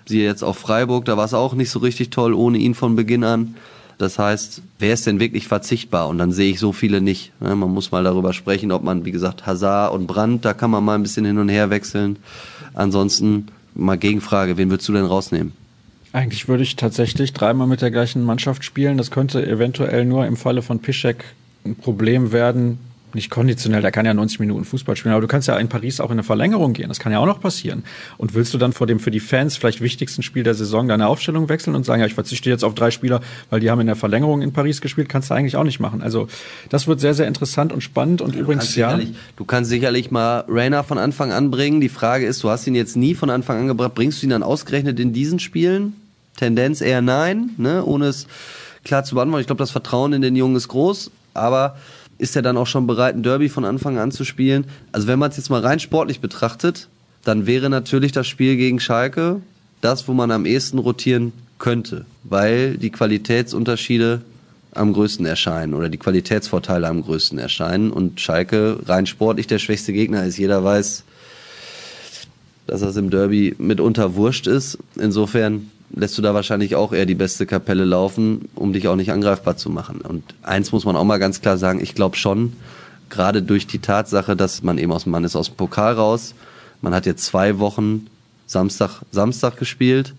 Siehe 0.06 0.26
jetzt 0.26 0.44
auch 0.44 0.56
Freiburg, 0.56 1.06
da 1.06 1.16
war 1.16 1.26
es 1.26 1.34
auch 1.34 1.54
nicht 1.54 1.70
so 1.70 1.80
richtig 1.80 2.10
toll 2.10 2.34
ohne 2.34 2.58
ihn 2.58 2.76
von 2.76 2.96
Beginn 2.96 3.24
an. 3.24 3.56
Das 3.98 4.20
heißt, 4.20 4.62
wer 4.80 4.94
ist 4.94 5.08
denn 5.08 5.20
wirklich 5.20 5.48
verzichtbar? 5.48 6.08
Und 6.08 6.18
dann 6.18 6.32
sehe 6.32 6.52
ich 6.52 6.60
so 6.60 6.74
viele 6.74 7.02
nicht. 7.02 7.32
Man 7.40 7.60
muss 7.60 7.92
mal 7.92 8.04
darüber 8.04 8.34
sprechen, 8.34 8.72
ob 8.72 8.84
man, 8.84 9.06
wie 9.06 9.12
gesagt, 9.12 9.46
Hazard 9.46 9.94
und 9.94 10.08
Brandt, 10.08 10.46
da 10.46 10.54
kann 10.54 10.72
man 10.72 10.84
mal 10.84 10.96
ein 10.96 11.04
bisschen 11.04 11.26
hin 11.26 11.38
und 11.38 11.50
her 11.50 11.70
wechseln. 11.70 12.18
Ansonsten 12.74 13.48
mal 13.76 13.98
Gegenfrage, 13.98 14.58
wen 14.58 14.70
würdest 14.70 14.90
du 14.90 14.94
denn 14.94 15.06
rausnehmen? 15.06 15.54
Eigentlich 16.12 16.48
würde 16.48 16.64
ich 16.64 16.76
tatsächlich 16.76 17.34
dreimal 17.34 17.68
mit 17.68 17.82
der 17.82 17.92
gleichen 17.92 18.24
Mannschaft 18.24 18.64
spielen. 18.64 18.98
Das 18.98 19.10
könnte 19.10 19.46
eventuell 19.48 20.06
nur 20.06 20.26
im 20.28 20.38
Falle 20.38 20.62
von 20.62 20.80
Piszek 20.80 21.24
ein 21.66 21.76
Problem 21.76 22.32
werden, 22.32 22.78
nicht 23.16 23.30
konditionell, 23.30 23.82
der 23.82 23.92
kann 23.92 24.06
ja 24.06 24.14
90 24.14 24.40
Minuten 24.40 24.66
Fußball 24.66 24.96
spielen, 24.96 25.14
aber 25.14 25.22
du 25.22 25.28
kannst 25.28 25.48
ja 25.48 25.58
in 25.58 25.70
Paris 25.70 26.00
auch 26.00 26.08
in 26.08 26.14
eine 26.14 26.24
Verlängerung 26.24 26.74
gehen. 26.74 26.90
Das 26.90 27.00
kann 27.00 27.12
ja 27.12 27.20
auch 27.20 27.26
noch 27.26 27.40
passieren. 27.40 27.84
Und 28.18 28.34
willst 28.34 28.54
du 28.54 28.58
dann 28.58 28.74
vor 28.74 28.88
dem 28.88 29.00
für 29.00 29.12
die 29.12 29.20
Fans 29.20 29.58
vielleicht 29.58 29.82
wichtigsten 29.82 30.24
Spiel 30.24 30.44
der 30.44 30.54
Saison 30.54 30.88
deine 30.88 31.08
Aufstellung 31.08 31.50
wechseln 31.50 31.76
und 31.76 31.86
sagen, 31.86 32.02
ja, 32.02 32.08
ich 32.08 32.14
verzichte 32.14 32.50
jetzt 32.50 32.64
auf 32.64 32.76
drei 32.76 32.92
Spieler, 32.92 33.22
weil 33.50 33.60
die 33.60 33.70
haben 33.70 33.82
in 33.82 33.88
der 33.88 33.96
Verlängerung 33.96 34.42
in 34.42 34.54
Paris 34.54 34.82
gespielt, 34.82 35.10
kannst 35.10 35.30
du 35.30 35.34
eigentlich 35.34 35.56
auch 35.56 35.64
nicht 35.64 35.80
machen. 35.80 36.02
Also 36.02 36.28
das 36.70 36.88
wird 36.88 37.00
sehr, 37.00 37.14
sehr 37.14 37.28
interessant 37.28 37.74
und 37.74 37.82
spannend 37.82 38.22
und 38.22 38.36
du 38.36 38.40
übrigens 38.40 38.76
ja. 38.76 39.00
Du 39.36 39.46
kannst 39.46 39.70
sicherlich 39.70 40.12
mal 40.12 40.46
Rainer 40.48 40.84
von 40.84 40.98
Anfang 40.98 41.32
an 41.32 41.52
bringen. 41.52 41.82
Die 41.82 41.90
Frage 41.90 42.26
ist, 42.26 42.44
du 42.44 42.50
hast 42.50 42.68
ihn 42.68 42.76
jetzt 42.76 42.96
nie 42.96 43.16
von 43.16 43.30
Anfang 43.30 43.60
an 43.60 43.68
gebracht, 43.68 43.96
bringst 43.96 44.22
du 44.22 44.28
ihn 44.28 44.32
dann 44.32 44.44
ausgerechnet 44.44 45.00
in 45.00 45.14
diesen 45.14 45.40
Spielen? 45.40 45.96
Tendenz 46.38 46.82
eher 46.82 47.02
nein, 47.02 47.52
ne? 47.58 47.84
ohne 47.86 48.08
es 48.08 48.28
klar 48.84 49.04
zu 49.04 49.16
beantworten. 49.16 49.42
Ich 49.42 49.48
glaube, 49.48 49.60
das 49.60 49.72
Vertrauen 49.72 50.14
in 50.14 50.22
den 50.22 50.36
Jungen 50.36 50.56
ist 50.56 50.68
groß, 50.68 51.12
aber 51.34 51.78
ist 52.24 52.38
er 52.38 52.42
dann 52.42 52.56
auch 52.56 52.68
schon 52.68 52.88
bereit, 52.88 53.16
ein 53.16 53.22
Derby 53.22 53.50
von 53.50 53.66
Anfang 53.66 54.00
an 54.00 54.10
zu 54.10 54.24
spielen. 54.24 54.66
Also 54.94 55.08
wenn 55.08 55.20
man 55.20 55.30
es 55.30 55.38
jetzt 55.38 55.50
mal 55.50 55.60
rein 55.60 55.80
sportlich 55.80 56.22
betrachtet, 56.22 56.88
dann 57.26 57.46
wäre 57.46 57.70
natürlich 57.70 58.14
das 58.14 58.28
Spiel 58.28 58.56
gegen 58.56 58.80
Schalke 58.80 59.42
das, 59.82 60.08
wo 60.08 60.14
man 60.14 60.32
am 60.32 60.46
ehesten 60.46 60.78
rotieren 60.78 61.34
könnte, 61.60 62.06
weil 62.24 62.78
die 62.78 62.90
Qualitätsunterschiede 62.90 64.22
am 64.72 64.94
größten 64.94 65.26
erscheinen 65.26 65.74
oder 65.74 65.90
die 65.90 65.98
Qualitätsvorteile 65.98 66.88
am 66.88 67.04
größten 67.04 67.38
erscheinen 67.38 67.92
und 67.92 68.22
Schalke 68.22 68.80
rein 68.86 69.06
sportlich 69.06 69.48
der 69.48 69.60
schwächste 69.60 69.92
Gegner 69.92 70.24
ist. 70.24 70.38
Jeder 70.38 70.64
weiß, 70.64 71.04
dass 72.68 72.80
das 72.80 72.96
im 72.96 73.10
Derby 73.10 73.54
mitunter 73.58 74.16
wurscht 74.16 74.48
ist. 74.48 74.78
Insofern 74.96 75.70
lässt 75.96 76.18
du 76.18 76.22
da 76.22 76.34
wahrscheinlich 76.34 76.76
auch 76.76 76.92
eher 76.92 77.06
die 77.06 77.16
beste 77.16 77.46
Kapelle 77.46 77.86
laufen, 77.86 78.50
um 78.56 78.74
dich 78.74 78.88
auch 78.88 78.96
nicht 78.96 79.12
angreifbar 79.12 79.58
zu 79.58 79.70
machen. 79.70 80.02
Und 80.02 80.24
eins 80.42 80.72
muss 80.72 80.86
man 80.86 80.96
auch 80.96 81.04
mal 81.04 81.20
ganz 81.20 81.42
klar 81.42 81.58
sagen, 81.58 81.80
ich 81.82 81.96
glaube 81.96 82.18
schon, 82.18 82.54
gerade 83.10 83.44
durch 83.44 83.68
die 83.68 83.80
Tatsache, 83.80 84.36
dass 84.36 84.64
man 84.64 84.78
eben 84.78 84.92
aus 84.92 85.06
Mann 85.06 85.24
ist 85.24 85.36
aus 85.36 85.48
dem 85.48 85.56
Pokal 85.56 85.94
raus, 85.94 86.34
man 86.82 86.94
hat 86.94 87.06
jetzt 87.06 87.26
zwei 87.26 87.60
Wochen 87.60 88.08
Samstag, 88.48 89.02
Samstag 89.12 89.58
gespielt. 89.58 90.14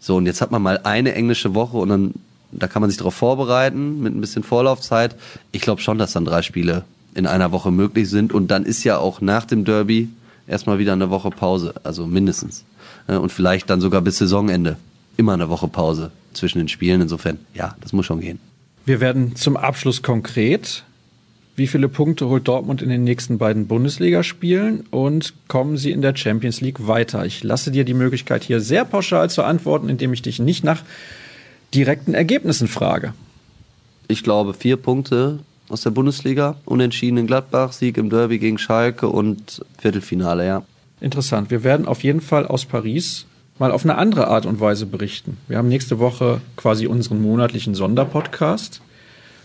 So, 0.00 0.16
und 0.16 0.26
jetzt 0.26 0.40
hat 0.40 0.50
man 0.50 0.62
mal 0.62 0.80
eine 0.84 1.14
englische 1.14 1.54
Woche 1.54 1.76
und 1.76 1.88
dann, 1.88 2.14
da 2.52 2.68
kann 2.68 2.80
man 2.80 2.88
sich 2.88 2.98
darauf 2.98 3.14
vorbereiten 3.14 4.00
mit 4.00 4.14
ein 4.14 4.20
bisschen 4.20 4.44
Vorlaufzeit. 4.44 5.16
Ich 5.52 5.60
glaube 5.60 5.82
schon, 5.82 5.98
dass 5.98 6.12
dann 6.12 6.24
drei 6.24 6.42
Spiele 6.42 6.84
in 7.14 7.26
einer 7.26 7.52
Woche 7.52 7.72
möglich 7.72 8.08
sind. 8.08 8.32
Und 8.32 8.50
dann 8.50 8.64
ist 8.64 8.84
ja 8.84 8.98
auch 8.98 9.20
nach 9.20 9.44
dem 9.44 9.64
Derby 9.64 10.08
erstmal 10.46 10.78
wieder 10.78 10.92
eine 10.92 11.10
Woche 11.10 11.30
Pause, 11.30 11.74
also 11.82 12.06
mindestens. 12.06 12.64
Und 13.08 13.32
vielleicht 13.32 13.68
dann 13.68 13.80
sogar 13.80 14.00
bis 14.00 14.18
Saisonende 14.18 14.76
immer 15.18 15.34
eine 15.34 15.50
Woche 15.50 15.68
Pause 15.68 16.10
zwischen 16.32 16.58
den 16.58 16.68
Spielen. 16.68 17.02
Insofern, 17.02 17.38
ja, 17.52 17.76
das 17.82 17.92
muss 17.92 18.06
schon 18.06 18.20
gehen. 18.20 18.38
Wir 18.86 19.00
werden 19.00 19.36
zum 19.36 19.58
Abschluss 19.58 20.02
konkret. 20.02 20.84
Wie 21.56 21.66
viele 21.66 21.88
Punkte 21.88 22.28
holt 22.28 22.46
Dortmund 22.46 22.80
in 22.80 22.88
den 22.88 23.04
nächsten 23.04 23.36
beiden 23.36 23.66
Bundesligaspielen 23.66 24.86
und 24.90 25.34
kommen 25.48 25.76
sie 25.76 25.90
in 25.90 26.02
der 26.02 26.16
Champions 26.16 26.60
League 26.60 26.86
weiter? 26.86 27.26
Ich 27.26 27.42
lasse 27.42 27.72
dir 27.72 27.84
die 27.84 27.94
Möglichkeit, 27.94 28.44
hier 28.44 28.60
sehr 28.60 28.84
pauschal 28.84 29.28
zu 29.28 29.42
antworten, 29.42 29.88
indem 29.88 30.12
ich 30.12 30.22
dich 30.22 30.38
nicht 30.38 30.62
nach 30.62 30.84
direkten 31.74 32.14
Ergebnissen 32.14 32.68
frage. 32.68 33.12
Ich 34.06 34.22
glaube, 34.22 34.54
vier 34.54 34.76
Punkte 34.76 35.40
aus 35.68 35.82
der 35.82 35.90
Bundesliga, 35.90 36.56
unentschieden 36.64 37.18
in 37.18 37.26
Gladbach, 37.26 37.72
Sieg 37.72 37.98
im 37.98 38.08
Derby 38.08 38.38
gegen 38.38 38.56
Schalke 38.56 39.08
und 39.08 39.62
Viertelfinale, 39.78 40.46
ja. 40.46 40.62
Interessant. 41.00 41.50
Wir 41.50 41.62
werden 41.62 41.86
auf 41.86 42.02
jeden 42.02 42.20
Fall 42.20 42.46
aus 42.46 42.64
Paris 42.64 43.26
mal 43.58 43.72
auf 43.72 43.84
eine 43.84 43.96
andere 43.96 44.28
Art 44.28 44.46
und 44.46 44.60
Weise 44.60 44.86
berichten. 44.86 45.36
Wir 45.48 45.58
haben 45.58 45.68
nächste 45.68 45.98
Woche 45.98 46.40
quasi 46.56 46.86
unseren 46.86 47.20
monatlichen 47.20 47.74
Sonderpodcast. 47.74 48.80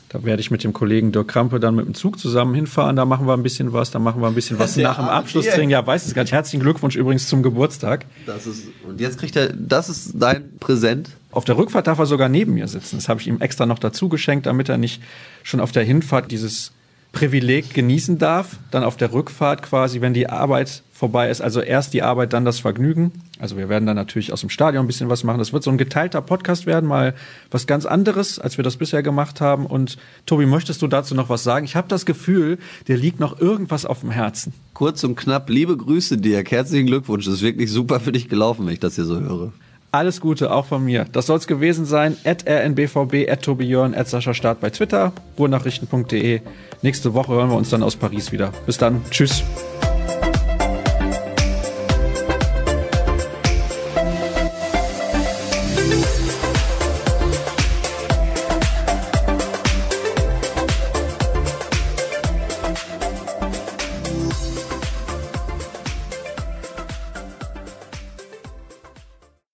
Da 0.10 0.24
werde 0.24 0.42
ich 0.42 0.52
mit 0.52 0.64
dem 0.64 0.74
Kollegen 0.74 1.12
Dirk 1.12 1.30
Krampe 1.30 1.60
dann 1.60 1.74
mit 1.74 1.88
dem 1.88 1.96
Zug 1.96 2.20
zusammen 2.20 2.54
hinfahren. 2.54 2.96
Da 2.96 3.04
machen 3.04 3.26
wir 3.26 3.34
ein 3.34 3.42
bisschen 3.42 3.74
was, 3.74 3.90
da 3.90 3.98
machen 3.98 4.22
wir 4.22 4.28
ein 4.28 4.36
bisschen 4.36 4.60
was 4.60 4.78
nach 4.78 4.98
dem 4.98 5.10
Abschlusstraining. 5.10 5.72
Ja, 5.72 5.86
weiß 5.86 6.06
es 6.06 6.14
gar 6.14 6.22
nicht. 6.22 6.32
Herzlichen 6.32 6.62
Glückwunsch 6.62 6.96
übrigens 6.96 7.28
zum 7.28 7.42
Geburtstag. 7.42 8.06
Das 8.28 8.46
ist, 8.46 8.68
und 8.88 9.02
jetzt 9.02 9.18
kriegt 9.18 9.36
er, 9.36 9.52
das 9.52 9.90
ist 9.90 10.12
dein 10.14 10.58
Präsent. 10.60 11.10
Auf 11.32 11.46
der 11.46 11.58
Rückfahrt 11.58 11.88
darf 11.88 11.98
er 11.98 12.06
sogar 12.06 12.30
neben 12.30 12.54
mir 12.54 12.68
sitzen. 12.68 12.98
Das 12.98 13.10
habe 13.10 13.22
ich 13.22 13.28
ihm 13.28 13.42
extra 13.42 13.66
noch 13.66 13.80
dazu 13.80 14.08
geschenkt, 14.08 14.46
damit 14.46 14.70
er 14.70 14.78
nicht 14.78 15.02
schon 15.42 15.60
auf 15.60 15.72
der 15.72 15.84
Hinfahrt 15.84 16.30
dieses 16.30 16.74
Privileg 17.14 17.74
genießen 17.74 18.18
darf. 18.18 18.58
Dann 18.72 18.84
auf 18.84 18.98
der 18.98 19.14
Rückfahrt 19.14 19.62
quasi, 19.64 20.02
wenn 20.02 20.14
die 20.14 20.30
Arbeit 20.30 20.84
vorbei 20.92 21.30
ist. 21.30 21.42
Also 21.42 21.62
erst 21.62 21.94
die 21.94 22.02
Arbeit, 22.02 22.34
dann 22.34 22.44
das 22.44 22.60
Vergnügen. 22.60 23.12
Also 23.40 23.56
wir 23.56 23.70
werden 23.70 23.86
dann 23.86 23.96
natürlich 23.96 24.34
aus 24.34 24.42
dem 24.42 24.50
Stadion 24.50 24.84
ein 24.84 24.88
bisschen 24.88 25.10
was 25.10 25.24
machen. 25.24 25.38
Das 25.38 25.54
wird 25.54 25.64
so 25.64 25.70
ein 25.70 25.78
geteilter 25.78 26.22
Podcast 26.22 26.66
werden, 26.66 26.88
mal 26.88 27.14
was 27.52 27.68
ganz 27.68 27.86
anderes, 27.86 28.40
als 28.40 28.58
wir 28.58 28.64
das 28.64 28.78
bisher 28.78 29.04
gemacht 29.04 29.42
haben. 29.42 29.66
Und 29.66 29.98
Tobi, 30.26 30.46
möchtest 30.46 30.82
du 30.82 30.88
dazu 30.88 31.14
noch 31.14 31.30
was 31.30 31.44
sagen? 31.44 31.66
Ich 31.66 31.76
habe 31.76 31.88
das 31.88 32.06
Gefühl, 32.06 32.58
dir 32.88 32.98
liegt 32.98 33.20
noch 33.20 33.40
irgendwas 33.40 33.86
auf 33.86 34.00
dem 34.00 34.12
Herzen. 34.12 34.54
Kurz 34.74 35.04
und 35.04 35.16
knapp, 35.16 35.50
liebe 35.50 35.78
Grüße 35.78 36.18
dir, 36.18 36.44
herzlichen 36.44 36.88
Glückwunsch. 36.88 37.26
Das 37.26 37.36
ist 37.36 37.42
wirklich 37.42 37.72
super 37.72 38.00
für 38.00 38.12
dich 38.12 38.28
gelaufen, 38.28 38.66
wenn 38.66 38.74
ich 38.74 38.80
das 38.80 38.96
hier 38.96 39.06
so 39.06 39.20
höre. 39.20 39.54
Alles 39.94 40.22
Gute, 40.22 40.52
auch 40.52 40.66
von 40.66 40.84
mir. 40.84 41.06
Das 41.12 41.28
soll 41.28 41.38
es 41.38 41.46
gewesen 41.46 41.86
sein. 41.86 42.18
At 42.24 42.50
rnbvb, 42.50 43.30
at 43.30 43.44
tobijörn, 43.44 43.94
at 43.94 44.08
Sascha 44.08 44.34
Start 44.34 44.60
bei 44.60 44.72
Twitter, 44.72 45.14
ruhrnachrichten.de. 45.38 46.42
Nächste 46.82 47.14
Woche 47.14 47.34
hören 47.34 47.52
wir 47.52 47.58
uns 47.58 47.70
dann 47.70 47.84
aus 47.84 47.96
Paris 47.96 48.32
wieder. 48.32 48.52
Bis 48.66 48.80
dann. 48.80 49.04
Tschüss. 49.12 49.44